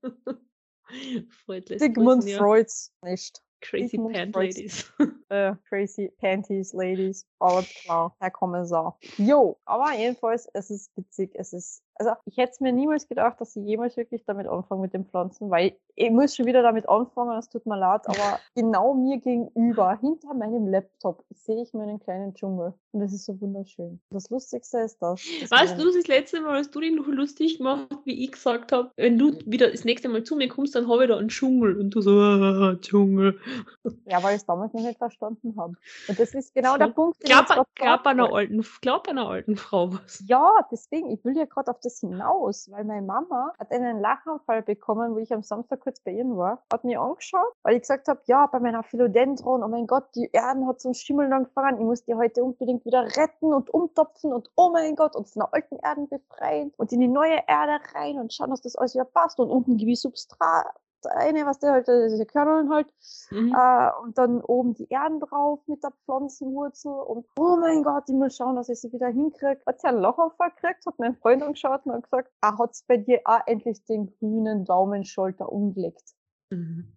[2.26, 2.38] ja.
[2.38, 3.42] Freuds nicht.
[3.62, 4.56] Crazy Sigmund Pant Freuds.
[4.56, 4.92] Ladies.
[5.32, 7.26] Äh, crazy Panties Ladies.
[7.38, 8.98] Alles klar, Herr Kommissar.
[9.16, 11.30] Jo, aber jedenfalls, es ist witzig.
[11.36, 14.82] Es ist, also ich hätte es mir niemals gedacht, dass ich jemals wirklich damit anfange
[14.82, 18.38] mit den Pflanzen, weil ich muss schon wieder damit anfangen, es tut mir leid, aber
[18.54, 22.74] genau mir gegenüber, hinter meinem Laptop, sehe ich meinen kleinen Dschungel.
[22.92, 24.00] Und das ist so wunderschön.
[24.10, 25.20] Das Lustigste ist das.
[25.50, 28.90] Weißt du, das letzte Mal, als du dich noch lustig gemacht, wie ich gesagt habe,
[28.96, 31.78] wenn du wieder das nächste Mal zu mir kommst, dann habe ich da einen Dschungel.
[31.78, 33.38] Und du so, ah, Dschungel.
[34.06, 35.74] Ja, weil ich es damals noch nicht verstanden habe.
[36.08, 36.88] Und das ist genau der.
[36.88, 40.22] Punkt, den ich Glaub, glaub, sagen einer alten, glaub einer alten Frau was.
[40.26, 44.62] Ja, deswegen, ich will ja gerade auf das hinaus, weil meine Mama hat einen Lachanfall
[44.62, 48.08] bekommen, wo ich am Samstag kurz bei ihr war, hat mir angeschaut, weil ich gesagt
[48.08, 51.84] habe, ja, bei meiner Philodendron, oh mein Gott, die Erden hat zum Schimmeln angefangen, ich
[51.84, 55.54] muss die heute unbedingt wieder retten und umtopfen und oh mein Gott, und von der
[55.54, 59.04] alten Erden befreien und in die neue Erde rein und schauen, dass das alles wieder
[59.04, 60.66] passt und unten ich Substrat
[61.06, 62.92] eine, was der halt, äh, diese Körneln halt,
[63.30, 63.54] Mhm.
[63.54, 68.14] äh, und dann oben die Erden drauf mit der Pflanzenwurzel und oh mein Gott, ich
[68.14, 69.60] muss schauen, dass ich sie wieder hinkriege.
[69.66, 72.96] Hat sie einen Lachanfall gekriegt, hat mein Freund angeschaut und hat gesagt, ah, hat's bei
[72.96, 76.14] dir auch endlich den grünen Daumenschalter umgelegt.
[76.50, 76.92] Mhm.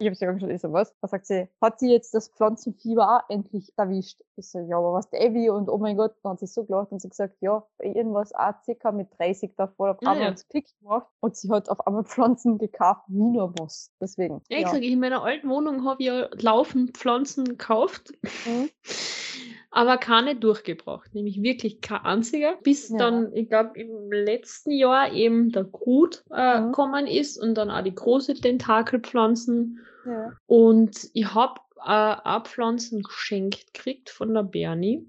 [0.00, 0.94] Ich habe sie angeschaut, ich so, was?
[1.00, 1.48] Was sagt sie?
[1.60, 4.20] Hat sie jetzt das Pflanzenfieber auch endlich erwischt?
[4.36, 5.50] Ich so, ja, aber was der Evi?
[5.50, 8.54] Und oh mein Gott, dann hat sie so gelacht und sie gesagt, ja, irgendwas auch
[8.64, 10.30] circa mit 30 davor auf Ah, einmal ja.
[10.30, 13.90] hat's Klick gemacht und sie hat auf einmal Pflanzen gekauft, wie nur was.
[14.00, 14.40] Deswegen.
[14.48, 18.12] Ja, ich sage, in meiner alten Wohnung habe ich ja laufend Pflanzen gekauft,
[18.46, 18.70] Mhm.
[19.70, 21.14] aber keine durchgebracht.
[21.14, 22.56] Nämlich wirklich kein einziger.
[22.62, 22.96] Bis Ja.
[22.98, 26.66] dann, ich glaube, im letzten Jahr eben der Grut äh, Mhm.
[26.66, 29.80] gekommen ist und dann auch die große Tentakelpflanzen.
[30.06, 30.32] Ja.
[30.46, 35.06] Und ich habe äh, auch Pflanzen geschenkt gekriegt von der Bernie.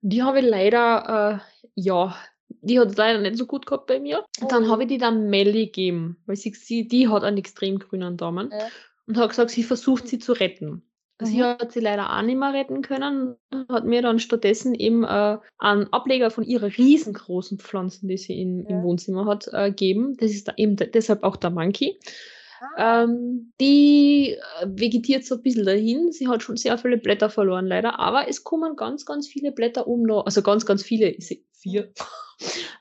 [0.00, 2.14] Die habe ich leider, äh, ja,
[2.60, 4.24] die hat es leider nicht so gut gehabt bei mir.
[4.40, 4.68] Und dann Oh.
[4.68, 8.50] habe ich die dann Melli gegeben, weil sie, sie die hat einen extrem grünen Daumen
[8.52, 8.66] Ja.
[9.06, 10.82] und hat gesagt, sie versucht sie zu retten.
[11.22, 11.42] Sie Mhm.
[11.44, 13.36] hat sie leider auch nicht mehr retten können,
[13.70, 18.64] hat mir dann stattdessen eben äh, einen Ableger von ihrer riesengroßen Pflanzen, die sie in,
[18.64, 18.70] Ja.
[18.78, 20.16] im Wohnzimmer hat, äh, gegeben.
[20.18, 21.98] Das ist da eben de- deshalb auch der Monkey.
[22.76, 26.10] Ah, Ähm, die äh, vegetiert so ein bisschen dahin.
[26.12, 28.00] Sie hat schon sehr viele Blätter verloren, leider.
[28.00, 30.24] Aber es kommen ganz, ganz viele Blätter um noch.
[30.26, 31.14] Also ganz, ganz viele.
[31.52, 31.92] Vier.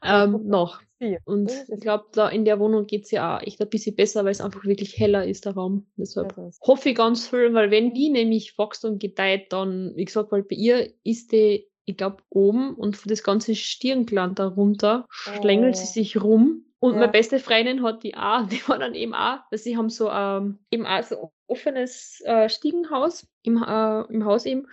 [0.04, 0.82] Ähm, noch.
[1.26, 4.32] Und ich glaube, da in der Wohnung geht's ja auch echt ein bisschen besser, weil
[4.32, 5.86] es einfach wirklich heller ist, der Raum.
[5.98, 6.34] Deshalb
[6.66, 10.44] hoffe ich ganz viel, weil wenn die nämlich wächst und gedeiht, dann, wie gesagt, weil
[10.44, 15.92] bei ihr ist die, ich glaube, oben und das ganze Stirngland darunter schlängelt sie Oh.
[15.94, 16.66] sich rum.
[16.80, 17.00] Und Ja.
[17.00, 20.10] meine beste Freundin hat die auch, die war dann eben auch, weil sie haben so
[20.10, 24.68] ähm, eben auch so offenes äh, Stiegenhaus im, äh, im Haus eben.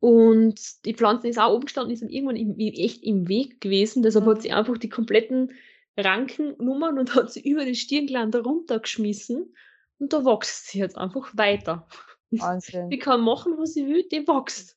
[0.00, 4.02] Und die Pflanze ist auch oben gestanden, ist dann irgendwann im- echt im Weg gewesen.
[4.02, 4.30] Deshalb Mhm.
[4.30, 5.52] hat sie einfach die kompletten
[5.98, 9.54] Ranken genommen und hat sie über den Stirngland runtergeschmissen.
[9.98, 11.86] Und da wächst sie jetzt einfach weiter.
[12.30, 12.88] Wahnsinn.
[12.88, 14.76] Die kann machen, was sie will, die wächst.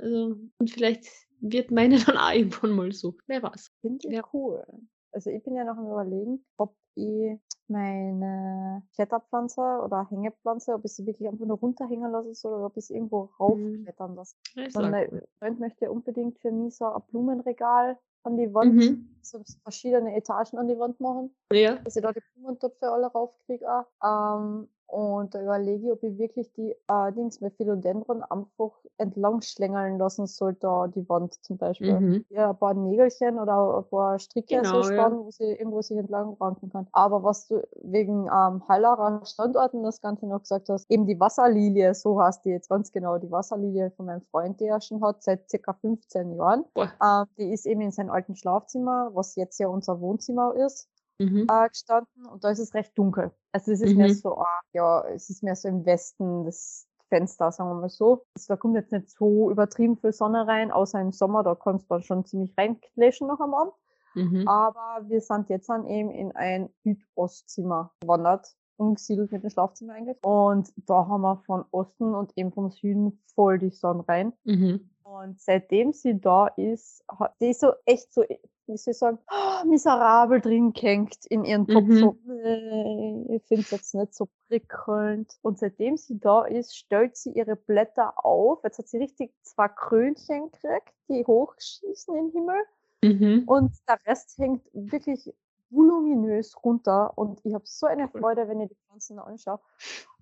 [0.00, 1.04] Also, und vielleicht
[1.40, 3.14] wird meine dann auch irgendwann mal so.
[3.26, 3.70] Wer weiß.
[3.80, 4.22] Finde ich Ja.
[4.32, 4.64] cool.
[5.12, 10.94] Also ich bin ja noch am überlegen, ob ich meine Kletterpflanze oder Hängepflanze, ob ich
[10.94, 14.36] sie wirklich einfach nur runterhängen lassen soll oder ob ich sie irgendwo raufklettern lasse.
[14.56, 15.26] Und auch mein cool.
[15.38, 19.08] Freund möchte unbedingt für mich so ein Blumenregal an die Wand, Mhm.
[19.22, 21.76] so verschiedene Etagen an die Wand machen, Ja.
[21.76, 23.86] dass ich da die Blumentöpfe alle raufkriege.
[24.02, 29.40] Ähm, und da überlege ich, ob ich wirklich die äh, Dings mit Philodendron einfach entlang
[29.42, 32.24] schlängeln lassen soll, da die Wand zum Beispiel Mhm.
[32.30, 34.84] ja, ein paar Nägelchen oder ein paar Stricke Genau, so ja.
[34.84, 36.86] spannen, wo sie irgendwo sich entlang ranken kann.
[36.92, 41.94] Aber was du wegen ähm, Heilerer Standorten das Ganze noch gesagt hast, eben die Wasserlilie,
[41.94, 45.22] so heißt die jetzt ganz genau, die Wasserlilie von meinem Freund, die er schon hat,
[45.22, 46.64] seit circa 15 Jahren.
[47.02, 51.46] Ähm, die ist eben in seinem alten Schlafzimmer, was jetzt ja unser Wohnzimmer ist, Mhm.
[51.50, 53.30] äh, gestanden und da ist es recht dunkel.
[53.52, 54.14] Also es ist mehr Mhm.
[54.14, 58.24] so, ah, ja, es ist mehr so im Westen des Fenster, sagen wir mal so.
[58.34, 61.84] Also da kommt jetzt nicht so übertrieben viel Sonne rein, außer im Sommer, da kannst
[61.84, 63.74] du dann schon ziemlich reinkläschen noch am Abend.
[64.14, 64.48] Mhm.
[64.48, 70.18] Aber wir sind jetzt dann eben in ein Südostzimmer gewandert, umgesiedelt mit dem Schlafzimmer eigentlich.
[70.24, 74.32] Und da haben wir von Osten und eben vom Süden voll die Sonne rein.
[74.44, 74.90] Mhm.
[75.02, 77.04] Und seitdem sie da ist,
[77.40, 78.24] die ist so echt so,
[78.66, 81.86] wie soll ich sagen, oh, miserabel drin gehängt in ihren Topf.
[81.86, 81.98] Mhm.
[81.98, 85.36] So, äh, ich finde es jetzt nicht so prickelnd.
[85.42, 88.60] Und seitdem sie da ist, stellt sie ihre Blätter auf.
[88.64, 92.64] Jetzt hat sie richtig zwei Krönchen gekriegt, die hochschießen in den Himmel.
[93.02, 93.42] Mhm.
[93.46, 95.32] Und der Rest hängt wirklich
[95.70, 97.16] voluminös runter.
[97.16, 98.08] Und ich habe so eine.
[98.08, 99.60] Freude, wenn ich die Pflanzen anschaue.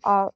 [0.04, 0.28] Äh,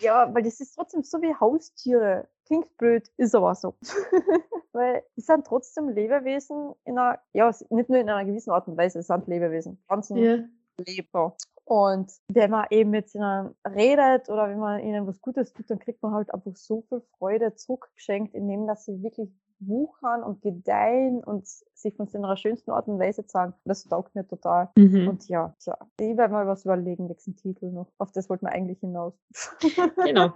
[0.00, 2.28] ja, weil das ist trotzdem so wie Haustiere.
[2.46, 3.74] Klingt blöd, ist aber so.
[4.72, 8.76] weil die sind trotzdem Lebewesen in einer, ja, nicht nur in einer gewissen Art und
[8.76, 9.78] Weise, es sind Lebewesen.
[9.86, 10.38] Pflanzen Ja.
[10.78, 11.32] leben.
[11.66, 15.78] Und wenn man eben mit ihnen redet oder wenn man ihnen was Gutes tut, dann
[15.78, 19.30] kriegt man halt einfach so viel Freude zurückgeschenkt, indem dass sie wirklich
[19.60, 23.54] wuchern und gedeihen und sich von ihrer schönsten Art und Weise zeigen.
[23.64, 24.70] Das taugt mir total.
[24.76, 25.08] Mhm.
[25.08, 27.88] Und ja, tja, ich werde mal was überlegen, nächsten Titel noch.
[27.98, 29.14] Auf das wollten wir eigentlich hinaus.
[30.04, 30.32] Genau.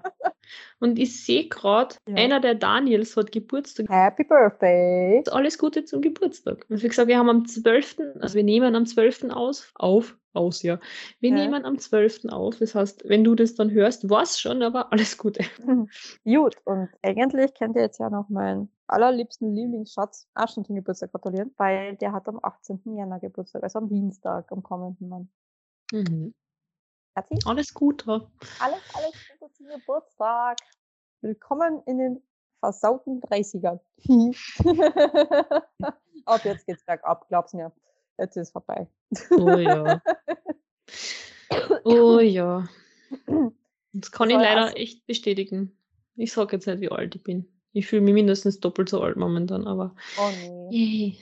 [0.81, 2.17] Und ich sehe gerade, Ja.
[2.17, 3.87] einer der Daniels hat Geburtstag.
[3.89, 5.23] Happy Birthday!
[5.31, 6.65] Alles Gute zum Geburtstag.
[6.69, 9.25] Und wie gesagt, wir haben am 12., also wir nehmen am 12.
[9.31, 10.79] aus, auf, aus, ja.
[11.21, 11.37] Wir Ja.
[11.37, 12.27] nehmen am 12.
[12.31, 12.57] auf.
[12.59, 15.45] Das heißt, wenn du das dann hörst, war's schon, aber alles Gute.
[16.25, 21.13] Gut, und eigentlich könnt ihr jetzt ja noch meinen allerliebsten Lieblingsschatz auch schon zum Geburtstag
[21.13, 22.81] gratulieren, weil der hat am 18.
[22.97, 25.31] Jänner Geburtstag, also am Dienstag, am kommenden Mann.
[25.93, 26.35] Mhm.
[27.15, 28.29] Herzlich Alles Gute.
[28.61, 30.59] alles, alles Gute zum Geburtstag.
[31.21, 32.23] Willkommen in den
[32.61, 33.81] versauten 30ern.
[36.25, 37.73] Ab jetzt geht's bergab, glaub's mir.
[38.19, 38.89] Jetzt ist vorbei.
[39.31, 40.01] Oh ja.
[41.85, 42.69] Oh ja.
[43.95, 45.77] Das kann ich leider echt bestätigen.
[46.15, 47.58] Ich sage jetzt nicht, wie alt ich bin.
[47.73, 49.95] Ich fühle mich mindestens doppelt so alt momentan, aber.
[50.19, 50.31] Oh
[50.71, 51.19] nee.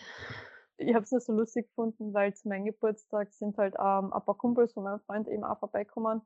[0.79, 4.25] Ich habe es nur so lustig gefunden, weil zu meinem Geburtstag sind halt ähm, ein
[4.25, 6.21] paar Kumpels von meinem Freund eben auch vorbeikommen.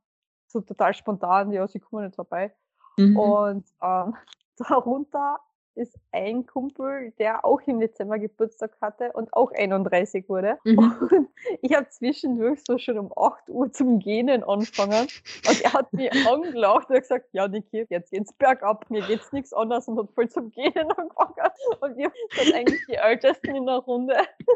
[0.49, 2.53] so total spontan, ja, sie kommen nicht vorbei.
[2.97, 3.16] Mhm.
[3.16, 4.16] Und ähm,
[4.68, 5.39] darunter
[5.75, 10.59] ist ein Kumpel, der auch im Dezember Geburtstag hatte und auch 31 wurde.
[10.71, 10.79] Mhm.
[11.11, 11.29] Und
[11.62, 15.09] ich habe zwischendurch so schon um 8 Uhr zum Gähnen angefangen.
[15.49, 19.33] Und er hat mich angelacht und hat gesagt, ja Niki, jetzt geht's bergab, mir geht's
[19.33, 21.51] nichts anderes und hat voll zum Gähnen angefangen.
[21.81, 24.14] Und wir sind eigentlich die Ältesten in der Runde,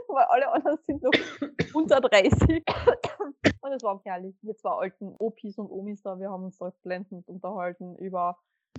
[0.09, 1.12] weil alle anderen sind noch
[1.73, 2.65] unter 30.
[3.61, 4.37] Und es war herrlich.
[4.43, 8.37] Wir zwei alten Opis und Omis da, wir haben uns da blendend unterhalten über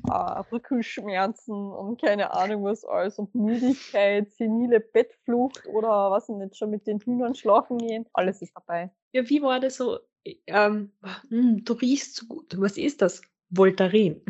[0.07, 6.69] äh, Rückenschmerzen und keine Ahnung was alles und Müdigkeit, senile Bettflucht oder was nicht schon
[6.69, 8.05] mit den Hühnern schlafen gehen.
[8.13, 8.91] Alles ist dabei.
[9.13, 9.99] Ja, wie war das so?
[10.47, 10.91] Ähm,
[11.29, 12.55] hm, du riechst so gut.
[12.59, 13.21] Was ist das?
[13.49, 14.21] Voltaren.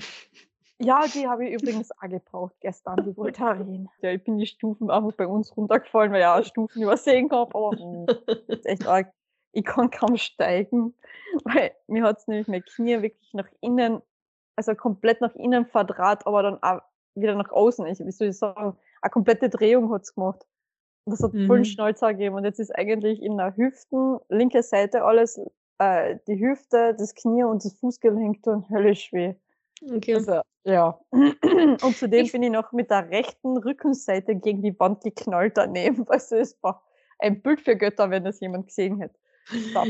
[0.79, 3.89] Ja, die habe ich übrigens auch gebraucht gestern, die Voltaren.
[4.01, 7.55] Ja, ich bin die Stufen einfach bei uns runtergefallen, weil ich auch Stufen übersehen habe,
[7.55, 8.05] aber mh,
[8.47, 9.13] das ist echt arg.
[9.53, 10.93] Ich kann kaum steigen,
[11.45, 14.01] weil mir hat es nämlich mein Knie wirklich nach innen,
[14.55, 16.81] also komplett nach innen verdraht, aber dann auch
[17.15, 17.85] wieder nach außen.
[17.87, 20.45] Ich, wie soll ich sagen, eine komplette Drehung hat es gemacht.
[21.05, 21.47] Und das hat Mhm.
[21.47, 22.35] vollen Schnäuzer gegeben.
[22.35, 25.39] Und jetzt ist eigentlich in der Hüften, linke Seite alles,
[25.77, 29.35] äh, die Hüfte, das Knie und das Fußgelenk tun höllisch weh.
[29.93, 30.15] Okay.
[30.15, 30.99] Also, ja.
[31.11, 36.05] Und zudem Ich- bin ich noch mit der rechten Rückenseite gegen die Wand geknallt daneben.
[36.09, 36.81] Also es war
[37.19, 39.15] ein Bild für Götter, wenn das jemand gesehen hätte.
[39.73, 39.79] So.
[39.79, 39.85] Au.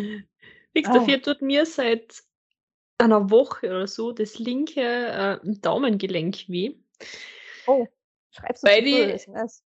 [0.74, 2.24] dafür tut mir seit
[2.97, 6.75] einer Woche oder so das linke äh, Daumengelenk weh.
[7.67, 7.87] Oh,
[8.31, 9.63] schreibst du Weil die- SMS?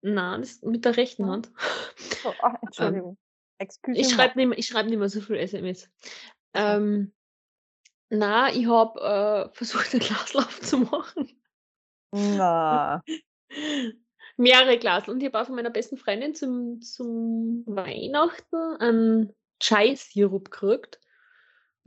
[0.00, 1.28] Nein, das mit der rechten.
[1.28, 1.50] Hand.
[2.24, 3.18] Oh, ah, Entschuldigung.
[3.58, 5.90] Excuse Ich schreibe nicht, schreib nicht mehr so viel SMS.
[6.54, 7.12] Ähm,
[8.08, 11.40] na, ich habe äh, versucht, einen Glaslauf zu machen.
[12.12, 13.02] Na.
[14.36, 15.08] Mehrere Glas.
[15.08, 21.00] Und ich habe auch von meiner besten Freundin zum, zum Weihnachten einen Chai-Sirup gekriegt.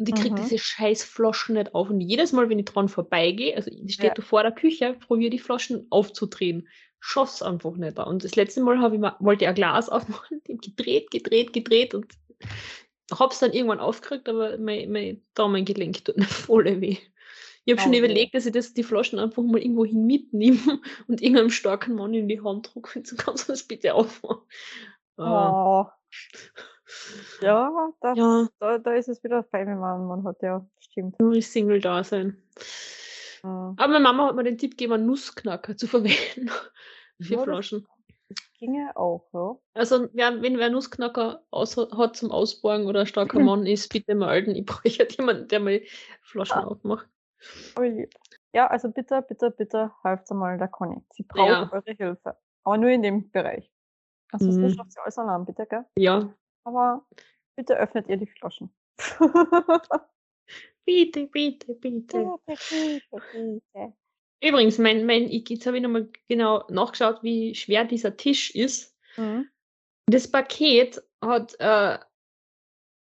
[0.02, 0.42] Und ich kriege Mhm.
[0.42, 1.92] diese scheiß Flaschen nicht auf.
[1.92, 4.14] Und jedes Mal, wenn ich dran vorbeigehe, also die steht Ja.
[4.16, 6.68] da vor der Küche, probiere die Flaschen aufzudrehen.
[7.00, 8.00] Schaff's einfach nicht.
[8.00, 8.04] da.
[8.04, 11.54] Und das letzte Mal habe ich mal, wollte ich ein Glas aufmachen, die gedreht, gedreht,
[11.54, 12.08] gedreht und
[13.14, 16.98] hab's dann irgendwann aufgekriegt, aber mein, mein Daumengelenk tut mir voll weh.
[17.66, 20.58] Ich habe schon Oh überlegt, dass ich das, die Flaschen einfach mal irgendwo hin mitnehme
[21.08, 24.42] und irgendeinem starken Mann in die Hand drücke und so kannst du das bitte aufmachen.
[25.18, 25.88] Ah, Oh.
[27.42, 31.20] Ja, das, ja, Da, da ist es wieder fein, wenn man, man hat ja, stimmt.
[31.20, 32.42] nur ist Single da sein.
[33.44, 33.74] Mhm.
[33.78, 36.50] Aber meine Mama hat mir den Tipp gegeben, einen Nussknacker zu verwenden
[37.20, 37.88] für Ja, das- Flaschen.
[38.30, 39.58] Das ginge auch, ja.
[39.74, 44.16] Also, wer, wenn wer Nussknacker aus, hat zum Ausborgen oder ein starker Mann ist, bitte
[44.16, 44.56] melden.
[44.56, 45.82] Ich brauche halt jemanden, der mal
[46.22, 46.68] Flaschen Ah.
[46.68, 47.08] aufmacht.
[47.80, 48.14] Lieb.
[48.54, 51.04] Ja, also bitte, bitte, bitte helft einmal der Conny.
[51.12, 51.70] Sie braucht Ja.
[51.74, 52.38] eure Hilfe.
[52.64, 53.70] Aber nur in dem Bereich.
[54.32, 54.74] Ansonsten Mhm.
[54.76, 55.86] schafft sie alles allein, bitte, gell?
[55.98, 56.34] Ja,
[56.64, 57.06] Aber
[57.56, 58.74] bitte öffnet ihr die Flaschen.
[60.86, 62.38] bitte, bitte, bitte.
[62.46, 63.94] bitte, bitte, bitte.
[64.44, 68.98] Übrigens, mein, mein, ich, jetzt habe ich nochmal genau nachgeschaut, wie schwer dieser Tisch ist.
[69.18, 69.50] Mhm.
[70.08, 72.00] Das Paket hat äh,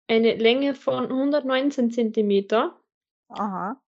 [0.08, 2.78] eine Länge von 119 Zentimeter,
[3.28, 3.82] Aha.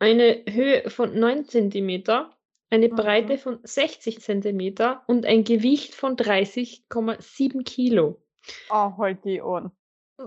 [0.00, 2.36] eine Höhe von 9 Zentimeter,
[2.70, 2.96] eine Mhm.
[2.96, 8.20] Breite von 60 Zentimeter und ein Gewicht von 30,7 Kilo.
[8.70, 9.70] Oh, halt die Ohren.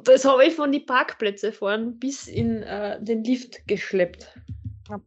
[0.04, 4.38] Das habe ich von den Parkplätzen fahren bis in äh, den Lift geschleppt.
[4.90, 5.00] Ja,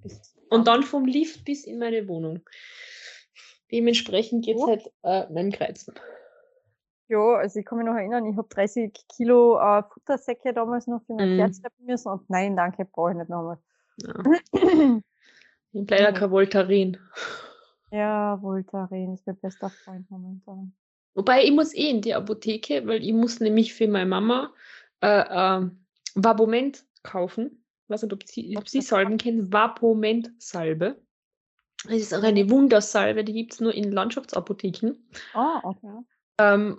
[0.48, 2.40] Und dann vom Lift bis in meine Wohnung.
[3.70, 5.94] Dementsprechend geht es halt äh, meinem Kreizen.
[7.08, 11.02] Ja, also ich kann mich noch erinnern, ich habe 30 Kilo äh, Futtersäcke damals noch
[11.06, 11.36] für mein Mhm.
[11.36, 13.58] Pferd schleppen müssen und nein, danke, brauche ich nicht nochmal.
[13.98, 14.22] Ja.
[15.72, 16.14] Leider Mhm.
[16.14, 16.96] kein Voltaren.
[17.92, 20.72] Ja, Voltaren ist mein bester Freund momentan.
[21.14, 24.52] Wobei ich muss eh in die Apotheke, weil ich muss nämlich für meine Mama
[25.00, 27.64] äh, ähm, Vapoment kaufen.
[27.84, 28.80] Ich weiß nicht, ob Sie, ob Sie?
[28.80, 29.52] Salben kennen.
[29.52, 31.00] Vapoment-Salbe.
[31.84, 34.96] Das ist auch eine Wundersalbe, die gibt es nur in Landschaftsapotheken.
[35.32, 35.98] Ah, okay.
[36.38, 36.78] Ähm,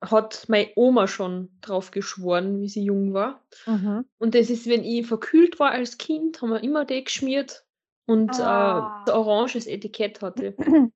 [0.00, 3.44] hat meine Oma schon drauf geschworen, wie sie jung war.
[3.66, 4.06] Mhm.
[4.18, 7.64] Und das ist, wenn ich verkühlt war als Kind, haben wir immer die geschmiert
[8.10, 9.02] und Ah.
[9.06, 10.54] äh, so ein oranges Etikett hatte.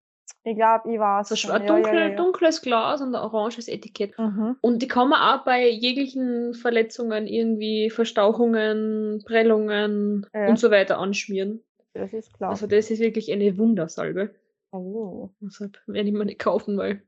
[0.47, 4.19] Ich glaube, ich war So ein dunkel, dunkles Glas und ein oranges Etikett.
[4.19, 4.57] Mhm.
[4.61, 10.49] Und die kann man auch bei jeglichen Verletzungen, irgendwie Verstauchungen, Prellungen Ja.
[10.49, 11.63] und so weiter anschmieren.
[11.95, 12.51] Das ist klar.
[12.51, 14.35] Also das ist wirklich eine Wundersalbe.
[14.71, 15.31] oh.
[15.41, 17.03] Deshalb werde ich mir nicht kaufen, weil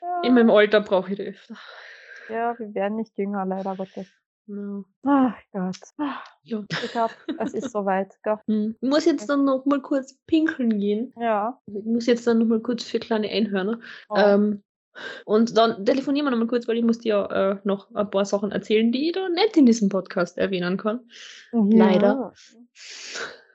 [0.00, 0.20] ja.
[0.22, 1.56] in meinem Alter brauche ich die öfter.
[2.28, 4.06] ja, wir werden nicht jünger, leider Gottes.
[4.48, 4.84] Ja.
[5.04, 5.76] Ach Gott.
[6.42, 6.64] Ja.
[6.82, 8.14] Ich glaube, es ist soweit.
[8.46, 8.76] Hm.
[8.80, 11.12] Ich muss jetzt dann noch mal kurz pinkeln gehen.
[11.20, 11.60] Ja.
[11.66, 13.78] Ich muss jetzt dann noch mal kurz für kleine Einhörner.
[14.08, 14.16] Oh.
[14.16, 14.62] Ähm,
[15.26, 18.24] Und dann telefonieren wir nochmal kurz, weil ich muss dir ja äh, noch ein paar
[18.24, 21.08] Sachen erzählen, die ich da nicht in diesem Podcast erwähnen kann.
[21.52, 22.32] Leider.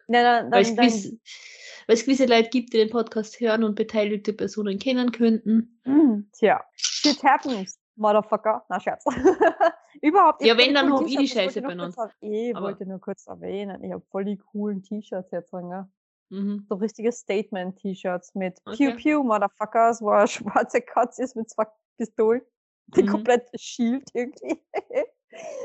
[0.08, 1.20] Na, dann, Weil es dann, dann,
[1.88, 5.80] weil es gewisse Leute gibt, die den Podcast hören und beteiligte Personen kennen könnten.
[6.34, 8.64] Tja, shit happens, Motherfucker.
[8.70, 9.04] Na, Scherz.
[10.04, 10.44] Überhaupt.
[10.44, 11.98] Ja, wenn, dann coolen hab ich die Scheiße benutzt.
[12.20, 15.86] Ich Aber- wollte nur kurz erwähnen, ich habe voll die coolen T-Shirts jetzt drin, gell?
[16.30, 16.66] Mhm.
[16.68, 18.92] So richtige Statement-T-Shirts mit Okay.
[18.96, 20.28] Pew Pew Motherfuckers, wo eine
[20.68, 21.66] schwarze Katze ist mit zwei
[21.98, 22.42] Pistolen,
[22.88, 23.08] die Mhm.
[23.08, 24.62] komplett shield irgendwie.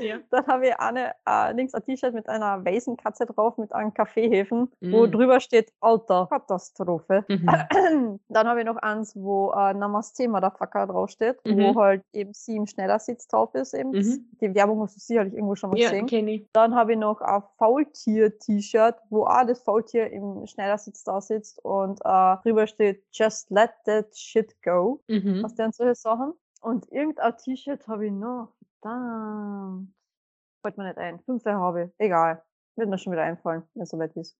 [0.00, 0.18] Ja.
[0.30, 4.70] Dann habe ich eine, äh, links ein T-Shirt mit einer Waisenkatze drauf, mit einem Kaffeehäfen,
[4.80, 5.10] wo Mm.
[5.12, 7.24] drüber steht, Alter, Katastrophe.
[7.28, 7.48] Mhm.
[8.28, 11.58] Dann habe ich noch eins, wo äh, Namaste Motherfucker draufsteht, Mhm.
[11.58, 13.74] wo halt eben sie im Schneidersitz drauf ist.
[13.74, 13.90] Eben.
[13.90, 14.30] Mhm.
[14.40, 16.06] Die Werbung hast du sicherlich irgendwo schon mal Ja, gesehen.
[16.06, 16.46] kenne ich.
[16.52, 22.00] Dann habe ich noch ein Faultier-T-Shirt, wo auch das Faultier im Schneidersitz da sitzt und
[22.04, 25.00] äh, drüber steht Just let that shit go.
[25.08, 25.42] Mhm.
[25.42, 26.32] Was denn solche Sachen?
[26.60, 28.48] Und irgendein T-Shirt habe ich noch.
[28.80, 29.94] Verdammt.
[30.62, 31.20] Fällt mir nicht ein.
[31.20, 31.90] Fünf habe ich.
[31.98, 32.44] Egal.
[32.76, 34.36] Wird mir schon wieder einfallen, wenn es soweit ist.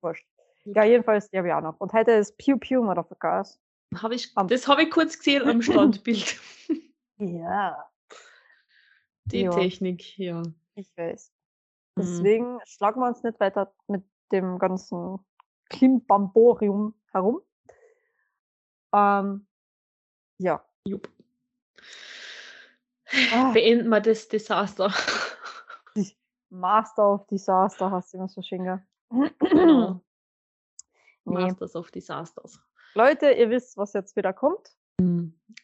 [0.00, 0.28] Wurscht.
[0.64, 1.80] Ja, jedenfalls, die habe ich auch noch.
[1.80, 3.60] Und heute ist Pew Pew Motherfuckers.
[3.96, 6.40] Hab ich, Am- das habe ich kurz gesehen am Standbild.
[7.20, 7.90] Ja.
[9.24, 9.50] Die Ja.
[9.50, 10.40] Technik, ja.
[10.76, 11.32] Ich weiß.
[11.96, 12.00] Mhm.
[12.00, 15.18] Deswegen schlagen wir uns nicht weiter mit dem ganzen
[15.68, 17.40] Klimbamborium herum.
[18.94, 19.48] Ähm,
[20.38, 20.64] ja.
[20.84, 21.08] Jupp.
[23.34, 24.92] Ah, Beenden wir das Desaster.
[26.50, 28.82] Master of Disaster hast du immer so schön, gell?
[29.40, 30.00] Genau.
[31.24, 31.42] Nee.
[31.42, 32.58] Masters of Disasters.
[32.94, 34.72] Leute, ihr wisst, was jetzt wieder kommt.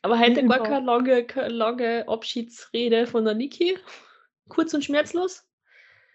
[0.02, 3.78] Aber heute gar keine lange, keine lange Abschiedsrede von der Niki.
[4.50, 5.42] Kurz und schmerzlos.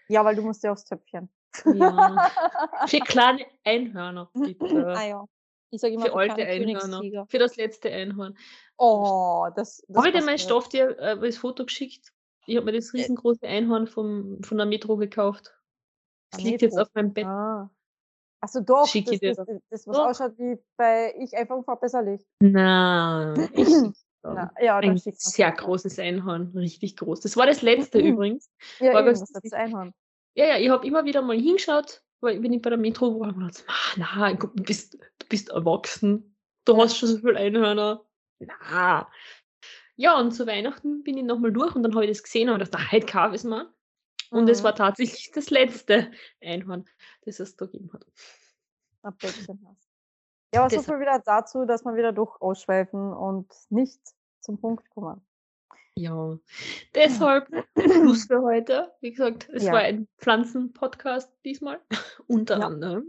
[0.08, 1.28] Ja, weil du musst ja aufs Töpfchen.
[1.74, 2.30] Ja.
[2.86, 4.94] Für kleine Einhörner, ah bitte.
[5.08, 5.24] ja.
[5.70, 7.26] Ich sage immer Für alte Einhörner.
[7.28, 8.36] Für das letzte Einhorn.
[8.76, 10.38] Oh, das, das Habe ich dir passt mein mir.
[10.38, 12.12] Stoff dir äh, als Foto geschickt?
[12.46, 15.54] Ich habe mir das riesengroße Einhorn vom, von der Metro gekauft.
[16.32, 17.26] Das liegt jetzt auf meinem Bett.
[17.26, 17.70] Ah.
[18.40, 18.86] Achso, doch.
[18.86, 20.06] Schick Das, das, das, das, was Doch.
[20.06, 22.26] ausschaut wie bei Ich einfach verbesserlich.
[22.40, 23.68] Nein, ich.
[24.22, 27.20] Na, ja, Ein sehr großes Einhorn, richtig groß.
[27.20, 28.50] Das war das letzte übrigens.
[28.78, 29.94] Ja, war eben, das letzte Einhorn.
[30.34, 33.28] Ja, ja, ich habe immer wieder mal hingeschaut, weil wenn ich bei der Metro war,
[33.28, 38.04] und gedacht, ah, na, du bist, du bist erwachsen, du hast schon so viel Einhörner.
[38.38, 39.10] Na.
[39.96, 42.66] Ja, und zu Weihnachten bin ich nochmal durch und dann habe ich das gesehen und
[42.72, 43.72] na, heute kaufe ich es mal.
[44.30, 44.64] Und es Mhm.
[44.64, 46.10] war tatsächlich das letzte
[46.40, 46.84] Einhorn,
[47.22, 48.06] das es da gegeben hat.
[50.54, 54.00] Ja, aber so viel wieder dazu, dass wir wieder durch ausschweifen und nicht
[54.40, 55.20] zum Punkt kommen.
[56.00, 56.38] Ja,
[56.94, 57.46] deshalb
[57.78, 58.90] Schluss für heute.
[59.02, 59.72] Wie gesagt, es Ja.
[59.72, 61.78] war ein Pflanzen-Podcast diesmal,
[62.26, 62.66] unter Ja.
[62.66, 63.04] anderem.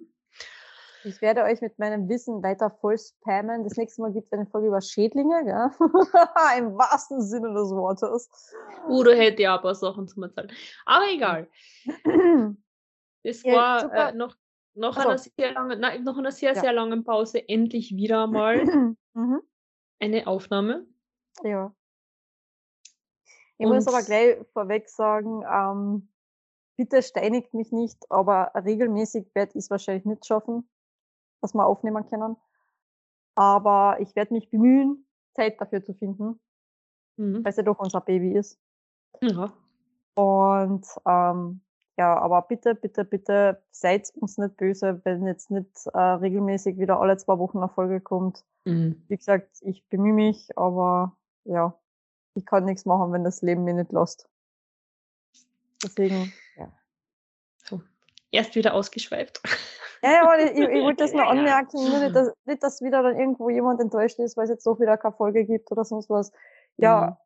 [1.05, 3.63] Ich werde euch mit meinem Wissen weiter voll spammen.
[3.63, 5.69] Das nächste Mal gibt es eine Folge über Schädlinge, gell?
[6.59, 8.30] Im wahrsten Sinne des Wortes.
[8.89, 10.51] Oder hätte ich auch ein paar Sachen zum Erzählen.
[10.85, 11.47] Aber egal.
[13.23, 14.35] Es Ja, war äh, noch,
[14.76, 15.09] nach, Ach so.
[15.09, 16.61] einer sehr langen, nein, nach einer sehr, Ja.
[16.61, 18.63] sehr langen Pause endlich wieder mal
[19.13, 19.41] mhm.
[19.99, 20.85] eine Aufnahme.
[21.43, 21.73] Ja.
[23.61, 26.09] Ich muss aber Und- gleich vorweg sagen, ähm,
[26.77, 30.67] bitte steinigt mich nicht, aber regelmäßig werde ich es wahrscheinlich nicht schaffen,
[31.41, 32.38] dass wir aufnehmen können.
[33.35, 35.05] Aber ich werde mich bemühen,
[35.35, 36.39] Zeit dafür zu finden,
[37.17, 37.43] Mhm.
[37.43, 38.59] weil es ja doch unser Baby ist.
[39.21, 39.53] Ja.
[40.15, 41.61] Und ähm,
[41.97, 46.99] ja, aber bitte, bitte, bitte seid uns nicht böse, wenn jetzt nicht äh, regelmäßig wieder
[46.99, 48.43] alle zwei Wochen eine Folge kommt.
[48.65, 49.03] Mhm.
[49.07, 51.77] Wie gesagt, ich bemühe mich, aber ja,
[52.35, 54.27] ich kann nichts machen, wenn das Leben mir nicht lässt.
[55.83, 56.71] Deswegen, ja.
[58.31, 59.41] Erst wieder ausgeschweift.
[60.03, 61.39] Ja, ja, aber ich, ich wollte das nur Ja, ja.
[61.39, 64.65] anmerken, nur nicht, dass, nicht, dass wieder dann irgendwo jemand enttäuscht ist, weil es jetzt
[64.65, 66.31] doch wieder keine Folge gibt oder sonst was.
[66.77, 67.19] Ja,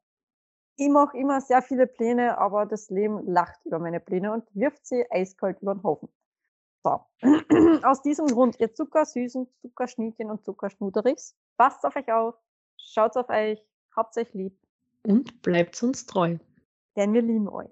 [0.78, 4.86] ich mache immer sehr viele Pläne, aber das Leben lacht über meine Pläne und wirft
[4.86, 6.10] sie eiskalt über den Haufen.
[6.84, 7.00] So.
[7.84, 12.36] Aus diesem Grund, ihr Zuckersüßen, Zuckerschnietchen und Zuckerschnuderichs, passt auf euch auf,
[12.78, 13.64] schaut auf euch,
[13.96, 14.58] habt euch lieb,
[15.06, 16.38] Und bleibt uns treu.
[16.96, 17.70] denn wir lieben euch.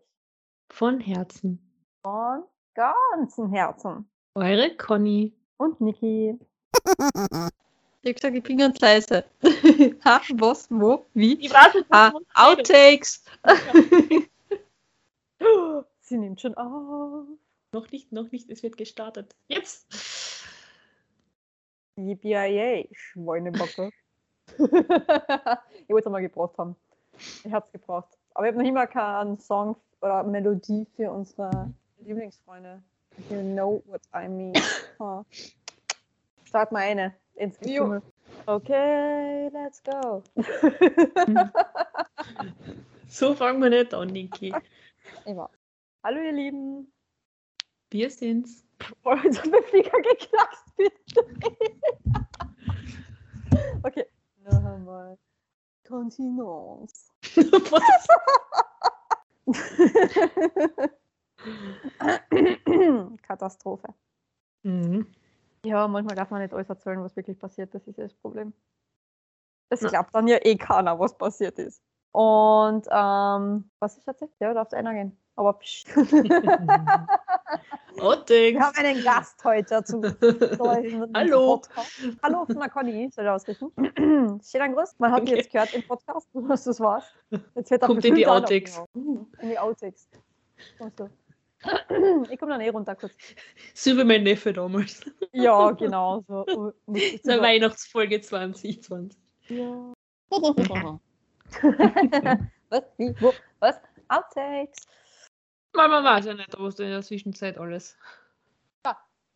[0.71, 1.59] Von Herzen.
[2.03, 2.43] Von
[2.75, 4.07] ganzem Herzen.
[4.35, 5.33] Eure Conny.
[5.57, 6.37] Und Niki.
[8.01, 9.23] Ich hab gesagt, ich bin ganz leise.
[10.05, 11.33] ha, was, wo, wie?
[11.39, 12.27] Ich weiß nicht, Ah, redet.
[12.35, 13.23] Outtakes.
[16.01, 17.25] Sie nimmt schon auf.
[17.71, 19.35] Noch nicht, noch nicht, es wird gestartet.
[19.47, 19.87] Jetzt!
[21.97, 23.89] Die BIA, Schweinebacke.
[24.57, 24.59] ich
[25.89, 26.75] wollte es mal gebraucht haben.
[27.43, 28.17] Ich habe es gebraucht.
[28.33, 32.81] Aber ich habe noch immer keinen Song oder Melodie für unsere Lieblingsfreunde.
[33.29, 34.53] You know what I mean.
[34.99, 35.25] Ha.
[36.43, 37.59] Start mal eine ins.
[37.59, 38.03] Gefummel.
[38.45, 40.21] Okay, let's go.
[43.13, 44.51] So fangen wir nicht an, Niki.
[45.25, 45.51] Immer.
[46.03, 46.91] Hallo ihr Lieben.
[47.91, 48.65] Wir sind's.
[49.03, 51.23] Oh, jetzt hat mein Flieger geknackst, bitte.
[53.83, 54.07] okay.
[54.43, 54.63] Noch
[57.69, 59.13] Was?
[63.21, 63.93] Katastrophe.
[64.63, 65.05] Mhm.
[65.65, 67.73] Ja, manchmal darf man nicht alles erzählen, was wirklich passiert.
[67.73, 68.53] Das ist ja das Problem.
[69.81, 69.89] Na.
[69.89, 71.81] glaubt dann ja eh keiner, was passiert ist.
[72.11, 74.39] Und ähm, was ist jetzt?
[74.39, 75.17] Ja, darf einer gehen.
[75.35, 75.85] Aber psch.
[77.99, 78.59] Outtakes.
[78.59, 80.01] Wir haben einen Gast heute zu
[81.15, 81.57] Hallo.
[81.57, 81.91] Podcast.
[82.21, 83.71] Hallo von der Conny, soll ich ausrichten.
[84.43, 84.95] Steht ein Gruß.
[84.99, 85.35] Man hat Okay.
[85.37, 87.05] jetzt gehört im Podcast, dass das war's.
[87.55, 88.81] Jetzt wird Kommt in die bestimmt Outtakes.
[88.93, 90.09] In die Outtakes.
[92.29, 93.13] Ich komme dann eh runter kurz.
[93.73, 94.99] So wie mein Neffe damals.
[95.31, 96.21] Ja, genau.
[96.27, 96.73] So.
[96.87, 99.17] Der sogar- Weihnachtsfolge 2020.
[99.47, 99.93] Ja.
[102.69, 102.83] was?
[102.97, 103.15] Wie?
[103.21, 103.31] Wo?
[103.59, 103.79] Was?
[104.09, 104.75] Outtakes.
[105.73, 107.97] Weil man weiß ja nicht, was da in der Zwischenzeit alles.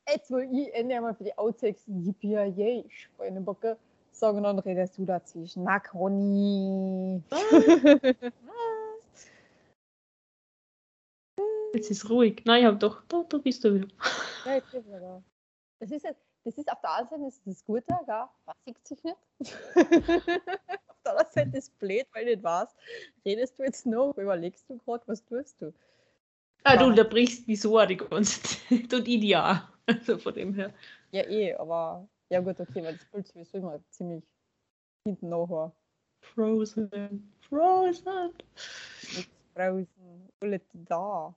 [0.09, 3.77] Jetzt will ich endlich einmal für die Outtakes Yippie yay Schweinebacke
[4.11, 5.67] sagen, dann redest du dazwischen.
[5.91, 7.21] Conny.
[11.73, 12.41] Jetzt ist ruhig.
[12.45, 13.03] Nein, ich hab doch.
[13.07, 13.87] Da, da bist du wieder.
[14.45, 15.21] Ja, jetzt ist er da.
[15.81, 18.23] Das ist, jetzt- das ist auf der einen Seite ist das Gute, gell?
[18.65, 19.17] sieht sich nicht.
[19.75, 22.73] auf der anderen Seite ist es blöd, weil du nicht weißt,
[23.25, 25.73] redest du jetzt noch, überlegst du gerade, was tust du?
[26.69, 26.89] Ah, du Ja.
[26.89, 28.93] unterbrichst mich so die ganze Zeit.
[28.93, 29.59] Und ich auch.
[29.85, 30.73] Also von dem her.
[31.11, 34.21] Ja, eh, aber ja gut, okay, weil das Bild sowieso immer ziemlich
[35.05, 35.71] hinten nachher.
[36.19, 37.31] Frozen.
[37.47, 38.33] Frozen.
[39.15, 41.33] Nichts draußen, alle da.